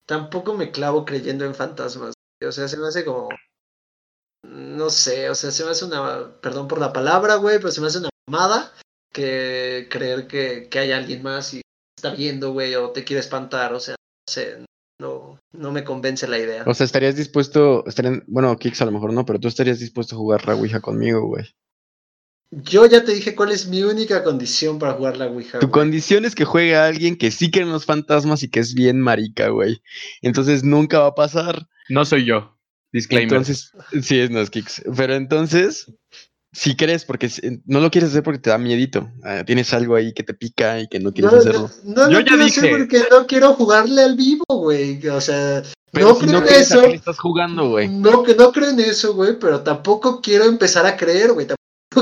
tampoco 0.07 0.55
me 0.55 0.71
clavo 0.71 1.05
creyendo 1.05 1.45
en 1.45 1.55
fantasmas. 1.55 2.15
O 2.47 2.53
sea, 2.53 2.69
se 2.69 2.77
me 2.77 2.87
hace 2.87 3.05
como... 3.05 3.29
no 4.45 4.91
sé, 4.91 5.29
o 5.31 5.35
sea, 5.35 5.51
se 5.51 5.65
me 5.65 5.71
hace 5.71 5.85
una, 5.85 6.41
perdón 6.41 6.69
por 6.69 6.79
la 6.79 6.93
palabra, 6.93 7.37
güey, 7.37 7.59
pero 7.59 7.73
se 7.73 7.81
me 7.81 7.89
hace 7.89 7.99
una 7.99 8.11
mamada 8.29 8.73
que 9.12 9.89
creer 9.91 10.27
que, 10.27 10.69
que 10.69 10.79
hay 10.79 10.93
alguien 10.93 11.23
más 11.23 11.55
y 11.55 11.62
está 11.97 12.15
viendo, 12.15 12.53
güey, 12.53 12.75
o 12.75 12.91
te 12.91 13.05
quiere 13.05 13.21
espantar, 13.21 13.73
o 13.73 13.81
sea, 13.81 13.95
no 13.95 14.33
sé, 14.33 14.65
no, 15.01 15.39
no 15.53 15.73
me 15.73 15.85
convence 15.85 16.29
la 16.29 16.39
idea. 16.39 16.65
O 16.67 16.75
sea, 16.75 16.85
estarías 16.85 17.17
dispuesto, 17.17 17.85
estarían, 17.87 18.23
bueno, 18.27 18.57
Kix 18.57 18.83
a 18.83 18.85
lo 18.85 18.93
mejor 18.93 19.12
no, 19.12 19.25
pero 19.25 19.41
tú 19.41 19.49
estarías 19.49 19.79
dispuesto 19.79 20.15
a 20.15 20.19
jugar 20.19 20.47
la 20.47 20.81
conmigo, 20.81 21.27
güey. 21.27 21.51
Yo 22.50 22.87
ya 22.87 23.04
te 23.04 23.12
dije 23.12 23.35
cuál 23.35 23.50
es 23.50 23.66
mi 23.66 23.82
única 23.82 24.22
condición 24.22 24.78
para 24.78 24.92
jugar 24.94 25.16
la 25.16 25.26
Ouija. 25.26 25.59
Tu 25.59 25.66
güey. 25.66 25.72
condición 25.72 26.24
es 26.24 26.35
que 26.35 26.44
juegue 26.44 26.76
a 26.76 26.87
alguien 26.87 27.16
que 27.16 27.30
sí 27.30 27.50
cree 27.50 27.64
en 27.64 27.72
los 27.72 27.85
fantasmas 27.85 28.42
y 28.42 28.48
que 28.48 28.61
es 28.61 28.74
bien 28.74 29.00
marica, 29.00 29.48
güey. 29.48 29.82
Entonces 30.22 30.62
nunca 30.62 31.00
va 31.00 31.09
a 31.09 31.14
pasar. 31.14 31.66
No 31.88 32.04
soy 32.04 32.24
yo. 32.24 32.56
Disclaimer. 32.92 33.28
Entonces, 33.38 33.72
sí, 34.02 34.18
es 34.20 34.30
no 34.30 34.40
es 34.40 34.50
Kix. 34.50 34.82
Pero 34.96 35.14
entonces, 35.16 35.92
si 36.52 36.76
crees, 36.76 37.04
porque 37.04 37.28
no 37.66 37.80
lo 37.80 37.90
quieres 37.90 38.11
hacer 38.11 38.22
porque 38.22 38.38
te 38.38 38.50
da 38.50 38.59
miedito. 38.59 39.11
Ah, 39.24 39.42
tienes 39.44 39.74
algo 39.74 39.96
ahí 39.96 40.14
que 40.14 40.22
te 40.22 40.32
pica 40.32 40.80
y 40.80 40.87
que 40.88 41.00
no 41.00 41.12
quieres 41.12 41.32
No, 41.32 41.38
hacerlo. 41.38 41.70
no, 41.85 41.94
no, 41.94 42.11
Yo 42.11 42.20
lo 42.20 42.20
ya 42.20 42.24
quiero 42.26 42.44
hacer 42.44 42.70
porque 42.78 43.02
no 43.11 43.26
quiero 43.26 43.52
jugarle 43.54 44.02
al 44.02 44.14
vivo, 44.16 44.44
güey. 44.48 45.04
O 45.09 45.20
sea, 45.20 45.62
Pero 45.90 46.09
no 46.11 46.14
si 46.14 46.20
creo 46.20 46.32
no 46.32 46.38
en 46.38 46.44
crees, 46.46 46.72
¿a 46.72 46.78
eso. 46.78 46.87
estás 46.87 47.18
jugando, 47.18 47.68
güey? 47.70 47.88
No, 47.88 48.22
que 48.22 48.35
no 48.37 48.52
creo 48.52 48.70
en 48.70 48.80
eso, 48.80 49.14
güey, 49.14 49.37
pero 49.38 49.62
tampoco 49.62 50.20
quiero 50.22 50.44
empezar 50.44 50.87
a 50.87 50.96
creer, 50.96 51.32
güey. 51.32 51.46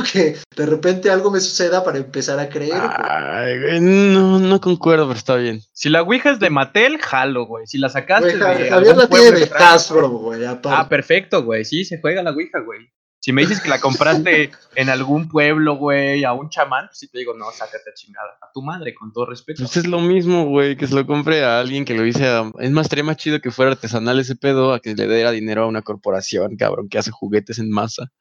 Que 0.12 0.36
de 0.56 0.66
repente 0.66 1.10
algo 1.10 1.30
me 1.30 1.40
suceda 1.40 1.84
para 1.84 1.98
empezar 1.98 2.38
a 2.38 2.48
creer. 2.48 2.74
güey. 2.78 2.90
Ay, 2.98 3.60
güey, 3.60 3.80
no, 3.80 4.38
no 4.38 4.60
concuerdo, 4.60 5.06
pero 5.06 5.18
está 5.18 5.36
bien. 5.36 5.62
Si 5.72 5.88
la 5.88 6.02
Ouija 6.02 6.30
es 6.30 6.40
de 6.40 6.50
Mattel, 6.50 6.98
jalo, 6.98 7.46
güey. 7.46 7.66
Si 7.66 7.78
la 7.78 7.88
sacaste 7.88 8.36
Güey, 8.36 8.58
de 8.58 8.70
Javier 8.70 8.96
la 8.96 9.06
tiene 9.08 9.30
de 9.30 9.50
Hasbro, 9.54 10.08
güey, 10.08 10.44
aparte. 10.44 10.68
Ah, 10.70 10.88
perfecto, 10.88 11.42
güey. 11.42 11.64
Sí, 11.64 11.84
se 11.84 12.00
juega 12.00 12.22
la 12.22 12.32
Ouija, 12.32 12.60
güey. 12.60 12.90
Si 13.24 13.32
me 13.32 13.40
dices 13.40 13.62
que 13.62 13.70
la 13.70 13.80
compraste 13.80 14.50
en 14.76 14.90
algún 14.90 15.30
pueblo, 15.30 15.76
güey, 15.76 16.24
a 16.24 16.34
un 16.34 16.50
chamán, 16.50 16.88
pues 16.88 16.98
sí 16.98 17.08
te 17.08 17.20
digo, 17.20 17.32
no, 17.32 17.50
sácate 17.52 17.88
a 17.88 17.94
chingada. 17.94 18.36
A 18.42 18.52
tu 18.52 18.60
madre, 18.60 18.94
con 18.94 19.14
todo 19.14 19.24
respeto. 19.24 19.62
Pues 19.62 19.78
es 19.78 19.86
lo 19.86 19.98
mismo, 20.00 20.44
güey, 20.44 20.76
que 20.76 20.86
se 20.86 20.94
lo 20.94 21.06
compre 21.06 21.42
a 21.42 21.58
alguien 21.58 21.86
que 21.86 21.94
lo 21.94 22.04
hice 22.04 22.26
a... 22.26 22.52
Es 22.58 22.70
más, 22.70 22.84
estaría 22.84 23.02
más 23.02 23.16
chido 23.16 23.40
que 23.40 23.50
fuera 23.50 23.70
artesanal 23.70 24.20
ese 24.20 24.36
pedo 24.36 24.74
a 24.74 24.80
que 24.80 24.94
le 24.94 25.08
diera 25.08 25.30
dinero 25.30 25.62
a 25.62 25.68
una 25.68 25.80
corporación, 25.80 26.56
cabrón, 26.58 26.90
que 26.90 26.98
hace 26.98 27.12
juguetes 27.12 27.58
en 27.58 27.70
masa. 27.70 28.12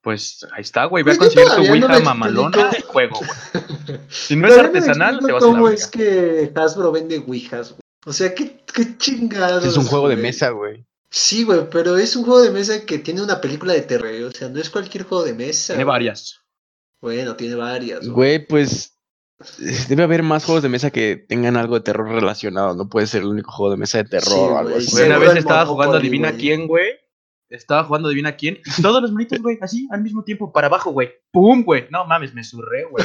Pues 0.00 0.46
ahí 0.52 0.62
está, 0.62 0.84
güey. 0.84 1.02
Ve 1.02 1.12
a 1.12 1.16
Güey, 1.16 1.30
yo 1.30 1.42
conseguir 1.44 1.56
tu 1.56 1.64
no 1.64 1.72
Ouija 1.72 1.98
me 1.98 2.04
mamalona 2.04 2.70
y 2.78 2.82
juego, 2.82 3.18
güey. 3.18 4.00
Si 4.08 4.36
no 4.36 4.48
es 4.48 4.56
artesanal, 4.56 5.18
te 5.18 5.32
vas 5.32 5.42
a 5.42 5.46
la 5.46 5.52
¿Cómo 5.52 5.68
es 5.68 5.86
que 5.86 6.52
Hasbro 6.54 6.92
vende 6.92 7.18
Ouijas, 7.18 7.70
güey? 7.70 7.80
O 8.06 8.12
sea, 8.12 8.34
qué, 8.34 8.62
qué 8.72 8.96
chingados. 8.96 9.64
Es 9.64 9.76
un 9.76 9.86
juego 9.86 10.08
de 10.08 10.16
mesa, 10.16 10.50
güey. 10.50 10.86
Sí, 11.10 11.44
güey, 11.44 11.68
pero 11.70 11.96
es 11.96 12.14
un 12.16 12.24
juego 12.24 12.42
de 12.42 12.50
mesa 12.50 12.84
que 12.84 12.98
tiene 12.98 13.22
una 13.22 13.40
película 13.40 13.72
de 13.72 13.82
terror. 13.82 14.12
O 14.24 14.30
sea, 14.30 14.48
no 14.48 14.60
es 14.60 14.70
cualquier 14.70 15.04
juego 15.04 15.24
de 15.24 15.34
mesa. 15.34 15.74
Tiene 15.74 15.84
güey. 15.84 15.92
varias. 15.92 16.40
Bueno, 17.00 17.36
tiene 17.36 17.54
varias. 17.54 18.00
güey. 18.00 18.12
Güey, 18.12 18.46
pues 18.46 18.98
debe 19.88 20.02
haber 20.02 20.22
más 20.22 20.44
juegos 20.44 20.62
de 20.62 20.68
mesa 20.68 20.90
que 20.90 21.16
tengan 21.16 21.56
algo 21.56 21.76
de 21.76 21.80
terror 21.82 22.08
relacionado. 22.08 22.74
No 22.74 22.88
puede 22.88 23.06
ser 23.06 23.22
el 23.22 23.28
único 23.28 23.52
juego 23.52 23.70
de 23.72 23.78
mesa 23.78 23.98
de 23.98 24.04
terror 24.04 24.28
Sí, 24.28 24.34
o 24.34 24.58
algo 24.58 24.70
güey, 24.70 24.84
así. 24.84 24.92
Güey, 24.92 25.06
una 25.06 25.18
vez 25.18 25.36
estaba 25.36 25.66
jugando 25.66 25.96
Adivina 25.96 26.32
quién, 26.32 26.66
güey. 26.66 26.88
Estaba 27.50 27.84
jugando 27.84 28.08
Adivina 28.08 28.36
quién. 28.36 28.58
Y 28.64 28.82
todos 28.82 29.00
los 29.00 29.10
monitos, 29.12 29.38
güey, 29.40 29.58
así, 29.60 29.88
al 29.90 30.02
mismo 30.02 30.22
tiempo, 30.24 30.52
para 30.52 30.66
abajo, 30.66 30.90
güey. 30.90 31.10
¡Pum, 31.30 31.64
güey! 31.64 31.86
No 31.90 32.04
mames, 32.06 32.34
me 32.34 32.44
surré, 32.44 32.84
güey. 32.84 33.04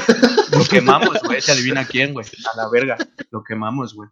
Lo 0.51 0.63
quemamos, 0.69 1.21
güey. 1.23 1.37
Ese 1.39 1.51
Adivina 1.53 1.85
quién, 1.85 2.13
güey. 2.13 2.25
A 2.53 2.57
la 2.57 2.69
verga. 2.69 2.97
Lo 3.31 3.43
quemamos, 3.43 3.93
güey. 3.93 4.09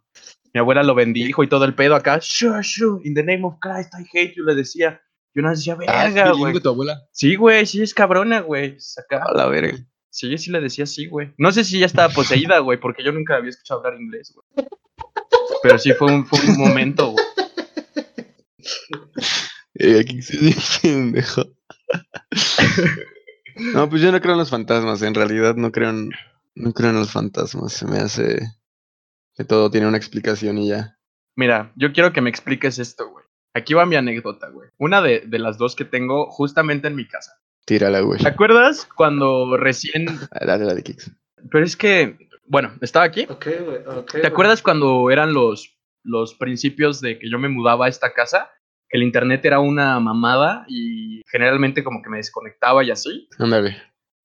Mi 0.54 0.60
abuela 0.60 0.82
lo 0.82 0.94
bendijo 0.94 1.42
y 1.42 1.48
todo 1.48 1.64
el 1.64 1.74
pedo 1.74 1.94
acá. 1.94 2.18
Sure, 2.20 2.62
sure. 2.62 3.00
In 3.06 3.14
the 3.14 3.22
name 3.22 3.44
of 3.44 3.54
Christ, 3.60 3.92
I 3.94 4.04
hate 4.12 4.34
you. 4.36 4.44
Le 4.44 4.54
decía. 4.54 5.00
Yo 5.34 5.40
no 5.40 5.48
decía, 5.48 5.78
Ah, 5.88 6.04
verga, 6.04 6.32
güey. 6.32 6.60
tu 6.60 6.68
abuela. 6.68 7.00
Sí, 7.10 7.36
güey, 7.36 7.64
sí 7.64 7.80
es 7.82 7.94
cabrona, 7.94 8.40
güey. 8.40 8.76
A 9.10 9.32
la 9.32 9.46
verga. 9.46 9.78
Sí, 10.10 10.36
sí 10.36 10.50
le 10.50 10.60
decía 10.60 10.84
sí, 10.84 11.06
güey. 11.06 11.32
No 11.38 11.52
sé 11.52 11.64
si 11.64 11.78
ya 11.78 11.86
estaba 11.86 12.12
poseída, 12.12 12.58
güey, 12.58 12.78
porque 12.78 13.02
yo 13.02 13.12
nunca 13.12 13.36
había 13.36 13.48
escuchado 13.48 13.80
hablar 13.80 13.98
inglés, 13.98 14.34
güey. 14.34 14.66
Pero 15.62 15.78
sí 15.78 15.92
fue 15.94 16.12
un, 16.12 16.26
fue 16.26 16.38
un 16.40 16.58
momento, 16.58 17.12
güey. 17.12 17.24
Eh, 19.82 19.98
aquí 20.00 20.22
se 20.22 20.38
pendejo. 20.80 21.42
No, 23.54 23.88
pues 23.90 24.00
yo 24.00 24.10
no 24.10 24.20
creo 24.20 24.32
en 24.32 24.38
los 24.38 24.48
fantasmas. 24.48 25.02
En 25.02 25.14
realidad 25.14 25.56
no 25.56 25.72
creo 25.72 25.90
en, 25.90 26.10
no 26.54 26.72
creo 26.72 26.88
en 26.88 26.96
los 26.96 27.12
fantasmas. 27.12 27.74
Se 27.74 27.86
me 27.86 27.98
hace 27.98 28.40
que 29.34 29.44
todo 29.44 29.70
tiene 29.70 29.86
una 29.86 29.98
explicación 29.98 30.56
y 30.56 30.68
ya. 30.68 30.98
Mira, 31.36 31.70
yo 31.76 31.92
quiero 31.92 32.14
que 32.14 32.22
me 32.22 32.30
expliques 32.30 32.78
esto, 32.78 33.10
güey. 33.10 33.24
Aquí 33.54 33.74
va 33.74 33.84
mi 33.84 33.96
anécdota, 33.96 34.48
güey. 34.48 34.70
Una 34.78 35.02
de, 35.02 35.20
de 35.26 35.38
las 35.38 35.58
dos 35.58 35.76
que 35.76 35.84
tengo 35.84 36.30
justamente 36.30 36.88
en 36.88 36.96
mi 36.96 37.06
casa. 37.06 37.42
Tírala, 37.66 38.00
güey. 38.00 38.20
¿Te 38.20 38.28
acuerdas 38.28 38.88
cuando 38.96 39.56
recién... 39.58 40.06
Ah, 40.32 40.46
Dale, 40.46 40.64
dale, 40.64 40.82
Kix. 40.82 41.10
Pero 41.50 41.64
es 41.64 41.76
que, 41.76 42.16
bueno, 42.46 42.72
estaba 42.80 43.04
aquí. 43.04 43.26
Ok, 43.28 43.46
güey, 43.64 43.78
ok. 43.86 44.12
¿Te 44.12 44.26
acuerdas 44.26 44.62
cuando 44.62 45.10
eran 45.10 45.34
los, 45.34 45.76
los 46.02 46.34
principios 46.34 47.02
de 47.02 47.18
que 47.18 47.30
yo 47.30 47.38
me 47.38 47.50
mudaba 47.50 47.84
a 47.84 47.88
esta 47.90 48.14
casa? 48.14 48.50
Que 48.92 48.98
el 48.98 49.02
internet 49.04 49.42
era 49.46 49.58
una 49.58 49.98
mamada 50.00 50.64
y 50.68 51.22
generalmente 51.30 51.82
como 51.82 52.02
que 52.02 52.10
me 52.10 52.18
desconectaba 52.18 52.84
y 52.84 52.90
así. 52.90 53.26
Ándale. 53.38 53.74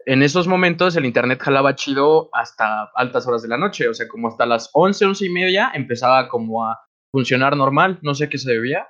en 0.06 0.22
esos 0.24 0.48
momentos 0.48 0.96
el 0.98 1.06
internet 1.06 1.42
jalaba 1.42 1.76
chido 1.76 2.30
hasta 2.34 2.92
altas 2.96 3.26
horas 3.28 3.42
de 3.42 3.48
la 3.50 3.58
noche, 3.58 3.88
o 3.90 3.94
sea, 3.94 4.08
como 4.08 4.28
hasta 4.28 4.46
las 4.46 4.70
11, 4.74 5.06
11 5.06 5.26
y 5.26 5.30
media 5.30 5.72
empezaba 5.74 6.28
como 6.30 6.66
a 6.66 6.80
funcionar 7.12 7.56
normal, 7.58 8.00
no 8.02 8.14
sé 8.14 8.30
qué 8.30 8.38
se 8.38 8.52
debía. 8.52 8.88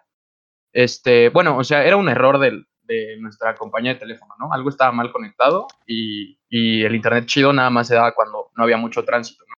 Este, 0.73 1.29
bueno, 1.29 1.57
o 1.57 1.63
sea, 1.63 1.85
era 1.85 1.95
un 1.97 2.09
error 2.09 2.39
del- 2.39 2.67
de 2.83 3.17
nuestra 3.19 3.55
compañía 3.55 3.93
de 3.93 3.99
teléfono, 3.99 4.33
¿no? 4.39 4.53
Algo 4.53 4.69
estaba 4.69 4.91
mal 4.91 5.11
conectado 5.11 5.67
y, 5.85 6.39
y 6.49 6.83
el 6.83 6.95
internet 6.95 7.25
chido 7.25 7.51
nada 7.53 7.69
más 7.69 7.87
se 7.87 7.95
daba 7.95 8.13
cuando 8.13 8.49
no 8.55 8.63
había 8.63 8.77
mucho 8.77 9.03
tránsito, 9.03 9.43
¿no? 9.47 9.53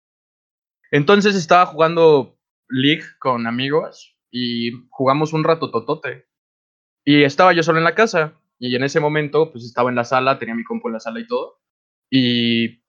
Entonces 0.92 1.36
estaba 1.36 1.66
jugando 1.66 2.38
League 2.70 3.04
con 3.20 3.48
amigos 3.48 4.17
y 4.32 4.72
jugamos 4.90 5.34
un 5.34 5.44
rato 5.44 5.72
totote. 5.72 6.28
Y 7.06 7.24
estaba 7.24 7.54
yo 7.54 7.64
solo 7.64 7.78
en 7.78 7.86
la 7.86 7.96
casa. 7.96 8.40
Y 8.60 8.76
en 8.76 8.84
ese 8.84 9.00
momento, 9.00 9.52
pues 9.52 9.64
estaba 9.64 9.90
en 9.90 9.96
la 9.96 10.04
sala, 10.04 10.40
tenía 10.40 10.56
mi 10.56 10.64
compu 10.64 10.88
en 10.88 10.94
la 10.94 11.00
sala 11.00 11.20
y 11.20 11.28
todo. 11.28 11.62
Y 12.10 12.84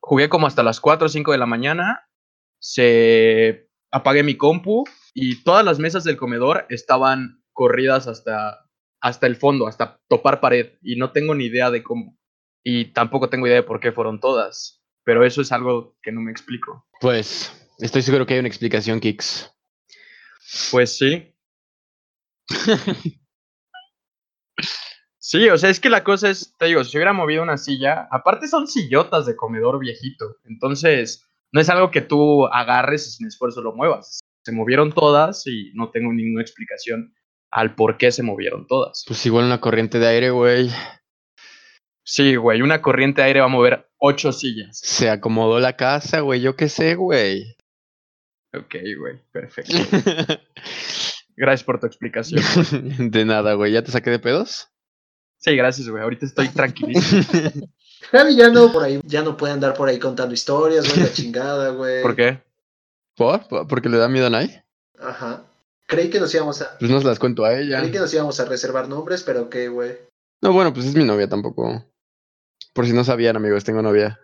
jugué 0.00 0.28
como 0.28 0.46
hasta 0.46 0.62
las 0.62 0.80
4 0.80 1.06
o 1.06 1.08
5 1.08 1.32
de 1.32 1.38
la 1.38 1.46
mañana. 1.46 2.08
Se 2.60 3.68
apagué 3.90 4.22
mi 4.22 4.36
compu 4.36 4.84
y 5.14 5.42
todas 5.42 5.64
las 5.64 5.78
mesas 5.78 6.04
del 6.04 6.16
comedor 6.16 6.66
estaban 6.70 7.42
corridas 7.52 8.06
hasta, 8.06 8.66
hasta 9.00 9.26
el 9.26 9.36
fondo, 9.36 9.66
hasta 9.66 10.00
topar 10.08 10.40
pared. 10.40 10.78
Y 10.82 10.96
no 10.96 11.12
tengo 11.12 11.34
ni 11.34 11.44
idea 11.44 11.70
de 11.70 11.82
cómo. 11.82 12.18
Y 12.64 12.86
tampoco 12.92 13.28
tengo 13.28 13.46
idea 13.46 13.56
de 13.56 13.62
por 13.62 13.80
qué 13.80 13.92
fueron 13.92 14.20
todas. 14.20 14.82
Pero 15.04 15.24
eso 15.24 15.40
es 15.40 15.52
algo 15.52 15.96
que 16.02 16.12
no 16.12 16.20
me 16.20 16.30
explico. 16.30 16.86
Pues 17.00 17.70
estoy 17.78 18.02
seguro 18.02 18.26
que 18.26 18.34
hay 18.34 18.40
una 18.40 18.48
explicación, 18.48 19.00
Kix. 19.00 19.54
Pues 20.70 20.96
sí. 20.98 21.34
Sí, 25.18 25.48
o 25.48 25.56
sea, 25.58 25.70
es 25.70 25.78
que 25.78 25.90
la 25.90 26.02
cosa 26.02 26.28
es, 26.28 26.56
te 26.58 26.66
digo, 26.66 26.82
si 26.82 26.96
hubiera 26.96 27.12
movido 27.12 27.42
una 27.42 27.56
silla, 27.56 28.08
aparte 28.10 28.48
son 28.48 28.66
sillotas 28.66 29.26
de 29.26 29.36
comedor 29.36 29.78
viejito, 29.78 30.38
entonces 30.44 31.24
no 31.52 31.60
es 31.60 31.68
algo 31.68 31.92
que 31.92 32.00
tú 32.00 32.46
agarres 32.46 33.06
y 33.06 33.10
sin 33.12 33.28
esfuerzo 33.28 33.62
lo 33.62 33.72
muevas. 33.72 34.20
Se 34.44 34.50
movieron 34.50 34.92
todas 34.92 35.46
y 35.46 35.70
no 35.74 35.90
tengo 35.90 36.12
ninguna 36.12 36.42
explicación 36.42 37.14
al 37.52 37.74
por 37.74 37.96
qué 37.96 38.10
se 38.10 38.22
movieron 38.22 38.66
todas. 38.66 39.04
Pues 39.06 39.24
igual 39.26 39.44
una 39.44 39.60
corriente 39.60 39.98
de 39.98 40.08
aire, 40.08 40.30
güey. 40.30 40.70
Sí, 42.02 42.34
güey, 42.36 42.62
una 42.62 42.82
corriente 42.82 43.20
de 43.20 43.28
aire 43.28 43.40
va 43.40 43.46
a 43.46 43.50
mover 43.50 43.88
ocho 43.98 44.32
sillas. 44.32 44.80
Se 44.82 45.10
acomodó 45.10 45.60
la 45.60 45.76
casa, 45.76 46.20
güey. 46.20 46.40
Yo 46.40 46.56
qué 46.56 46.68
sé, 46.68 46.94
güey. 46.96 47.56
Ok, 48.54 48.74
güey, 48.98 49.20
perfecto. 49.32 49.76
Gracias 51.36 51.64
por 51.64 51.80
tu 51.80 51.86
explicación. 51.86 52.42
de 53.10 53.24
nada, 53.24 53.54
güey. 53.54 53.72
¿Ya 53.72 53.82
te 53.82 53.92
saqué 53.92 54.10
de 54.10 54.18
pedos? 54.18 54.68
Sí, 55.38 55.56
gracias, 55.56 55.88
güey, 55.88 56.02
ahorita 56.02 56.26
estoy 56.26 56.48
tranquilísimo. 56.54 57.22
Javi 58.10 58.36
ya 58.36 58.48
no 58.50 58.72
por 58.72 58.82
ahí, 58.82 59.00
ya 59.04 59.22
no 59.22 59.36
puede 59.36 59.52
andar 59.52 59.74
por 59.74 59.88
ahí 59.88 59.98
contando 59.98 60.34
historias, 60.34 60.86
güey, 60.88 61.00
la 61.06 61.12
chingada, 61.12 61.70
güey. 61.70 62.02
¿Por 62.02 62.16
qué? 62.16 62.42
¿Por? 63.16 63.46
¿Por- 63.48 63.66
¿Porque 63.68 63.88
le 63.88 63.98
da 63.98 64.08
miedo 64.08 64.26
a 64.26 64.30
Nai? 64.30 64.62
Ajá. 64.98 65.44
Creí 65.86 66.10
que 66.10 66.20
nos 66.20 66.34
íbamos 66.34 66.60
a, 66.62 66.76
Pues 66.78 66.90
no 66.90 67.00
se 67.00 67.06
las 67.06 67.18
cuento 67.18 67.44
a 67.44 67.58
ella. 67.58 67.78
creí 67.80 67.90
que 67.90 67.98
nos 67.98 68.12
íbamos 68.12 68.38
a 68.40 68.44
reservar 68.44 68.88
nombres, 68.88 69.22
pero 69.22 69.48
qué, 69.48 69.68
güey. 69.68 69.96
No, 70.42 70.52
bueno, 70.52 70.72
pues 70.74 70.86
es 70.86 70.94
mi 70.94 71.04
novia 71.04 71.28
tampoco. 71.28 71.84
Por 72.72 72.86
si 72.86 72.92
no 72.92 73.02
sabían, 73.04 73.36
amigos, 73.36 73.64
tengo 73.64 73.82
novia. 73.82 74.20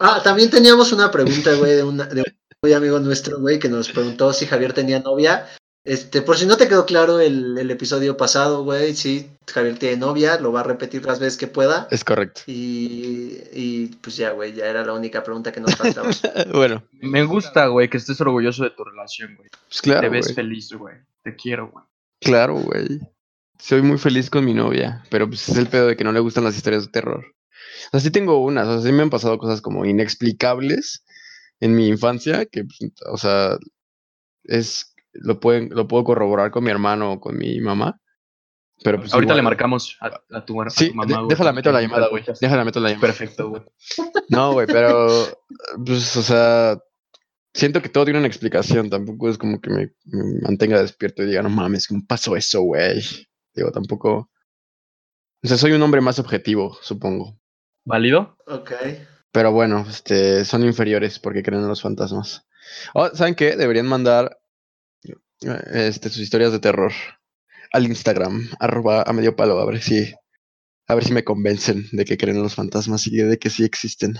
Ah, 0.00 0.20
también 0.24 0.50
teníamos 0.50 0.92
una 0.92 1.10
pregunta, 1.10 1.54
güey, 1.54 1.72
de, 1.76 1.82
una, 1.84 2.06
de 2.06 2.24
muy 2.64 2.74
amigo 2.74 3.00
nuestro, 3.00 3.40
güey, 3.40 3.58
que 3.58 3.68
nos 3.68 3.90
preguntó 3.90 4.32
si 4.32 4.46
Javier 4.46 4.72
tenía 4.72 5.00
novia. 5.00 5.48
Este, 5.84 6.22
por 6.22 6.38
si 6.38 6.46
no 6.46 6.56
te 6.56 6.68
quedó 6.68 6.86
claro 6.86 7.18
el, 7.18 7.58
el 7.58 7.68
episodio 7.72 8.16
pasado, 8.16 8.62
güey, 8.62 8.94
sí, 8.94 9.28
Javier 9.52 9.80
tiene 9.80 9.96
novia, 9.96 10.38
lo 10.38 10.52
va 10.52 10.60
a 10.60 10.62
repetir 10.62 11.04
las 11.04 11.18
veces 11.18 11.36
que 11.36 11.48
pueda. 11.48 11.88
Es 11.90 12.04
correcto. 12.04 12.42
Y, 12.46 13.40
y 13.52 13.86
pues 14.00 14.16
ya, 14.16 14.30
güey, 14.30 14.52
ya 14.52 14.66
era 14.66 14.86
la 14.86 14.92
única 14.92 15.24
pregunta 15.24 15.50
que 15.50 15.60
nos 15.60 15.74
faltaba. 15.74 16.08
bueno, 16.54 16.84
Me 17.00 17.24
gusta, 17.24 17.66
güey, 17.66 17.90
que 17.90 17.96
estés 17.96 18.20
orgulloso 18.20 18.62
de 18.62 18.70
tu 18.70 18.84
relación, 18.84 19.34
güey. 19.34 19.48
pues 19.66 19.82
claro, 19.82 20.02
Te 20.02 20.08
ves 20.10 20.32
feliz, 20.32 20.72
güey. 20.72 20.94
Te 21.24 21.34
quiero, 21.34 21.68
güey. 21.68 21.84
Claro, 22.20 22.60
güey. 22.60 23.00
soy 23.58 23.82
muy 23.82 23.98
feliz 23.98 24.30
con 24.30 24.44
mi 24.44 24.54
novia, 24.54 25.02
pero 25.10 25.26
pues 25.26 25.48
es 25.48 25.56
el 25.56 25.66
pedo 25.66 25.88
de 25.88 25.96
que 25.96 26.04
no 26.04 26.12
le 26.12 26.20
gustan 26.20 26.44
las 26.44 26.56
historias 26.56 26.84
de 26.84 26.92
terror. 26.92 27.24
O 27.88 27.90
sea, 27.90 27.98
sí 27.98 28.12
tengo 28.12 28.40
unas, 28.40 28.68
o 28.68 28.74
sea, 28.74 28.88
sí 28.88 28.92
me 28.96 29.02
han 29.02 29.10
pasado 29.10 29.36
cosas 29.36 29.60
como 29.60 29.84
inexplicables 29.84 31.02
en 31.62 31.76
mi 31.76 31.86
infancia, 31.86 32.44
que, 32.46 32.64
pues, 32.64 32.92
o 33.08 33.16
sea, 33.16 33.56
es, 34.42 34.94
lo, 35.12 35.38
pueden, 35.38 35.68
lo 35.70 35.86
puedo 35.86 36.02
corroborar 36.02 36.50
con 36.50 36.64
mi 36.64 36.70
hermano 36.70 37.12
o 37.12 37.20
con 37.20 37.36
mi 37.38 37.60
mamá. 37.60 38.00
Pero 38.82 38.98
pues 38.98 39.14
Ahorita 39.14 39.36
le 39.36 39.42
marcamos 39.42 39.96
a, 40.00 40.10
a 40.36 40.44
tu, 40.44 40.60
a 40.60 40.68
Sí, 40.70 40.88
tu 40.88 40.94
mamá. 40.96 41.18
güey, 41.18 41.28
déjala 41.28 41.52
meto 41.52 41.70
la 41.70 41.80
llamada, 41.80 42.08
güey. 42.08 42.24
Déjala 42.40 42.64
meto 42.64 42.80
la 42.80 42.88
llamada. 42.88 43.06
Perfecto, 43.06 43.50
güey. 43.50 43.62
No, 44.28 44.54
güey, 44.54 44.66
pero 44.66 45.06
pues, 45.86 46.16
o 46.16 46.22
sea, 46.22 46.80
siento 47.54 47.80
que 47.80 47.88
todo 47.88 48.06
tiene 48.06 48.18
una 48.18 48.26
explicación. 48.26 48.90
Tampoco 48.90 49.28
es 49.28 49.38
como 49.38 49.60
que 49.60 49.70
me, 49.70 49.92
me 50.06 50.40
mantenga 50.40 50.80
despierto 50.82 51.22
y 51.22 51.26
diga, 51.26 51.42
no 51.42 51.48
mames, 51.48 51.86
¿cómo 51.86 52.02
pasó 52.08 52.34
eso, 52.34 52.62
güey? 52.62 53.00
Digo, 53.54 53.70
tampoco. 53.70 54.30
O 55.44 55.46
sea, 55.46 55.56
soy 55.56 55.72
un 55.72 55.82
hombre 55.82 56.00
más 56.00 56.18
objetivo, 56.18 56.76
supongo. 56.82 57.38
¿Válido? 57.84 58.36
Ok. 58.48 58.72
Pero 59.32 59.52
bueno, 59.52 59.84
este, 59.88 60.44
son 60.44 60.62
inferiores 60.62 61.18
porque 61.18 61.42
creen 61.42 61.62
en 61.62 61.68
los 61.68 61.82
fantasmas. 61.82 62.46
Oh, 62.94 63.08
¿Saben 63.14 63.34
qué? 63.34 63.56
Deberían 63.56 63.86
mandar 63.86 64.38
eh, 65.04 65.88
este, 65.88 66.10
sus 66.10 66.20
historias 66.20 66.52
de 66.52 66.60
terror 66.60 66.92
al 67.72 67.86
Instagram, 67.86 68.48
arroba 68.60 69.02
a 69.02 69.12
medio 69.12 69.34
palo, 69.34 69.58
a 69.58 69.66
ver 69.66 69.80
si, 69.80 70.12
a 70.86 70.94
ver 70.94 71.04
si 71.04 71.12
me 71.12 71.24
convencen 71.24 71.86
de 71.92 72.04
que 72.04 72.18
creen 72.18 72.36
en 72.36 72.42
los 72.42 72.54
fantasmas 72.54 73.06
y 73.06 73.16
de 73.16 73.38
que 73.38 73.48
sí 73.50 73.64
existen. 73.64 74.14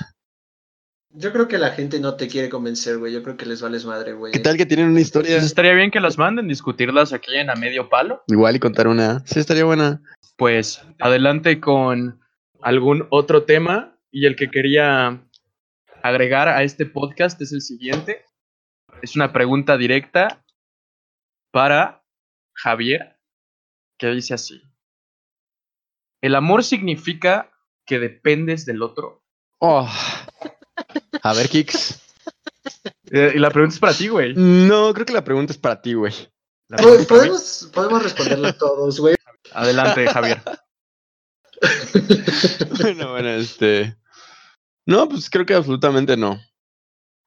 Yo 1.15 1.31
creo 1.31 1.47
que 1.47 1.59
la 1.59 1.73
gente 1.73 2.01
no 2.01 2.15
te 2.15 2.27
quiere 2.27 2.49
convencer, 2.49 2.97
güey. 2.97 3.13
Yo 3.13 3.23
creo 3.23 3.37
que 3.37 3.45
les 3.45 3.61
vales 3.61 3.85
madre, 3.85 4.15
güey. 4.15 4.33
¿Qué 4.33 4.39
tal 4.39 4.57
que 4.57 4.65
tienen 4.65 4.89
una 4.89 5.01
historia? 5.01 5.35
Pues 5.35 5.45
estaría 5.45 5.75
bien 5.75 5.91
que 5.91 6.01
las 6.01 6.17
manden, 6.17 6.49
discutirlas 6.49 7.13
aquí 7.13 7.37
en 7.37 7.51
A 7.51 7.55
Medio 7.55 7.91
Palo. 7.91 8.23
Igual 8.29 8.57
y 8.57 8.59
contar 8.59 8.89
una. 8.89 9.23
Sí, 9.27 9.39
estaría 9.39 9.65
buena. 9.65 10.01
Pues 10.37 10.83
adelante 10.99 11.61
con 11.61 12.23
algún 12.63 13.07
otro 13.11 13.45
tema. 13.45 13.92
Y 14.15 14.27
el 14.27 14.37
que 14.37 14.51
quería 14.51 15.27
agregar 16.03 16.47
a 16.47 16.63
este 16.63 16.85
podcast 16.85 17.41
es 17.41 17.53
el 17.53 17.63
siguiente. 17.63 18.27
Es 19.01 19.17
una 19.17 19.33
pregunta 19.33 19.79
directa 19.79 20.45
para 21.51 22.05
Javier, 22.53 23.19
que 23.99 24.09
dice 24.09 24.35
así. 24.35 24.63
¿El 26.21 26.35
amor 26.35 26.63
significa 26.63 27.51
que 27.87 27.99
dependes 27.99 28.67
del 28.67 28.83
otro? 28.83 29.25
Oh. 29.59 29.91
A 31.23 31.33
ver, 31.33 31.49
Kix. 31.49 31.99
Eh, 33.11 33.33
y 33.35 33.39
la 33.39 33.51
pregunta 33.51 33.75
es 33.75 33.81
para 33.81 33.97
ti, 33.97 34.09
güey. 34.09 34.35
No, 34.37 34.93
creo 34.93 35.07
que 35.07 35.15
la 35.15 35.25
pregunta 35.25 35.55
es 35.55 35.59
para 35.59 35.81
ti, 35.81 35.95
güey. 35.95 36.13
Podemos, 37.09 37.71
podemos 37.73 38.03
responderla 38.03 38.53
todos, 38.59 39.01
güey. 39.01 39.17
Adelante, 39.53 40.07
Javier. 40.07 40.43
bueno, 42.83 43.13
bueno, 43.13 43.29
este. 43.31 43.97
No, 44.87 45.09
pues 45.09 45.31
creo 45.31 45.47
que 45.47 45.55
absolutamente 45.55 46.17
no. 46.17 46.41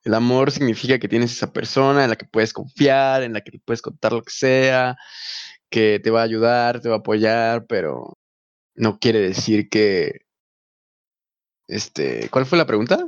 El 0.03 0.13
amor 0.13 0.51
significa 0.51 0.99
que 0.99 1.07
tienes 1.07 1.31
esa 1.31 1.51
persona 1.51 2.03
en 2.03 2.11
la 2.11 2.15
que 2.15 2.25
puedes 2.25 2.53
confiar, 2.53 3.23
en 3.23 3.33
la 3.33 3.41
que 3.41 3.51
le 3.51 3.59
puedes 3.59 3.81
contar 3.81 4.13
lo 4.13 4.21
que 4.21 4.31
sea, 4.31 4.97
que 5.69 5.99
te 6.01 6.11
va 6.11 6.21
a 6.21 6.25
ayudar, 6.25 6.79
te 6.79 6.89
va 6.89 6.95
a 6.95 6.99
apoyar, 6.99 7.65
pero 7.67 8.17
no 8.75 8.99
quiere 8.99 9.19
decir 9.19 9.69
que. 9.69 10.21
Este. 11.67 12.29
¿Cuál 12.29 12.45
fue 12.45 12.57
la 12.57 12.67
pregunta? 12.67 12.99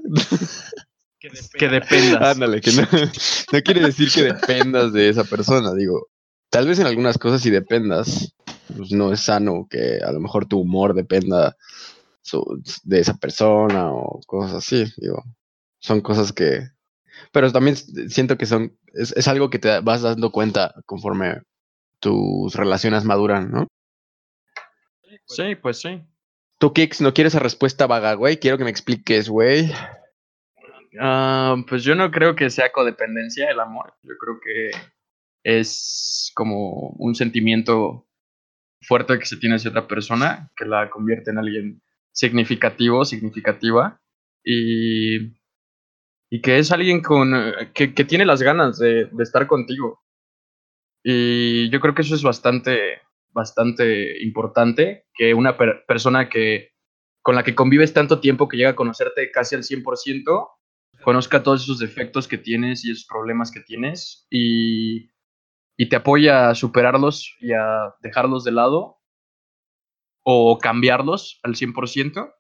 Que 1.20 1.30
dependas. 1.70 2.22
Ándale, 2.22 2.62
que 2.62 2.72
no, 2.72 2.82
no 3.52 3.62
quiere 3.62 3.82
decir 3.82 4.12
que 4.12 4.24
dependas 4.24 4.92
de 4.94 5.10
esa 5.10 5.24
persona, 5.24 5.74
digo. 5.76 6.08
Tal 6.50 6.66
vez 6.66 6.80
en 6.80 6.88
algunas 6.88 7.18
cosas 7.18 7.42
sí 7.42 7.52
dependas. 7.52 8.34
Pues 8.76 8.92
no 8.92 9.14
es 9.14 9.22
sano 9.22 9.68
que 9.70 10.00
a 10.04 10.12
lo 10.12 10.20
mejor 10.20 10.48
tu 10.48 10.60
humor 10.60 10.94
dependa 10.94 11.56
su- 12.28 12.62
de 12.84 13.00
esa 13.00 13.18
persona 13.18 13.92
o 13.92 14.20
cosas 14.28 14.56
así, 14.56 14.86
digo. 14.98 15.24
Son 15.80 16.02
cosas 16.02 16.34
que... 16.34 16.62
Pero 17.32 17.52
también 17.52 17.76
siento 17.76 18.38
que 18.38 18.46
son... 18.46 18.78
Es, 18.94 19.12
es 19.16 19.28
algo 19.28 19.50
que 19.50 19.60
te 19.60 19.80
vas 19.80 20.02
dando 20.02 20.32
cuenta 20.32 20.74
conforme 20.86 21.42
tus 22.00 22.54
relaciones 22.56 23.06
maduran, 23.06 23.50
¿no? 23.52 23.68
Sí, 25.26 25.56
pues 25.56 25.80
sí. 25.82 26.02
Tú, 26.60 26.74
Kix, 26.74 27.02
no 27.02 27.14
quieres 27.14 27.34
esa 27.34 27.44
respuesta 27.44 27.88
vaga, 27.88 28.14
güey. 28.14 28.38
Quiero 28.38 28.58
que 28.58 28.64
me 28.64 28.70
expliques, 28.70 29.30
güey. 29.30 29.72
Ah, 31.00 31.56
pues 31.68 31.84
yo 31.84 31.96
no 31.96 32.10
creo 32.12 32.36
que 32.36 32.50
sea 32.50 32.72
codependencia 32.72 33.50
el 33.50 33.60
amor. 33.60 33.94
Yo 34.04 34.14
creo 34.18 34.40
que 34.40 34.72
es 35.44 36.32
como 36.36 36.90
un 36.98 37.14
sentimiento 37.16 38.08
fuerte 38.82 39.20
que 39.20 39.26
se 39.26 39.38
tiene 39.38 39.56
hacia 39.56 39.70
otra 39.70 39.88
persona 39.88 40.52
que 40.56 40.66
la 40.66 40.90
convierte 40.90 41.32
en 41.32 41.38
alguien 41.38 41.82
significativo, 42.18 43.06
significativa 43.06 44.02
y, 44.44 45.18
y 46.30 46.42
que 46.42 46.58
es 46.60 46.72
alguien 46.72 47.02
con 47.02 47.36
eh, 47.36 47.72
que, 47.74 47.94
que 47.94 48.06
tiene 48.06 48.26
las 48.26 48.42
ganas 48.42 48.78
de, 48.80 49.06
de 49.06 49.24
estar 49.24 49.48
contigo. 49.48 50.02
Y 51.04 51.70
yo 51.70 51.80
creo 51.80 51.94
que 51.96 52.02
eso 52.02 52.16
es 52.16 52.24
bastante, 52.24 53.02
bastante 53.32 54.24
importante 54.24 55.06
que 55.14 55.34
una 55.34 55.58
per- 55.58 55.86
persona 55.88 56.30
que 56.30 56.72
con 57.22 57.36
la 57.36 57.44
que 57.44 57.56
convives 57.56 57.94
tanto 57.94 58.20
tiempo 58.22 58.48
que 58.48 58.58
llega 58.58 58.70
a 58.72 58.76
conocerte 58.76 59.32
casi 59.32 59.56
al 59.56 59.64
100%, 59.64 60.50
conozca 61.04 61.44
todos 61.44 61.64
esos 61.64 61.80
defectos 61.80 62.28
que 62.28 62.38
tienes 62.38 62.86
y 62.86 62.92
esos 62.92 63.06
problemas 63.06 63.52
que 63.52 63.60
tienes 63.62 64.26
y, 64.30 65.12
y 65.78 65.90
te 65.90 65.98
apoya 65.98 66.50
a 66.50 66.56
superarlos 66.56 67.36
y 67.42 67.54
a 67.54 67.94
dejarlos 68.02 68.44
de 68.46 68.52
lado 68.54 68.97
o 70.30 70.58
cambiarlos 70.58 71.40
al 71.44 71.56
100%, 71.56 72.34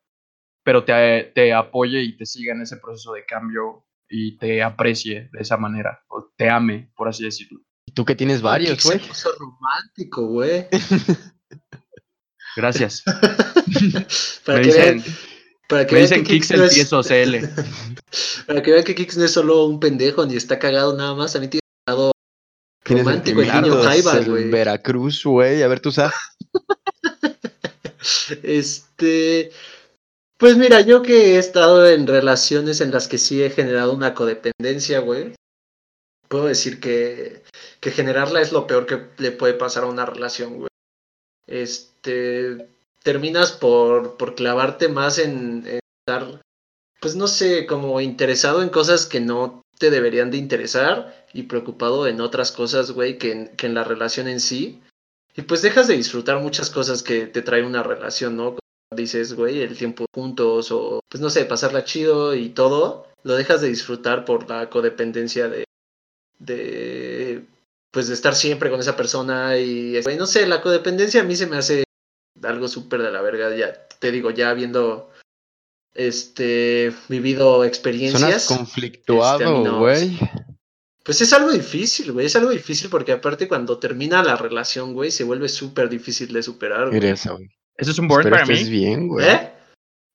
pero 0.62 0.84
te, 0.84 1.32
te 1.34 1.54
apoye 1.54 2.02
y 2.02 2.18
te 2.18 2.26
siga 2.26 2.54
en 2.54 2.62
ese 2.62 2.76
proceso 2.76 3.14
de 3.14 3.26
cambio 3.26 3.86
y 4.10 4.38
te 4.38 4.62
aprecie 4.62 5.30
de 5.32 5.40
esa 5.40 5.56
manera, 5.56 6.04
o 6.10 6.30
te 6.36 6.50
ame, 6.50 6.92
por 6.98 7.08
así 7.08 7.24
decirlo. 7.24 7.62
Y 7.86 7.94
tú 7.94 8.04
que 8.04 8.16
tienes 8.16 8.42
varios, 8.42 8.84
güey. 8.84 9.00
puso 9.00 9.30
romántico, 9.40 10.28
güey. 10.28 10.68
Gracias. 12.58 13.04
para, 14.46 14.58
me 14.58 14.64
que 14.64 14.68
dicen, 14.68 14.98
vean, 14.98 15.04
para 15.70 15.88
que 15.88 15.96
me 15.96 16.02
vean 16.02 16.10
dicen 16.10 16.24
que 16.26 16.34
Kix 16.34 16.52
no 16.52 16.58
el 16.58 16.64
es- 16.64 16.74
tieso 16.74 17.02
CL. 17.02 17.48
Para 18.48 18.62
que 18.62 18.72
vean 18.72 18.84
que 18.84 18.96
Kix 18.96 19.18
no 19.18 19.24
es 19.24 19.32
solo 19.32 19.66
un 19.66 19.80
pendejo 19.80 20.26
ni 20.26 20.36
está 20.36 20.60
cagado 20.60 20.96
nada 20.98 21.16
más, 21.16 21.32
también 21.32 21.52
tiene 21.52 21.62
un 21.88 21.94
lado 21.94 22.12
Tienes 22.84 23.06
romántico 23.06 23.42
el 23.42 23.48
niño 23.48 23.54
sentimientos, 23.62 23.86
Jaiba, 23.86 24.18
el 24.18 24.30
güey. 24.30 24.50
Veracruz, 24.50 25.24
güey. 25.24 25.64
A 25.64 25.68
ver, 25.70 25.80
tú 25.80 25.92
sabes. 25.92 26.16
Este, 28.44 29.52
pues 30.38 30.58
mira, 30.58 30.82
yo 30.82 31.02
que 31.02 31.36
he 31.36 31.38
estado 31.38 31.88
en 31.90 32.08
relaciones 32.08 32.82
en 32.82 32.92
las 32.92 33.08
que 33.08 33.18
sí 33.18 33.44
he 33.44 33.50
generado 33.50 33.94
una 33.94 34.14
codependencia, 34.14 35.00
güey, 35.00 35.34
puedo 36.28 36.46
decir 36.46 36.80
que, 36.80 37.44
que 37.80 37.92
generarla 37.92 38.42
es 38.42 38.52
lo 38.52 38.68
peor 38.68 38.86
que 38.86 39.08
le 39.18 39.32
puede 39.32 39.54
pasar 39.54 39.84
a 39.84 39.88
una 39.88 40.06
relación, 40.06 40.58
güey. 40.58 40.70
Este, 41.48 42.70
terminas 43.04 43.52
por, 43.54 44.18
por 44.18 44.36
clavarte 44.36 44.90
más 44.90 45.18
en, 45.18 45.66
estar, 45.66 46.42
pues 47.00 47.16
no 47.16 47.28
sé, 47.28 47.66
como 47.66 48.02
interesado 48.02 48.62
en 48.62 48.70
cosas 48.70 49.06
que 49.06 49.22
no 49.22 49.62
te 49.80 49.90
deberían 49.90 50.32
de 50.32 50.38
interesar 50.38 51.26
y 51.34 51.44
preocupado 51.44 52.08
en 52.08 52.20
otras 52.20 52.52
cosas, 52.52 52.92
güey, 52.92 53.18
que 53.18 53.52
que 53.56 53.68
en 53.68 53.76
la 53.76 53.84
relación 53.84 54.28
en 54.28 54.40
sí. 54.40 54.82
Y 55.38 55.44
pues 55.44 55.62
dejas 55.62 55.88
de 55.88 55.96
disfrutar 55.96 56.42
muchas 56.42 56.72
cosas 56.72 57.04
que 57.04 57.28
te 57.28 57.44
trae 57.44 57.64
una 57.64 57.84
relación, 57.84 58.36
¿no? 58.36 58.58
Dices, 58.94 59.34
güey, 59.34 59.62
el 59.62 59.78
tiempo 59.78 60.06
juntos 60.14 60.72
o, 60.72 61.00
pues 61.08 61.22
no 61.22 61.30
sé, 61.30 61.46
pasarla 61.46 61.84
chido 61.84 62.34
y 62.34 62.50
todo, 62.50 63.08
lo 63.24 63.36
dejas 63.36 63.62
de 63.62 63.68
disfrutar 63.68 64.26
por 64.26 64.50
la 64.50 64.70
codependencia 64.70 65.48
de, 65.48 65.66
de, 66.40 67.46
pues 67.92 68.08
de 68.08 68.16
estar 68.16 68.34
siempre 68.34 68.72
con 68.72 68.80
esa 68.80 68.96
persona 68.96 69.58
y, 69.58 70.02
güey, 70.02 70.18
no 70.18 70.26
sé, 70.26 70.48
la 70.48 70.62
codependencia 70.62 71.22
a 71.22 71.26
mí 71.26 71.36
se 71.36 71.46
me 71.46 71.58
hace 71.58 71.84
algo 72.42 72.68
súper 72.68 73.04
de 73.04 73.12
la 73.12 73.22
verga, 73.22 73.56
ya 73.56 73.88
te 74.00 74.12
digo, 74.12 74.32
ya 74.32 74.50
habiendo, 74.50 75.12
este, 75.94 76.94
vivido 77.10 77.64
experiencias. 77.64 78.44
Este, 78.44 78.56
conflictuado, 78.56 79.64
no. 79.64 79.86
Pues 81.08 81.22
es 81.22 81.32
algo 81.32 81.54
difícil, 81.54 82.12
güey. 82.12 82.26
Es 82.26 82.36
algo 82.36 82.50
difícil 82.50 82.90
porque 82.90 83.14
aparte 83.14 83.48
cuando 83.48 83.80
termina 83.80 84.22
la 84.22 84.36
relación, 84.36 84.94
güey, 84.94 85.10
se 85.10 85.24
vuelve 85.24 85.48
súper 85.48 85.88
difícil 85.88 86.34
de 86.34 86.44
superar, 86.44 86.90
güey. 86.90 87.00
Mira 87.00 87.14
esa, 87.14 87.32
güey. 87.32 87.50
¿Eso 87.78 87.92
es 87.92 88.00
un 88.00 88.10
burn 88.10 88.30
para 88.30 88.44
estés 88.44 88.66
mí? 88.66 88.70
bien, 88.70 89.08
güey. 89.08 89.26
¿Eh? 89.26 89.54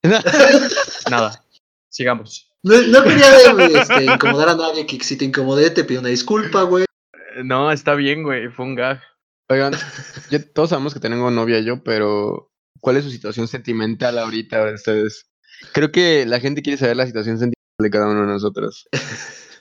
Nada. 1.10 1.46
Sigamos. 1.88 2.52
No, 2.62 2.78
no 2.82 3.04
quería 3.04 3.54
güey, 3.54 3.74
este, 3.74 4.04
incomodar 4.04 4.50
a 4.50 4.54
nadie, 4.54 4.86
que 4.86 5.02
si 5.02 5.16
te 5.16 5.24
incomodé 5.24 5.70
te 5.70 5.82
pido 5.84 6.00
una 6.00 6.10
disculpa, 6.10 6.60
güey. 6.64 6.84
No, 7.42 7.72
está 7.72 7.94
bien, 7.94 8.22
güey. 8.22 8.48
Fue 8.48 8.66
un 8.66 8.74
gag. 8.74 9.00
Oigan, 9.48 9.72
ya 10.28 10.42
todos 10.52 10.68
sabemos 10.68 10.92
que 10.92 11.00
tengo 11.00 11.30
novia 11.30 11.60
yo, 11.60 11.82
pero 11.82 12.52
¿cuál 12.80 12.98
es 12.98 13.04
su 13.04 13.10
situación 13.10 13.48
sentimental 13.48 14.18
ahorita 14.18 14.66
de 14.66 14.74
ustedes? 14.74 15.24
Creo 15.72 15.90
que 15.90 16.26
la 16.26 16.38
gente 16.38 16.60
quiere 16.60 16.76
saber 16.76 16.98
la 16.98 17.06
situación 17.06 17.38
sentimental 17.38 17.78
de 17.78 17.90
cada 17.90 18.10
uno 18.10 18.20
de 18.20 18.26
nosotros. 18.26 18.86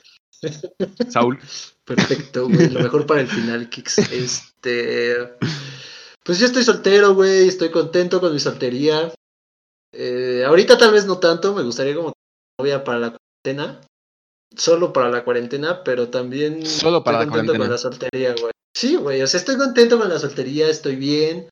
Saúl. 1.09 1.39
Perfecto, 1.85 2.47
güey. 2.47 2.69
Lo 2.69 2.79
mejor 2.79 3.05
para 3.05 3.21
el 3.21 3.27
final, 3.27 3.69
Kix. 3.69 3.97
Este. 3.97 5.35
Pues 6.23 6.39
yo 6.39 6.45
estoy 6.45 6.63
soltero, 6.63 7.15
güey, 7.15 7.47
estoy 7.47 7.69
contento 7.71 8.21
con 8.21 8.33
mi 8.33 8.39
soltería. 8.39 9.11
Eh, 9.93 10.43
ahorita 10.45 10.77
tal 10.77 10.91
vez 10.91 11.05
no 11.05 11.17
tanto, 11.17 11.53
me 11.53 11.63
gustaría 11.63 11.95
como 11.95 12.13
novia 12.59 12.83
para 12.83 12.99
la 12.99 13.17
cuarentena. 13.17 13.81
Solo 14.55 14.93
para 14.93 15.09
la 15.09 15.23
cuarentena, 15.23 15.83
pero 15.83 16.09
también 16.09 16.65
Solo 16.65 17.03
para 17.03 17.23
estoy 17.23 17.27
la 17.27 17.31
contento 17.31 17.53
cuarentena. 17.53 17.59
con 17.59 17.71
la 17.71 17.77
soltería, 17.77 18.35
güey. 18.39 18.51
Sí, 18.75 18.95
güey, 18.95 19.21
o 19.21 19.27
sea, 19.27 19.39
estoy 19.39 19.57
contento 19.57 19.97
con 19.97 20.09
la 20.09 20.19
soltería, 20.19 20.67
estoy 20.69 20.95
bien. 20.95 21.49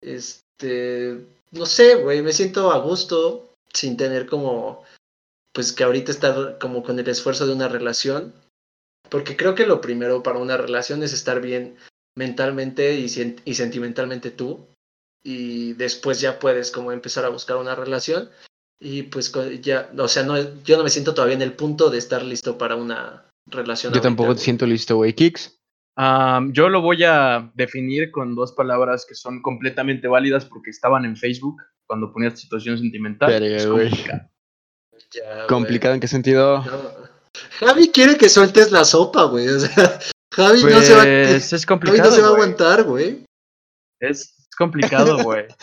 Este, 0.00 1.26
no 1.50 1.66
sé, 1.66 1.96
güey, 1.96 2.22
me 2.22 2.32
siento 2.32 2.70
a 2.70 2.78
gusto 2.78 3.50
sin 3.72 3.96
tener 3.96 4.26
como, 4.26 4.84
pues 5.52 5.72
que 5.72 5.84
ahorita 5.84 6.10
estar 6.10 6.58
como 6.58 6.82
con 6.82 6.98
el 6.98 7.08
esfuerzo 7.08 7.46
de 7.46 7.54
una 7.54 7.68
relación. 7.68 8.32
Porque 9.08 9.36
creo 9.36 9.54
que 9.54 9.66
lo 9.66 9.80
primero 9.80 10.22
para 10.22 10.38
una 10.38 10.56
relación 10.56 11.02
es 11.02 11.12
estar 11.12 11.40
bien 11.40 11.76
mentalmente 12.16 12.94
y, 12.98 13.04
y 13.44 13.54
sentimentalmente 13.54 14.30
tú. 14.30 14.66
Y 15.24 15.74
después 15.74 16.20
ya 16.20 16.38
puedes 16.38 16.70
como 16.70 16.92
empezar 16.92 17.24
a 17.24 17.28
buscar 17.28 17.56
una 17.56 17.74
relación. 17.74 18.30
Y 18.80 19.04
pues 19.04 19.32
ya, 19.60 19.90
o 19.96 20.08
sea, 20.08 20.24
no, 20.24 20.36
yo 20.64 20.76
no 20.76 20.82
me 20.82 20.90
siento 20.90 21.14
todavía 21.14 21.36
en 21.36 21.42
el 21.42 21.52
punto 21.52 21.88
de 21.90 21.98
estar 21.98 22.24
listo 22.24 22.58
para 22.58 22.74
una 22.74 23.28
relación. 23.46 23.92
Yo 23.92 23.98
ahorita, 23.98 24.08
tampoco 24.08 24.34
te 24.34 24.40
siento 24.40 24.66
listo, 24.66 24.96
güey. 24.96 25.12
Kicks. 25.12 25.58
Am, 25.94 26.52
yo 26.52 26.68
lo 26.68 26.80
voy 26.80 27.04
a 27.04 27.52
definir 27.54 28.10
con 28.10 28.34
dos 28.34 28.52
palabras 28.52 29.04
que 29.06 29.14
son 29.14 29.42
completamente 29.42 30.08
válidas 30.08 30.46
porque 30.46 30.70
estaban 30.70 31.04
en 31.04 31.16
Facebook 31.16 31.62
cuando 31.86 32.12
ponías 32.12 32.40
situación 32.40 32.78
sentimental. 32.78 33.30
Verga, 33.30 33.56
Es 33.56 33.66
complicado. 35.12 35.30
Ya, 35.30 35.34
güey. 35.36 35.46
¿Complicado 35.48 35.94
en 35.94 36.00
qué 36.00 36.08
sentido? 36.08 36.64
No. 36.64 37.12
Javi 37.60 37.88
quiere 37.88 38.16
que 38.16 38.28
sueltes 38.28 38.70
la 38.72 38.84
sopa, 38.84 39.24
güey. 39.24 39.48
O 39.48 39.60
sea, 39.60 39.98
Javi 40.32 40.62
no 40.64 40.80
se 40.80 40.94
va, 40.94 41.02
Pues, 41.02 41.52
es 41.52 41.66
Javi 41.66 41.98
no 41.98 42.10
se 42.10 42.20
va 42.22 42.28
a 42.28 42.30
aguantar, 42.30 42.84
güey. 42.84 43.24
Es 44.00 44.34
complicado, 44.56 45.22
güey. 45.22 45.46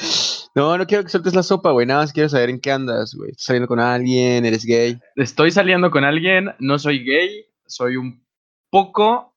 No, 0.56 0.76
no 0.78 0.88
quiero 0.88 1.04
que 1.04 1.12
sueltes 1.12 1.36
la 1.36 1.44
sopa, 1.44 1.72
güey. 1.72 1.86
Nada 1.86 2.02
más 2.02 2.12
quiero 2.12 2.28
saber 2.28 2.50
en 2.50 2.60
qué 2.60 2.72
andas, 2.72 3.14
güey. 3.14 3.30
¿Estás 3.30 3.46
saliendo 3.46 3.68
con 3.68 3.80
alguien? 3.80 4.44
¿Eres 4.46 4.66
gay? 4.66 5.00
Estoy 5.16 5.52
saliendo 5.52 5.92
con 5.92 6.04
alguien, 6.04 6.54
no 6.58 6.80
soy 6.80 7.04
gay, 7.06 7.46
soy 7.68 7.98
un 7.98 8.26
poco. 8.72 9.36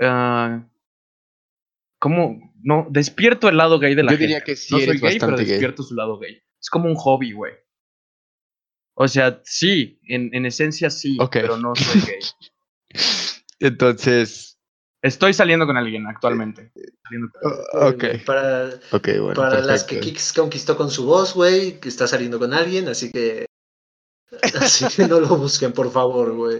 ah, 0.00 0.62
¿Cómo? 1.98 2.52
No, 2.62 2.86
despierto 2.90 3.48
el 3.48 3.56
lado 3.56 3.78
gay 3.78 3.94
de 3.94 4.02
la 4.02 4.12
Yo 4.12 4.18
gente. 4.18 4.26
diría 4.26 4.40
que 4.44 4.54
sí 4.54 4.74
no 4.74 4.78
soy 4.80 4.88
eres 4.90 5.00
gay, 5.00 5.18
pero 5.18 5.36
gay. 5.36 5.46
despierto 5.46 5.82
su 5.82 5.94
lado 5.94 6.18
gay. 6.18 6.40
Es 6.60 6.68
como 6.68 6.86
un 6.88 6.94
hobby, 6.96 7.32
güey. 7.32 7.54
O 8.94 9.08
sea, 9.08 9.40
sí, 9.44 9.98
en, 10.08 10.30
en 10.34 10.46
esencia 10.46 10.88
sí, 10.90 11.18
pero 11.32 11.56
no 11.56 11.74
soy 11.74 12.00
gay. 12.02 12.20
Entonces. 13.60 14.50
Estoy 15.02 15.34
saliendo 15.34 15.66
con 15.66 15.76
alguien 15.76 16.06
actualmente. 16.06 16.72
Saliendo 17.02 17.28
con- 17.40 17.52
o- 17.52 17.88
ok. 17.88 18.04
Para, 18.24 18.70
Ok, 18.92 19.08
bueno. 19.20 19.34
para 19.34 19.60
las 19.60 19.84
que. 19.84 20.00
Kix 20.00 20.32
conquistó 20.32 20.76
con 20.76 20.90
su 20.90 21.04
voz, 21.04 21.34
güey, 21.34 21.78
que 21.78 21.88
está 21.90 22.06
saliendo 22.08 22.38
con 22.38 22.54
alguien, 22.54 22.88
así 22.88 23.10
que. 23.12 23.46
Así 24.60 24.86
que 24.88 25.06
no 25.06 25.20
lo 25.20 25.36
busquen, 25.36 25.72
por 25.72 25.92
favor, 25.92 26.32
güey. 26.32 26.58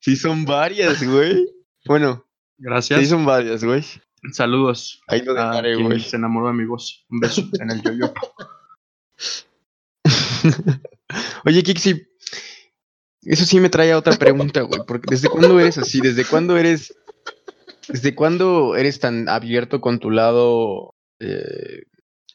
Sí, 0.00 0.16
son 0.16 0.44
varias, 0.44 1.02
güey. 1.04 1.46
Bueno, 1.84 2.26
Gracias. 2.56 2.98
sí, 3.00 3.06
son 3.06 3.24
varias, 3.26 3.62
güey. 3.62 3.84
Saludos 4.32 5.00
Ahí 5.06 5.22
lo 5.22 5.32
dejaré, 5.34 5.76
güey. 5.76 6.00
se 6.00 6.16
enamoró 6.16 6.48
de 6.48 6.54
mi 6.54 6.64
voz. 6.64 7.04
Un 7.08 7.20
beso 7.20 7.42
en 7.60 7.70
el 7.70 7.82
yoyo. 7.82 8.12
Oye, 11.44 11.62
Kixi, 11.62 12.06
eso 13.22 13.44
sí 13.44 13.60
me 13.60 13.70
trae 13.70 13.92
a 13.92 13.98
otra 13.98 14.16
pregunta, 14.16 14.62
güey. 14.62 14.80
Porque 14.86 15.06
¿desde 15.10 15.28
cuándo 15.28 15.58
eres 15.60 15.78
así? 15.78 16.00
¿Desde 16.00 16.24
cuándo 16.24 16.56
eres. 16.56 16.94
¿Desde 17.88 18.14
cuándo 18.14 18.76
eres 18.76 19.00
tan 19.00 19.28
abierto 19.28 19.80
con 19.80 19.98
tu 19.98 20.10
lado? 20.10 20.94
eh, 21.20 21.82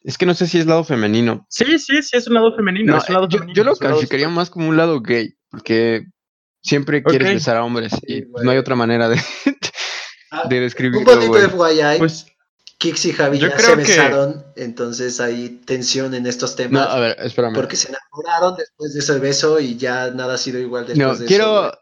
es 0.04 0.18
que 0.18 0.26
no 0.26 0.34
sé 0.34 0.48
si 0.48 0.60
es 0.60 0.66
lado 0.66 0.84
femenino. 0.84 1.46
Sí, 1.50 1.80
sí, 1.80 2.02
sí, 2.04 2.18
es 2.18 2.28
un 2.28 2.34
lado 2.34 2.54
femenino. 2.56 2.92
No, 2.92 2.98
es 2.98 3.08
un 3.08 3.14
lado 3.14 3.30
yo, 3.30 3.38
femenino, 3.38 3.56
yo 3.56 3.64
lo 3.64 3.72
un 3.72 3.78
calificaría 3.78 4.28
más 4.28 4.50
como 4.50 4.68
un 4.68 4.76
lado 4.76 5.02
gay, 5.02 5.34
porque 5.50 6.06
siempre 6.62 7.02
quieres 7.04 7.30
Ok. 7.30 7.34
besar 7.36 7.56
a 7.58 7.64
hombres 7.64 7.94
y 8.06 8.16
Sí, 8.16 8.22
pues, 8.24 8.44
no 8.44 8.52
hay 8.52 8.58
otra 8.58 8.76
manera 8.76 9.08
de, 9.08 9.22
Ah, 10.32 10.48
de 10.50 10.58
Un 10.58 10.62
describirlo, 10.64 11.06
poquito 11.06 11.30
güey. 11.30 11.42
de 11.44 11.50
FYI. 11.50 12.00
Pues 12.00 12.26
Kix 12.84 13.06
y 13.06 13.14
Javi 13.14 13.40
yo 13.40 13.48
ya 13.48 13.56
creo 13.56 13.70
se 13.70 13.76
que- 13.78 13.82
besaron, 13.84 14.44
entonces 14.58 15.22
hay 15.22 15.62
tensión 15.66 16.14
en 16.14 16.28
estos 16.28 16.52
No, 16.52 16.56
temas. 16.58 16.88
a 16.90 17.00
ver, 17.00 17.16
espérame. 17.20 17.54
porque 17.56 17.78
se 17.78 17.88
enamoraron 17.90 18.56
después 18.58 18.94
de 18.94 19.00
ese 19.00 19.20
beso 19.20 19.58
y 19.62 19.78
ya 19.78 20.12
nada 20.12 20.34
ha 20.34 20.38
sido 20.38 20.60
igual 20.60 20.86
después 20.86 21.08
No, 21.08 21.16
de 21.16 21.26
quiero 21.26 21.68
eso. 21.70 21.80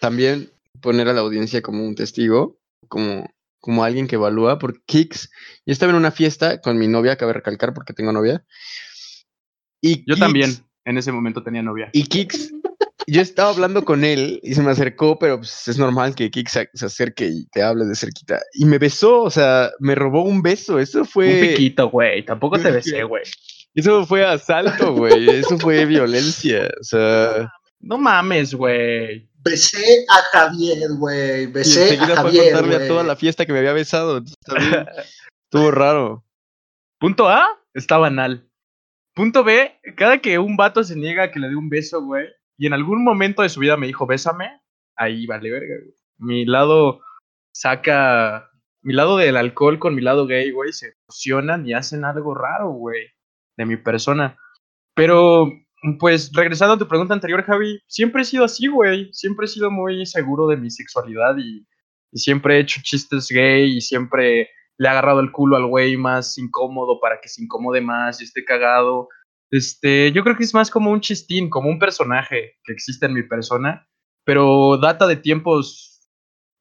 también 0.00 0.52
poner 0.80 1.08
a 1.08 1.12
la 1.12 1.20
audiencia 1.22 1.62
como 1.62 1.84
un 1.84 1.96
testigo, 1.96 2.60
como, 2.86 3.28
como 3.58 3.82
alguien 3.82 4.06
que 4.06 4.14
evalúa, 4.14 4.58
porque 4.60 4.78
Kix, 4.86 5.30
yo 5.66 5.72
estaba 5.72 5.90
en 5.90 5.96
una 5.98 6.12
fiesta 6.12 6.60
con 6.60 6.78
mi 6.78 6.86
novia, 6.86 7.16
cabe 7.16 7.32
recalcar 7.32 7.74
porque 7.74 7.92
tengo 7.92 8.12
novia. 8.12 8.44
Y 9.80 10.04
yo 10.08 10.14
Kix- 10.14 10.18
también 10.20 10.56
en 10.84 10.98
ese 10.98 11.10
momento 11.10 11.42
tenía 11.42 11.62
novia. 11.62 11.90
Y 11.92 12.04
Kix, 12.04 12.52
yo 13.06 13.20
estaba 13.20 13.50
hablando 13.50 13.84
con 13.84 14.04
él 14.04 14.40
y 14.42 14.54
se 14.54 14.62
me 14.62 14.70
acercó, 14.70 15.18
pero 15.18 15.38
pues, 15.38 15.68
es 15.68 15.78
normal 15.78 16.14
que 16.14 16.30
Kix 16.30 16.52
se, 16.52 16.84
acerque 16.84 17.26
y 17.26 17.46
te 17.46 17.62
hable 17.62 17.84
de 17.84 17.94
cerquita. 17.94 18.40
Y 18.54 18.64
me 18.64 18.78
besó, 18.78 19.22
o 19.22 19.30
sea, 19.30 19.70
me 19.78 19.94
robó 19.94 20.22
un 20.22 20.42
beso. 20.42 20.78
Eso 20.78 21.00
Un 21.00 21.06
fue. 21.06 21.48
piquito, 21.48 21.90
güey. 21.90 22.24
Tampoco 22.24 22.58
te 22.58 22.70
besé, 22.70 23.04
güey. 23.04 23.22
Eso 23.74 24.06
fue 24.06 24.24
asalto, 24.24 24.94
güey. 24.94 25.28
Eso 25.28 25.58
fue 25.58 25.84
violencia. 25.84 26.68
O 26.80 26.84
sea. 26.84 27.52
No 27.80 27.98
mames, 27.98 28.54
güey. 28.54 29.28
Besé 29.44 30.04
a 30.08 30.22
Javier, 30.32 30.88
güey. 30.98 31.42
Y 31.42 31.46
Besé 31.46 31.80
a 31.80 31.82
enseguida 31.84 32.06
fue 32.06 32.14
a 32.14 32.22
Javier, 32.22 32.52
contarle 32.52 32.84
a 32.84 32.88
toda 32.88 33.04
la 33.04 33.16
fiesta 33.16 33.46
que 33.46 33.52
me 33.52 33.58
había 33.58 33.72
besado. 33.72 34.24
También 34.44 34.86
Estuvo 35.44 35.70
raro. 35.70 36.24
Punto 36.98 37.28
A, 37.28 37.46
está 37.74 37.98
banal. 37.98 38.48
Punto 39.14 39.44
B, 39.44 39.72
cada 39.96 40.18
que 40.18 40.38
un 40.38 40.56
vato 40.56 40.82
se 40.82 40.96
niega 40.96 41.24
a 41.24 41.30
que 41.30 41.38
le 41.38 41.48
dé 41.48 41.56
un 41.56 41.68
beso, 41.68 42.02
güey, 42.02 42.26
y 42.58 42.66
en 42.66 42.72
algún 42.72 43.04
momento 43.04 43.42
de 43.42 43.48
su 43.48 43.60
vida 43.60 43.76
me 43.76 43.86
dijo, 43.86 44.06
bésame, 44.06 44.60
ahí 44.96 45.26
vale 45.26 45.50
verga, 45.50 45.74
güey. 45.82 45.94
Mi 46.18 46.44
lado 46.44 47.00
saca. 47.52 48.50
Mi 48.82 48.94
lado 48.94 49.16
del 49.16 49.36
alcohol 49.36 49.78
con 49.78 49.94
mi 49.94 50.00
lado 50.00 50.26
gay, 50.26 50.52
güey, 50.52 50.72
se 50.72 50.94
fusionan 51.06 51.66
y 51.66 51.74
hacen 51.74 52.04
algo 52.04 52.34
raro, 52.34 52.70
güey, 52.70 53.08
de 53.56 53.66
mi 53.66 53.76
persona. 53.76 54.38
Pero, 54.94 55.50
pues, 55.98 56.30
regresando 56.32 56.74
a 56.74 56.78
tu 56.78 56.86
pregunta 56.86 57.12
anterior, 57.12 57.42
Javi, 57.42 57.80
siempre 57.88 58.22
he 58.22 58.24
sido 58.24 58.44
así, 58.44 58.68
güey. 58.68 59.12
Siempre 59.12 59.46
he 59.46 59.48
sido 59.48 59.70
muy 59.70 60.06
seguro 60.06 60.46
de 60.46 60.56
mi 60.56 60.70
sexualidad 60.70 61.36
y, 61.38 61.66
siempre 62.12 62.56
he 62.56 62.60
hecho 62.60 62.80
chistes 62.82 63.28
gay 63.28 63.76
y 63.76 63.80
siempre 63.82 64.48
le 64.78 64.88
ha 64.88 64.92
agarrado 64.92 65.20
el 65.20 65.32
culo 65.32 65.56
al 65.56 65.66
güey 65.66 65.96
más 65.98 66.38
incómodo 66.38 66.98
para 66.98 67.20
que 67.20 67.28
se 67.28 67.42
incomode 67.42 67.80
más 67.80 68.20
y 68.20 68.24
esté 68.24 68.44
cagado. 68.44 69.08
Este, 69.50 70.12
yo 70.12 70.22
creo 70.24 70.36
que 70.36 70.44
es 70.44 70.54
más 70.54 70.70
como 70.70 70.90
un 70.90 71.00
chistín, 71.00 71.48
como 71.50 71.68
un 71.68 71.78
personaje 71.78 72.56
que 72.64 72.72
existe 72.72 73.06
en 73.06 73.14
mi 73.14 73.22
persona, 73.22 73.86
pero 74.24 74.76
data 74.78 75.06
de 75.06 75.16
tiempos 75.16 76.10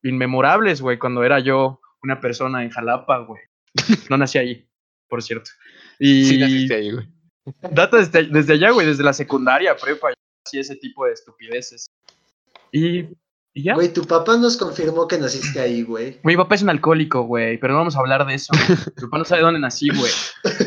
inmemorables, 0.03 0.81
güey, 0.81 0.99
cuando 0.99 1.23
era 1.23 1.39
yo 1.39 1.79
una 2.03 2.21
persona 2.21 2.63
en 2.63 2.69
Jalapa, 2.69 3.19
güey. 3.19 3.41
No 4.09 4.17
nací 4.17 4.37
ahí, 4.37 4.69
por 5.09 5.23
cierto. 5.23 5.49
Y 5.99 6.25
Sí, 6.25 6.37
naciste 6.39 6.75
ahí, 6.75 6.91
güey. 6.91 7.07
data 7.71 7.97
desde, 7.97 8.23
desde 8.25 8.53
allá, 8.53 8.71
güey, 8.71 8.85
desde 8.85 9.03
la 9.03 9.13
secundaria, 9.13 9.75
prepa, 9.75 10.09
así 10.45 10.59
ese 10.59 10.75
tipo 10.75 11.05
de 11.05 11.13
estupideces. 11.13 11.87
Y, 12.71 12.99
y 13.53 13.63
ya. 13.63 13.73
Güey, 13.73 13.91
tu 13.91 14.05
papá 14.05 14.37
nos 14.37 14.57
confirmó 14.57 15.07
que 15.07 15.17
naciste 15.17 15.59
ahí, 15.59 15.81
güey. 15.81 16.19
Mi 16.23 16.37
papá 16.37 16.55
es 16.55 16.61
un 16.61 16.69
alcohólico, 16.69 17.23
güey, 17.23 17.57
pero 17.57 17.73
no 17.73 17.79
vamos 17.79 17.95
a 17.95 17.99
hablar 17.99 18.25
de 18.27 18.35
eso. 18.35 18.53
Mi 18.95 19.01
papá 19.03 19.17
no 19.17 19.25
sabe 19.25 19.41
dónde 19.41 19.59
nací, 19.59 19.89
güey. 19.89 20.11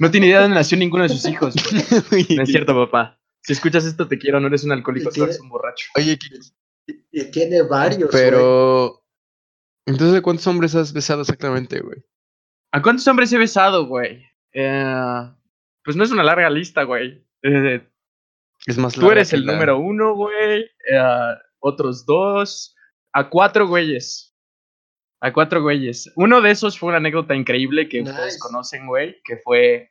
No 0.00 0.10
tiene 0.10 0.26
idea 0.26 0.38
de 0.38 0.42
dónde 0.44 0.56
nació 0.56 0.78
ninguno 0.78 1.02
de 1.04 1.08
sus 1.10 1.24
hijos, 1.26 1.54
güey. 2.10 2.26
No 2.36 2.42
es 2.42 2.48
cierto, 2.48 2.74
papá. 2.74 3.18
Si 3.42 3.52
escuchas 3.52 3.84
esto, 3.84 4.06
te 4.06 4.18
quiero, 4.18 4.40
no 4.40 4.46
eres 4.48 4.64
un 4.64 4.72
alcohólico, 4.72 5.10
¿Y 5.10 5.14
tú 5.14 5.24
eres 5.24 5.40
un 5.40 5.48
borracho. 5.48 5.86
Oye, 5.96 6.18
Y 7.12 7.24
tiene 7.30 7.62
varios, 7.62 8.10
güey. 8.10 8.24
pero. 8.24 9.02
Entonces, 9.86 10.20
¿cuántos 10.20 10.46
hombres 10.46 10.74
has 10.74 10.92
besado 10.92 11.22
exactamente, 11.22 11.80
güey? 11.80 11.98
¿A 12.72 12.82
cuántos 12.82 13.06
hombres 13.08 13.32
he 13.32 13.38
besado, 13.38 13.86
güey? 13.86 14.22
Eh, 14.52 15.32
pues 15.82 15.96
no 15.96 16.04
es 16.04 16.10
una 16.10 16.22
larga 16.22 16.50
lista, 16.50 16.82
güey. 16.82 17.24
Eh, 17.42 17.88
Es 18.66 18.76
más 18.76 18.92
tú 18.92 19.00
larga 19.00 19.14
eres 19.16 19.30
que 19.30 19.36
el 19.36 19.46
la- 19.46 19.52
número 19.54 19.78
uno, 19.78 20.14
güey. 20.14 20.62
Eh, 20.90 21.34
otros 21.60 22.04
dos. 22.04 22.74
A 23.14 23.30
cuatro 23.30 23.66
güeyes. 23.66 24.27
A 25.20 25.32
cuatro 25.32 25.62
güeyes. 25.62 26.12
Uno 26.16 26.40
de 26.40 26.50
esos 26.50 26.78
fue 26.78 26.90
una 26.90 26.98
anécdota 26.98 27.34
increíble 27.34 27.88
que 27.88 28.02
ustedes 28.02 28.38
conocen, 28.38 28.86
güey. 28.86 29.20
Que 29.24 29.36
fue 29.38 29.90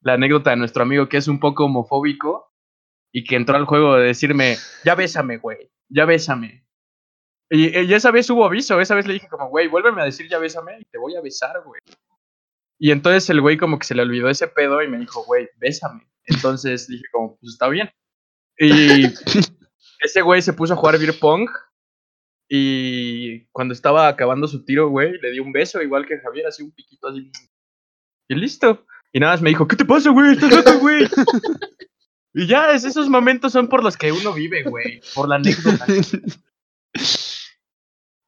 la 0.00 0.14
anécdota 0.14 0.50
de 0.50 0.56
nuestro 0.56 0.82
amigo 0.82 1.08
que 1.08 1.16
es 1.16 1.28
un 1.28 1.38
poco 1.38 1.66
homofóbico. 1.66 2.52
Y 3.12 3.22
que 3.24 3.36
entró 3.36 3.56
al 3.56 3.66
juego 3.66 3.94
de 3.94 4.06
decirme, 4.06 4.56
ya 4.84 4.96
bésame, 4.96 5.36
güey. 5.36 5.70
Ya 5.88 6.04
bésame. 6.04 6.66
Y, 7.48 7.78
y 7.78 7.94
esa 7.94 8.10
vez 8.10 8.28
hubo 8.30 8.44
aviso. 8.44 8.80
Esa 8.80 8.96
vez 8.96 9.06
le 9.06 9.14
dije 9.14 9.28
como, 9.28 9.48
güey, 9.48 9.68
vuélveme 9.68 10.02
a 10.02 10.06
decir 10.06 10.28
ya 10.28 10.38
bésame 10.38 10.80
y 10.80 10.84
te 10.84 10.98
voy 10.98 11.14
a 11.14 11.20
besar, 11.20 11.62
güey. 11.64 11.80
Y 12.78 12.90
entonces 12.90 13.30
el 13.30 13.40
güey 13.40 13.56
como 13.56 13.78
que 13.78 13.86
se 13.86 13.94
le 13.94 14.02
olvidó 14.02 14.28
ese 14.28 14.48
pedo 14.48 14.82
y 14.82 14.88
me 14.88 14.98
dijo, 14.98 15.24
güey, 15.24 15.48
bésame. 15.58 16.06
Entonces 16.26 16.88
dije 16.88 17.04
como, 17.12 17.36
pues 17.36 17.52
está 17.52 17.68
bien. 17.68 17.90
Y 18.58 19.04
ese 20.00 20.22
güey 20.22 20.42
se 20.42 20.52
puso 20.52 20.74
a 20.74 20.76
jugar 20.76 20.98
beer 20.98 21.18
pong 21.18 21.48
Y 22.48 23.46
cuando 23.46 23.72
estaba 23.74 24.06
acabando 24.08 24.46
su 24.48 24.64
tiro, 24.64 24.88
güey, 24.90 25.18
le 25.20 25.30
di 25.32 25.38
un 25.40 25.52
beso, 25.52 25.80
igual 25.82 26.06
que 26.06 26.18
Javier, 26.18 26.46
así 26.46 26.62
un 26.62 26.72
piquito 26.72 27.08
así. 27.08 27.30
Y 28.28 28.34
listo. 28.34 28.86
Y 29.12 29.20
nada 29.20 29.32
más 29.34 29.42
me 29.42 29.50
dijo, 29.50 29.66
¿qué 29.68 29.76
te 29.76 29.84
pasa, 29.84 30.10
güey? 30.10 30.32
¿Estás 30.32 30.50
loco, 30.50 30.78
güey? 30.80 31.06
y 32.34 32.46
ya, 32.46 32.72
es- 32.72 32.84
esos 32.84 33.08
momentos 33.08 33.52
son 33.52 33.68
por 33.68 33.82
los 33.82 33.96
que 33.96 34.12
uno 34.12 34.32
vive, 34.32 34.62
güey. 34.64 35.00
Por 35.14 35.28
la 35.28 35.36
anécdota. 35.36 35.86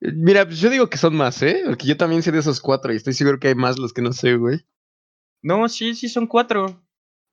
Mira, 0.01 0.45
pues 0.45 0.61
yo 0.61 0.69
digo 0.71 0.89
que 0.89 0.99
son 0.99 1.17
más, 1.17 1.43
¿eh? 1.43 1.63
Porque 1.67 1.87
yo 1.87 1.97
también 1.97 2.23
sé 2.23 2.31
de 2.31 2.39
esos 2.39 2.61
cuatro 2.61 2.93
y 2.93 2.97
estoy 2.97 3.15
seguro 3.15 3.39
que 3.41 3.49
hay 3.49 3.55
más 3.55 3.79
los 3.79 3.93
que 3.93 4.03
no 4.03 4.13
sé, 4.13 4.37
güey. 4.37 4.61
No, 5.43 5.69
sí, 5.69 5.95
sí, 5.95 6.09
son 6.09 6.27
cuatro. 6.27 6.83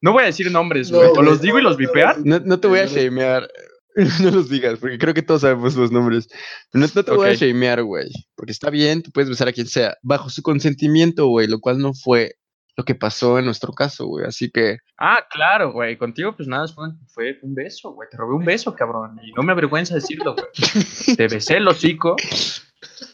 No 0.01 0.13
voy 0.13 0.23
a 0.23 0.27
decir 0.27 0.49
nombres, 0.51 0.89
No, 0.91 0.97
güey. 0.97 1.09
o 1.15 1.21
los 1.21 1.41
digo 1.41 1.59
y 1.59 1.61
los 1.61 1.73
no, 1.73 1.77
vipear. 1.77 2.19
No, 2.25 2.39
no 2.39 2.59
te 2.59 2.67
voy 2.67 2.79
a 2.79 2.86
shamear. 2.86 3.49
No 4.21 4.31
los 4.31 4.49
digas, 4.49 4.79
porque 4.79 4.97
creo 4.97 5.13
que 5.13 5.21
todos 5.21 5.41
sabemos 5.41 5.75
los 5.75 5.91
nombres. 5.91 6.27
No, 6.73 6.87
no 6.93 7.03
te 7.03 7.11
voy 7.11 7.29
a 7.29 7.33
shamear, 7.33 7.83
güey. 7.83 8.09
Porque 8.35 8.51
está 8.51 8.69
bien, 8.69 9.03
tú 9.03 9.11
puedes 9.11 9.29
besar 9.29 9.47
a 9.47 9.53
quien 9.53 9.67
sea, 9.67 9.95
bajo 10.01 10.29
su 10.29 10.41
consentimiento, 10.41 11.27
güey, 11.27 11.47
lo 11.47 11.59
cual 11.59 11.79
no 11.79 11.93
fue 11.93 12.35
lo 12.75 12.83
que 12.85 12.95
pasó 12.95 13.37
en 13.37 13.45
nuestro 13.45 13.71
caso, 13.71 14.07
güey. 14.07 14.25
Así 14.25 14.49
que, 14.49 14.77
Ah, 14.97 15.19
claro, 15.29 15.73
güey. 15.73 15.97
Contigo, 15.97 16.35
pues 16.35 16.47
nada, 16.47 16.65
fue, 16.67 16.87
fue 17.07 17.37
un 17.41 17.53
beso, 17.53 17.91
güey. 17.91 18.07
Te 18.09 18.17
robé 18.17 18.35
un 18.35 18.45
beso, 18.45 18.73
cabrón. 18.73 19.19
Y 19.23 19.31
no 19.33 19.43
me 19.43 19.51
avergüenza 19.51 19.95
decirlo, 19.95 20.33
güey. 20.33 20.47
Te 21.17 21.27
besé 21.27 21.57
el 21.57 21.67
hocico 21.67 22.15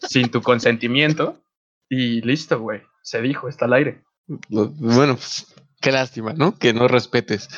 sin 0.07 0.29
tu 0.29 0.41
consentimiento. 0.41 1.41
Y 1.89 2.21
listo, 2.21 2.59
güey. 2.59 2.81
Se 3.01 3.21
dijo, 3.21 3.49
está 3.49 3.65
al 3.65 3.73
aire. 3.73 4.03
bueno, 4.47 5.15
pues, 5.15 5.47
qué 5.81 5.91
lástima, 5.91 6.33
¿no? 6.33 6.55
Que 6.57 6.73
no 6.73 6.87
respetes. 6.87 7.49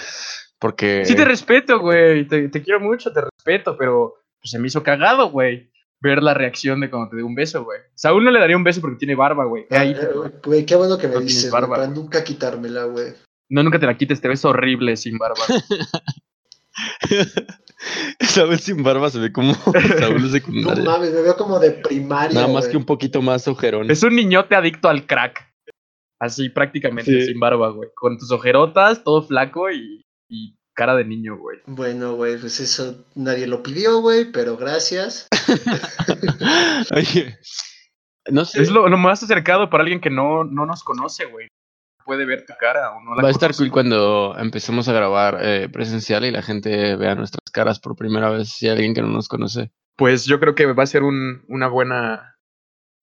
Porque. 0.62 1.04
Sí 1.06 1.16
te 1.16 1.26
respeto, 1.26 1.80
güey. 1.80 2.28
Te, 2.28 2.48
te 2.48 2.62
quiero 2.62 2.80
mucho, 2.80 3.12
te 3.12 3.22
respeto, 3.22 3.76
pero 3.78 4.16
pues, 4.40 4.52
se 4.52 4.60
me 4.60 4.68
hizo 4.68 4.84
cagado, 4.84 5.30
güey. 5.32 5.70
Ver 6.00 6.24
la 6.24 6.34
reacción 6.34 6.80
de 6.80 6.90
cuando 6.90 7.10
te 7.10 7.18
dé 7.18 7.24
un 7.24 7.36
beso, 7.36 7.64
güey. 7.64 7.80
Saúl 7.96 8.24
no 8.24 8.32
le 8.32 8.40
daría 8.40 8.58
un 8.58 8.64
beso 8.64 8.82
porque 8.82 8.98
tiene 8.98 9.16
barba, 9.16 9.46
güey. 9.46 9.66
Ah, 9.72 9.82
Ahí. 9.82 9.92
eh, 9.92 10.32
Güey, 10.44 10.66
qué 10.66 10.76
bueno 10.76 10.98
que 10.98 11.08
me 11.08 11.16
No 11.16 11.20
dices, 11.20 11.50
güey, 11.52 11.62
barba, 11.62 11.76
para 11.76 11.88
nunca 11.88 12.24
quitármela, 12.24 12.86
güey. 12.86 13.14
No, 13.50 13.64
nunca 13.64 13.80
te 13.80 13.86
la 13.86 13.98
quites, 13.98 14.22
te 14.22 14.28
ves 14.28 14.46
horrible 14.46 14.96
sin 14.98 15.18
barba. 15.18 15.36
Saúl 18.22 18.60
sin 18.60 18.84
barba 18.84 19.10
se 19.10 19.20
ve 19.20 19.32
como 19.32 19.54
Saúl 20.00 20.32
de 20.32 20.42
No 20.48 20.76
mames, 20.84 21.12
me 21.14 21.22
veo 21.22 21.36
como 21.36 21.60
de 21.60 21.72
primaria. 21.72 22.42
Nada 22.42 22.54
más 22.54 22.68
que 22.68 22.78
un 22.78 22.86
poquito 22.86 23.22
más 23.22 23.48
ojerón. 23.48 23.90
Es 23.92 24.04
un 24.04 24.16
niñote 24.16 24.56
adicto 24.56 24.90
al 24.90 25.06
crack. 25.06 25.48
Así 26.20 26.50
prácticamente, 26.50 27.12
Sí. 27.12 27.26
sin 27.28 27.40
barba, 27.40 27.70
güey. 27.72 27.90
Con 27.96 28.18
tus 28.18 28.32
ojerotas, 28.32 29.04
todo 29.04 29.24
flaco 29.24 29.72
y, 29.72 30.02
y 30.32 30.58
cara 30.74 30.96
de 30.96 31.04
niño, 31.06 31.38
güey. 31.38 31.60
Bueno, 31.68 32.16
güey, 32.16 32.38
pues 32.38 32.60
eso 32.62 33.06
nadie 33.16 33.46
lo 33.46 33.62
pidió, 33.62 34.00
güey, 34.02 34.32
pero 34.32 34.56
gracias. 34.58 35.28
Oye, 36.96 37.38
no 38.30 38.46
sé. 38.46 38.62
Es 38.62 38.72
lo, 38.72 38.88
lo 38.88 38.98
más 38.98 39.22
acercado 39.24 39.70
para 39.70 39.84
alguien 39.84 40.00
que 40.02 40.10
no, 40.10 40.44
no 40.44 40.66
nos 40.66 40.84
conoce, 40.84 41.26
güey. 41.26 41.48
Puede 42.06 42.26
ver 42.26 42.46
tu 42.46 42.54
cara 42.60 42.92
o 42.94 43.02
no 43.04 43.14
la 43.16 43.22
Va 43.22 43.28
a 43.28 43.32
estar 43.32 43.56
cool 43.56 43.70
cuando 43.72 44.36
empecemos 44.38 44.88
a 44.88 44.94
grabar 44.94 45.38
eh, 45.42 45.70
presencial 45.72 46.26
y 46.26 46.32
la 46.32 46.42
gente 46.42 46.96
vea 46.96 47.14
nuestras 47.16 47.44
caras 47.54 47.80
por 47.80 47.96
primera 47.96 48.30
vez, 48.32 48.50
si 48.50 48.66
hay 48.66 48.72
alguien 48.74 48.94
que 48.96 49.02
no 49.02 49.08
nos 49.08 49.28
conoce. 49.28 49.72
Pues 49.98 50.26
yo 50.26 50.40
creo 50.40 50.56
que 50.56 50.66
va 50.66 50.84
a 50.84 50.88
ser 50.88 51.04
un- 51.04 51.44
una 51.48 51.68
buena 51.68 52.31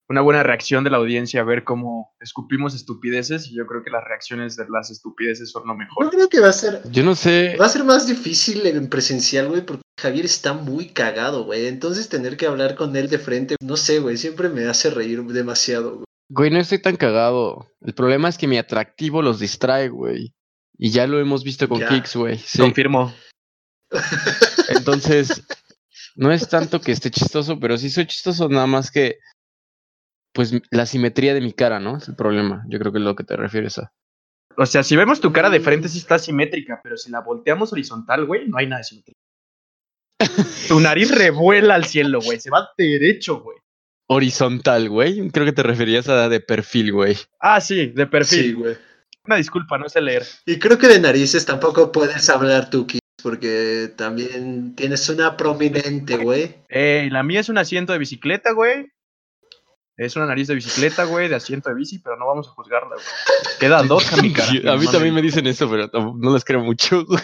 una 0.09 0.21
buena 0.21 0.41
reacción 0.41 0.83
de 0.83 0.89
la 0.89 0.97
audiencia 0.97 1.41
a 1.41 1.43
ver 1.43 1.63
cómo 1.63 2.11
escupimos 2.19 2.73
estupideces 2.73 3.47
y 3.47 3.55
yo 3.55 3.67
creo 3.67 3.83
que 3.83 3.91
las 3.91 4.03
reacciones 4.03 4.55
de 4.55 4.65
las 4.69 4.89
estupideces 4.89 5.51
son 5.51 5.67
lo 5.67 5.73
Yo 5.73 5.77
mejor. 5.77 6.09
creo 6.09 6.27
que 6.29 6.39
va 6.39 6.49
a 6.49 6.53
ser, 6.53 6.81
Yo 6.91 7.03
no 7.03 7.13
sé. 7.15 7.55
va 7.61 7.67
a 7.67 7.69
ser 7.69 7.83
más 7.83 8.07
difícil 8.07 8.65
en 8.65 8.89
presencial, 8.89 9.47
güey, 9.49 9.61
porque 9.65 9.83
Javier 10.01 10.25
está 10.25 10.53
muy 10.53 10.89
cagado, 10.89 11.43
güey. 11.45 11.67
Entonces 11.67 12.09
tener 12.09 12.37
que 12.37 12.47
hablar 12.47 12.75
con 12.75 12.95
él 12.95 13.07
de 13.09 13.19
frente, 13.19 13.55
no 13.61 13.77
sé, 13.77 13.99
güey, 13.99 14.17
siempre 14.17 14.49
me 14.49 14.65
hace 14.65 14.89
reír 14.89 15.23
demasiado, 15.25 15.91
güey. 15.97 16.05
Güey, 16.31 16.51
no 16.51 16.59
estoy 16.59 16.79
tan 16.79 16.95
cagado. 16.95 17.67
El 17.81 17.93
problema 17.93 18.29
es 18.29 18.37
que 18.37 18.47
mi 18.47 18.57
atractivo 18.57 19.21
los 19.21 19.39
distrae, 19.39 19.89
güey. 19.89 20.33
Y 20.77 20.91
ya 20.91 21.05
lo 21.07 21.19
hemos 21.19 21.43
visto 21.43 21.67
con 21.67 21.79
Ya. 21.79 21.89
Kicks, 21.89 22.15
güey. 22.15 22.37
Sí. 22.37 22.59
Confirmo. 22.59 23.13
Entonces, 24.69 25.43
no 26.15 26.31
es 26.31 26.47
tanto 26.47 26.79
que 26.81 26.91
esté 26.91 27.11
chistoso, 27.11 27.59
pero 27.59 27.77
sí 27.77 27.89
soy 27.89 28.05
chistoso, 28.07 28.47
nada 28.49 28.67
más 28.67 28.91
que. 28.91 29.17
Pues 30.33 30.53
la 30.71 30.85
simetría 30.85 31.33
de 31.33 31.41
mi 31.41 31.53
cara, 31.53 31.79
¿no? 31.79 31.97
Es 31.97 32.07
el 32.07 32.15
problema. 32.15 32.63
Yo 32.67 32.79
creo 32.79 32.91
que 32.91 32.99
es 32.99 33.03
lo 33.03 33.15
que 33.15 33.23
te 33.23 33.35
refieres 33.35 33.77
a. 33.79 33.91
O 34.57 34.65
sea, 34.65 34.83
si 34.83 34.95
vemos 34.95 35.21
tu 35.21 35.31
cara 35.31 35.49
de 35.49 35.59
frente 35.59 35.87
sí 35.87 35.99
está 35.99 36.19
simétrica, 36.19 36.79
pero 36.83 36.97
si 36.97 37.09
la 37.09 37.21
volteamos 37.21 37.71
horizontal, 37.71 38.25
güey, 38.25 38.47
no 38.47 38.57
hay 38.57 38.67
nada 38.67 38.79
de 38.79 38.83
simetría. 38.83 39.15
Tu 40.67 40.79
nariz 40.79 41.09
revuela 41.11 41.75
al 41.75 41.85
cielo, 41.85 42.19
güey. 42.21 42.39
Se 42.39 42.49
va 42.49 42.69
derecho, 42.77 43.41
güey. 43.41 43.57
Horizontal, 44.07 44.89
güey. 44.89 45.29
Creo 45.29 45.45
que 45.45 45.53
te 45.53 45.63
referías 45.63 46.09
a 46.09 46.29
de 46.29 46.39
perfil, 46.39 46.91
güey. 46.91 47.15
Ah, 47.39 47.61
sí, 47.61 47.87
de 47.87 48.05
perfil. 48.05 48.43
Sí, 48.43 48.53
güey. 48.53 48.75
Una 49.25 49.37
disculpa, 49.37 49.77
no 49.77 49.87
sé 49.87 50.01
leer. 50.01 50.23
Y 50.45 50.59
creo 50.59 50.77
que 50.77 50.87
de 50.87 50.99
narices 50.99 51.45
tampoco 51.45 51.91
puedes 51.91 52.29
hablar 52.29 52.69
tú, 52.69 52.87
porque 53.21 53.91
también 53.95 54.75
tienes 54.75 55.07
una 55.09 55.37
prominente, 55.37 56.17
güey. 56.17 56.55
Eh, 56.69 57.09
la 57.11 57.23
mía 57.23 57.39
es 57.39 57.49
un 57.49 57.57
asiento 57.57 57.93
de 57.93 57.99
bicicleta, 57.99 58.51
güey. 58.51 58.91
Es 59.99 60.15
una 60.15 60.27
nariz 60.27 60.47
de 60.47 60.55
bicicleta, 60.55 61.03
güey, 61.03 61.27
de 61.27 61.35
asiento 61.35 61.67
de 61.69 61.75
bici, 61.75 61.99
pero 61.99 62.15
no 62.15 62.25
vamos 62.25 62.47
a 62.47 62.51
juzgarla, 62.51 62.95
güey. 62.95 63.05
Queda 63.59 63.83
dos 63.87 64.13
a 64.13 64.21
mi 64.21 64.31
cara. 64.31 64.71
a 64.71 64.77
mí 64.77 64.87
también 64.87 65.13
me 65.13 65.21
dicen 65.21 65.45
eso, 65.45 65.69
pero 65.69 65.89
no 66.15 66.33
les 66.33 66.45
creo 66.45 66.61
mucho, 66.61 67.05
güey. 67.05 67.21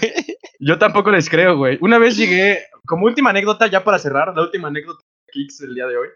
Yo 0.60 0.78
tampoco 0.78 1.10
les 1.10 1.30
creo, 1.30 1.56
güey. 1.56 1.78
Una 1.80 2.00
vez 2.00 2.18
llegué, 2.18 2.66
como 2.86 3.06
última 3.06 3.30
anécdota, 3.30 3.68
ya 3.68 3.82
para 3.86 3.98
cerrar, 3.98 4.36
la 4.36 4.42
última 4.42 4.68
anécdota 4.68 5.00
de 5.26 5.32
Kicks 5.32 5.60
del 5.60 5.74
día 5.74 5.88
de 5.88 5.96
hoy. 5.98 6.08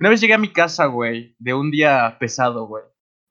Una 0.00 0.10
vez 0.10 0.20
llegué 0.20 0.34
a 0.34 0.38
mi 0.38 0.52
casa, 0.52 0.86
güey, 0.86 1.36
de 1.38 1.54
un 1.54 1.70
día 1.70 2.16
pesado, 2.18 2.66
güey. 2.66 2.82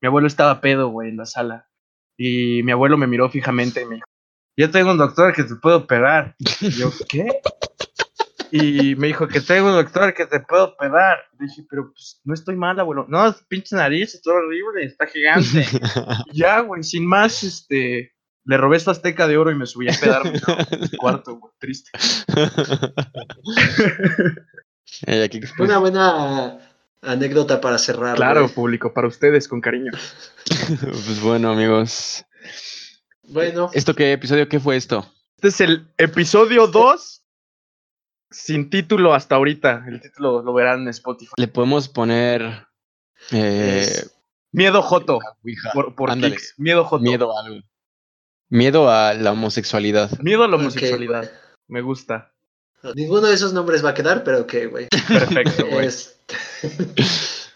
Mi 0.01 0.07
abuelo 0.07 0.27
estaba 0.27 0.61
pedo, 0.61 0.88
güey, 0.88 1.09
en 1.09 1.17
la 1.17 1.25
sala. 1.25 1.69
Y 2.17 2.63
mi 2.63 2.71
abuelo 2.71 2.95
me 2.97 3.07
miró 3.07 3.29
fijamente 3.29 3.81
y 3.81 3.85
me 3.85 3.95
dijo, 3.95 4.07
yo 4.57 4.71
tengo 4.71 4.91
un 4.91 4.97
doctor 4.97 5.33
que 5.33 5.43
te 5.43 5.55
puede 5.55 5.75
operar. 5.75 6.35
Y 6.61 6.69
yo, 6.69 6.89
¿qué? 7.09 7.27
Y 8.51 8.95
me 8.95 9.07
dijo 9.07 9.27
que 9.27 9.41
tengo 9.41 9.67
un 9.67 9.73
doctor 9.73 10.13
que 10.13 10.25
te 10.25 10.39
puede 10.39 10.63
operar. 10.63 11.17
Dije, 11.39 11.65
pero 11.69 11.91
pues 11.91 12.21
no 12.23 12.33
estoy 12.33 12.55
mal, 12.55 12.79
abuelo. 12.79 13.05
No, 13.09 13.35
pinche 13.47 13.75
nariz, 13.75 14.15
está 14.15 14.31
horrible, 14.31 14.85
está 14.85 15.05
gigante. 15.07 15.65
Y 16.31 16.37
ya, 16.39 16.61
güey, 16.61 16.83
sin 16.83 17.05
más, 17.05 17.43
este, 17.43 18.13
le 18.45 18.57
robé 18.57 18.79
su 18.79 18.89
azteca 18.89 19.27
de 19.27 19.37
oro 19.37 19.51
y 19.51 19.55
me 19.55 19.65
subí 19.65 19.89
a 19.89 19.93
pedarme 19.99 20.39
¿no? 20.47 20.57
mi 20.79 20.97
cuarto, 20.97 21.35
güey, 21.35 21.53
triste. 21.59 21.91
Aquí, 25.23 25.39
pues, 25.39 25.53
Una 25.59 25.79
buena 25.79 26.57
anécdota 27.01 27.59
para 27.59 27.77
cerrar. 27.77 28.15
Claro, 28.15 28.43
güey. 28.43 28.53
público, 28.53 28.93
para 28.93 29.07
ustedes, 29.07 29.47
con 29.47 29.59
cariño. 29.59 29.91
pues 30.81 31.21
bueno, 31.21 31.51
amigos. 31.51 32.23
Bueno, 33.23 33.69
¿Esto 33.73 33.93
qué 33.93 34.13
episodio? 34.13 34.47
¿Qué 34.47 34.61
fue 34.61 34.77
esto? 34.77 35.05
Este 35.35 35.49
es 35.49 35.61
el 35.61 35.87
episodio 35.97 36.67
2, 36.67 37.16
sin 38.30 38.69
título 38.69 39.13
hasta 39.13 39.36
ahorita. 39.36 39.86
El 39.88 40.01
título 40.01 40.41
lo 40.41 40.53
verán 40.53 40.82
en 40.82 40.89
Spotify. 40.89 41.34
Le 41.38 41.47
podemos 41.47 41.88
poner. 41.89 42.67
Eh, 43.32 43.86
Miedo 44.51 44.82
Joto, 44.82 45.19
por, 45.73 45.95
por. 45.95 46.13
Kicks. 46.17 46.55
Miedo 46.57 46.84
Joto. 46.84 47.03
Miedo 47.03 47.38
a 47.38 47.45
algo. 47.45 47.61
Miedo 48.49 48.89
a 48.89 49.13
la 49.13 49.32
homosexualidad. 49.34 50.11
Miedo 50.19 50.43
a 50.43 50.47
la 50.47 50.55
homosexualidad. 50.55 51.30
Me 51.67 51.82
gusta. 51.82 52.34
Ninguno 52.95 53.28
de 53.28 53.34
esos 53.34 53.53
nombres 53.53 53.84
va 53.84 53.89
a 53.89 53.93
quedar, 53.93 54.23
pero 54.23 54.41
ok, 54.41 54.53
güey. 54.69 54.88
Perfecto, 55.07 55.67
güey. 55.71 55.89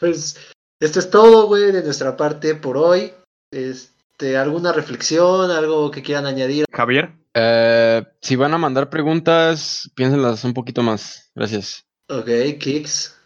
Pues 0.01 0.35
esto 0.79 0.97
es 0.97 1.11
todo, 1.11 1.45
güey, 1.45 1.71
de 1.71 1.83
nuestra 1.83 2.17
parte 2.17 2.55
por 2.55 2.75
hoy. 2.75 3.13
Este, 3.51 4.35
¿Alguna 4.35 4.73
reflexión, 4.73 5.51
algo 5.51 5.91
que 5.91 6.01
quieran 6.01 6.25
añadir? 6.25 6.65
Javier. 6.73 7.20
Eh, 7.33 8.03
si 8.21 8.35
van 8.35 8.53
a 8.53 8.57
mandar 8.57 8.89
preguntas, 8.89 9.89
piénsenlas 9.95 10.43
un 10.43 10.53
poquito 10.53 10.83
más. 10.83 11.31
Gracias. 11.35 11.85
Ok, 12.09 12.27
Kicks. 12.59 13.17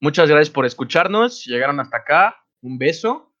muchas 0.00 0.28
gracias 0.28 0.50
por 0.50 0.66
escucharnos. 0.66 1.44
Llegaron 1.44 1.80
hasta 1.80 1.98
acá. 1.98 2.36
Un 2.62 2.78
beso. 2.78 3.32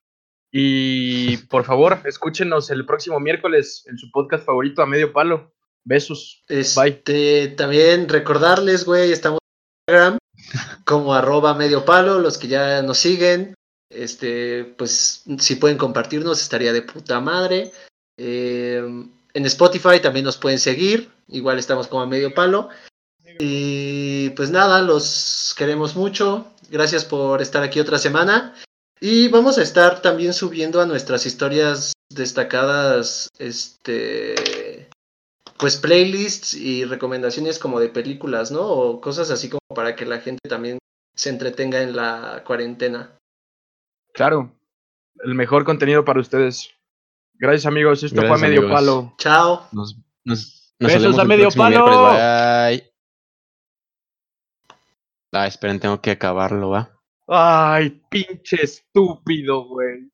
Y 0.52 1.38
por 1.48 1.64
favor, 1.64 2.00
escúchenos 2.04 2.70
el 2.70 2.84
próximo 2.84 3.18
miércoles 3.18 3.84
en 3.86 3.96
su 3.96 4.10
podcast 4.10 4.44
favorito 4.44 4.82
a 4.82 4.86
medio 4.86 5.12
palo. 5.12 5.54
Besos. 5.84 6.44
Este, 6.48 7.48
también 7.56 8.08
recordarles, 8.08 8.84
güey, 8.84 9.10
estamos 9.10 9.38
en 9.40 9.94
Instagram 9.94 10.18
como 10.84 11.14
arroba 11.14 11.54
medio 11.54 11.84
palo, 11.84 12.20
los 12.20 12.36
que 12.36 12.48
ya 12.48 12.82
nos 12.82 12.98
siguen. 12.98 13.54
Este, 13.90 14.64
pues 14.64 15.24
si 15.38 15.56
pueden 15.56 15.78
compartirnos, 15.78 16.40
estaría 16.40 16.72
de 16.72 16.82
puta 16.82 17.20
madre. 17.20 17.72
Eh, 18.24 18.78
en 19.34 19.46
Spotify 19.46 19.98
también 20.00 20.24
nos 20.24 20.36
pueden 20.36 20.60
seguir, 20.60 21.10
igual 21.28 21.58
estamos 21.58 21.88
como 21.88 22.02
a 22.02 22.06
medio 22.06 22.32
palo. 22.32 22.68
Y 23.40 24.30
pues 24.30 24.50
nada, 24.50 24.80
los 24.80 25.54
queremos 25.58 25.96
mucho. 25.96 26.46
Gracias 26.70 27.04
por 27.04 27.42
estar 27.42 27.64
aquí 27.64 27.80
otra 27.80 27.98
semana. 27.98 28.54
Y 29.00 29.26
vamos 29.28 29.58
a 29.58 29.62
estar 29.62 30.00
también 30.02 30.32
subiendo 30.32 30.80
a 30.80 30.86
nuestras 30.86 31.26
historias 31.26 31.92
destacadas, 32.08 33.28
este, 33.38 34.88
pues 35.58 35.76
playlists 35.76 36.54
y 36.54 36.84
recomendaciones 36.84 37.58
como 37.58 37.80
de 37.80 37.88
películas, 37.88 38.52
¿no? 38.52 38.62
O 38.62 39.00
cosas 39.00 39.32
así 39.32 39.48
como 39.48 39.60
para 39.74 39.96
que 39.96 40.06
la 40.06 40.20
gente 40.20 40.48
también 40.48 40.78
se 41.16 41.30
entretenga 41.30 41.82
en 41.82 41.96
la 41.96 42.44
cuarentena. 42.46 43.18
Claro, 44.12 44.52
el 45.24 45.34
mejor 45.34 45.64
contenido 45.64 46.04
para 46.04 46.20
ustedes. 46.20 46.70
Gracias 47.42 47.66
amigos, 47.66 48.04
esto 48.04 48.20
Gracias, 48.20 48.38
fue 48.38 48.46
a 48.46 48.48
medio 48.48 48.60
amigos. 48.60 48.80
palo. 48.80 49.14
Chao. 49.18 49.66
Nos, 49.72 49.96
nos, 50.24 50.76
nos 50.78 50.92
Besos 50.92 51.18
a 51.18 51.24
medio 51.24 51.48
palo. 51.50 51.86
Bye. 51.86 52.88
Ah, 55.32 55.48
esperen, 55.48 55.80
tengo 55.80 56.00
que 56.00 56.12
acabarlo, 56.12 56.70
¿va? 56.70 57.00
Ay, 57.26 58.00
pinche 58.08 58.62
estúpido, 58.62 59.64
güey. 59.64 60.08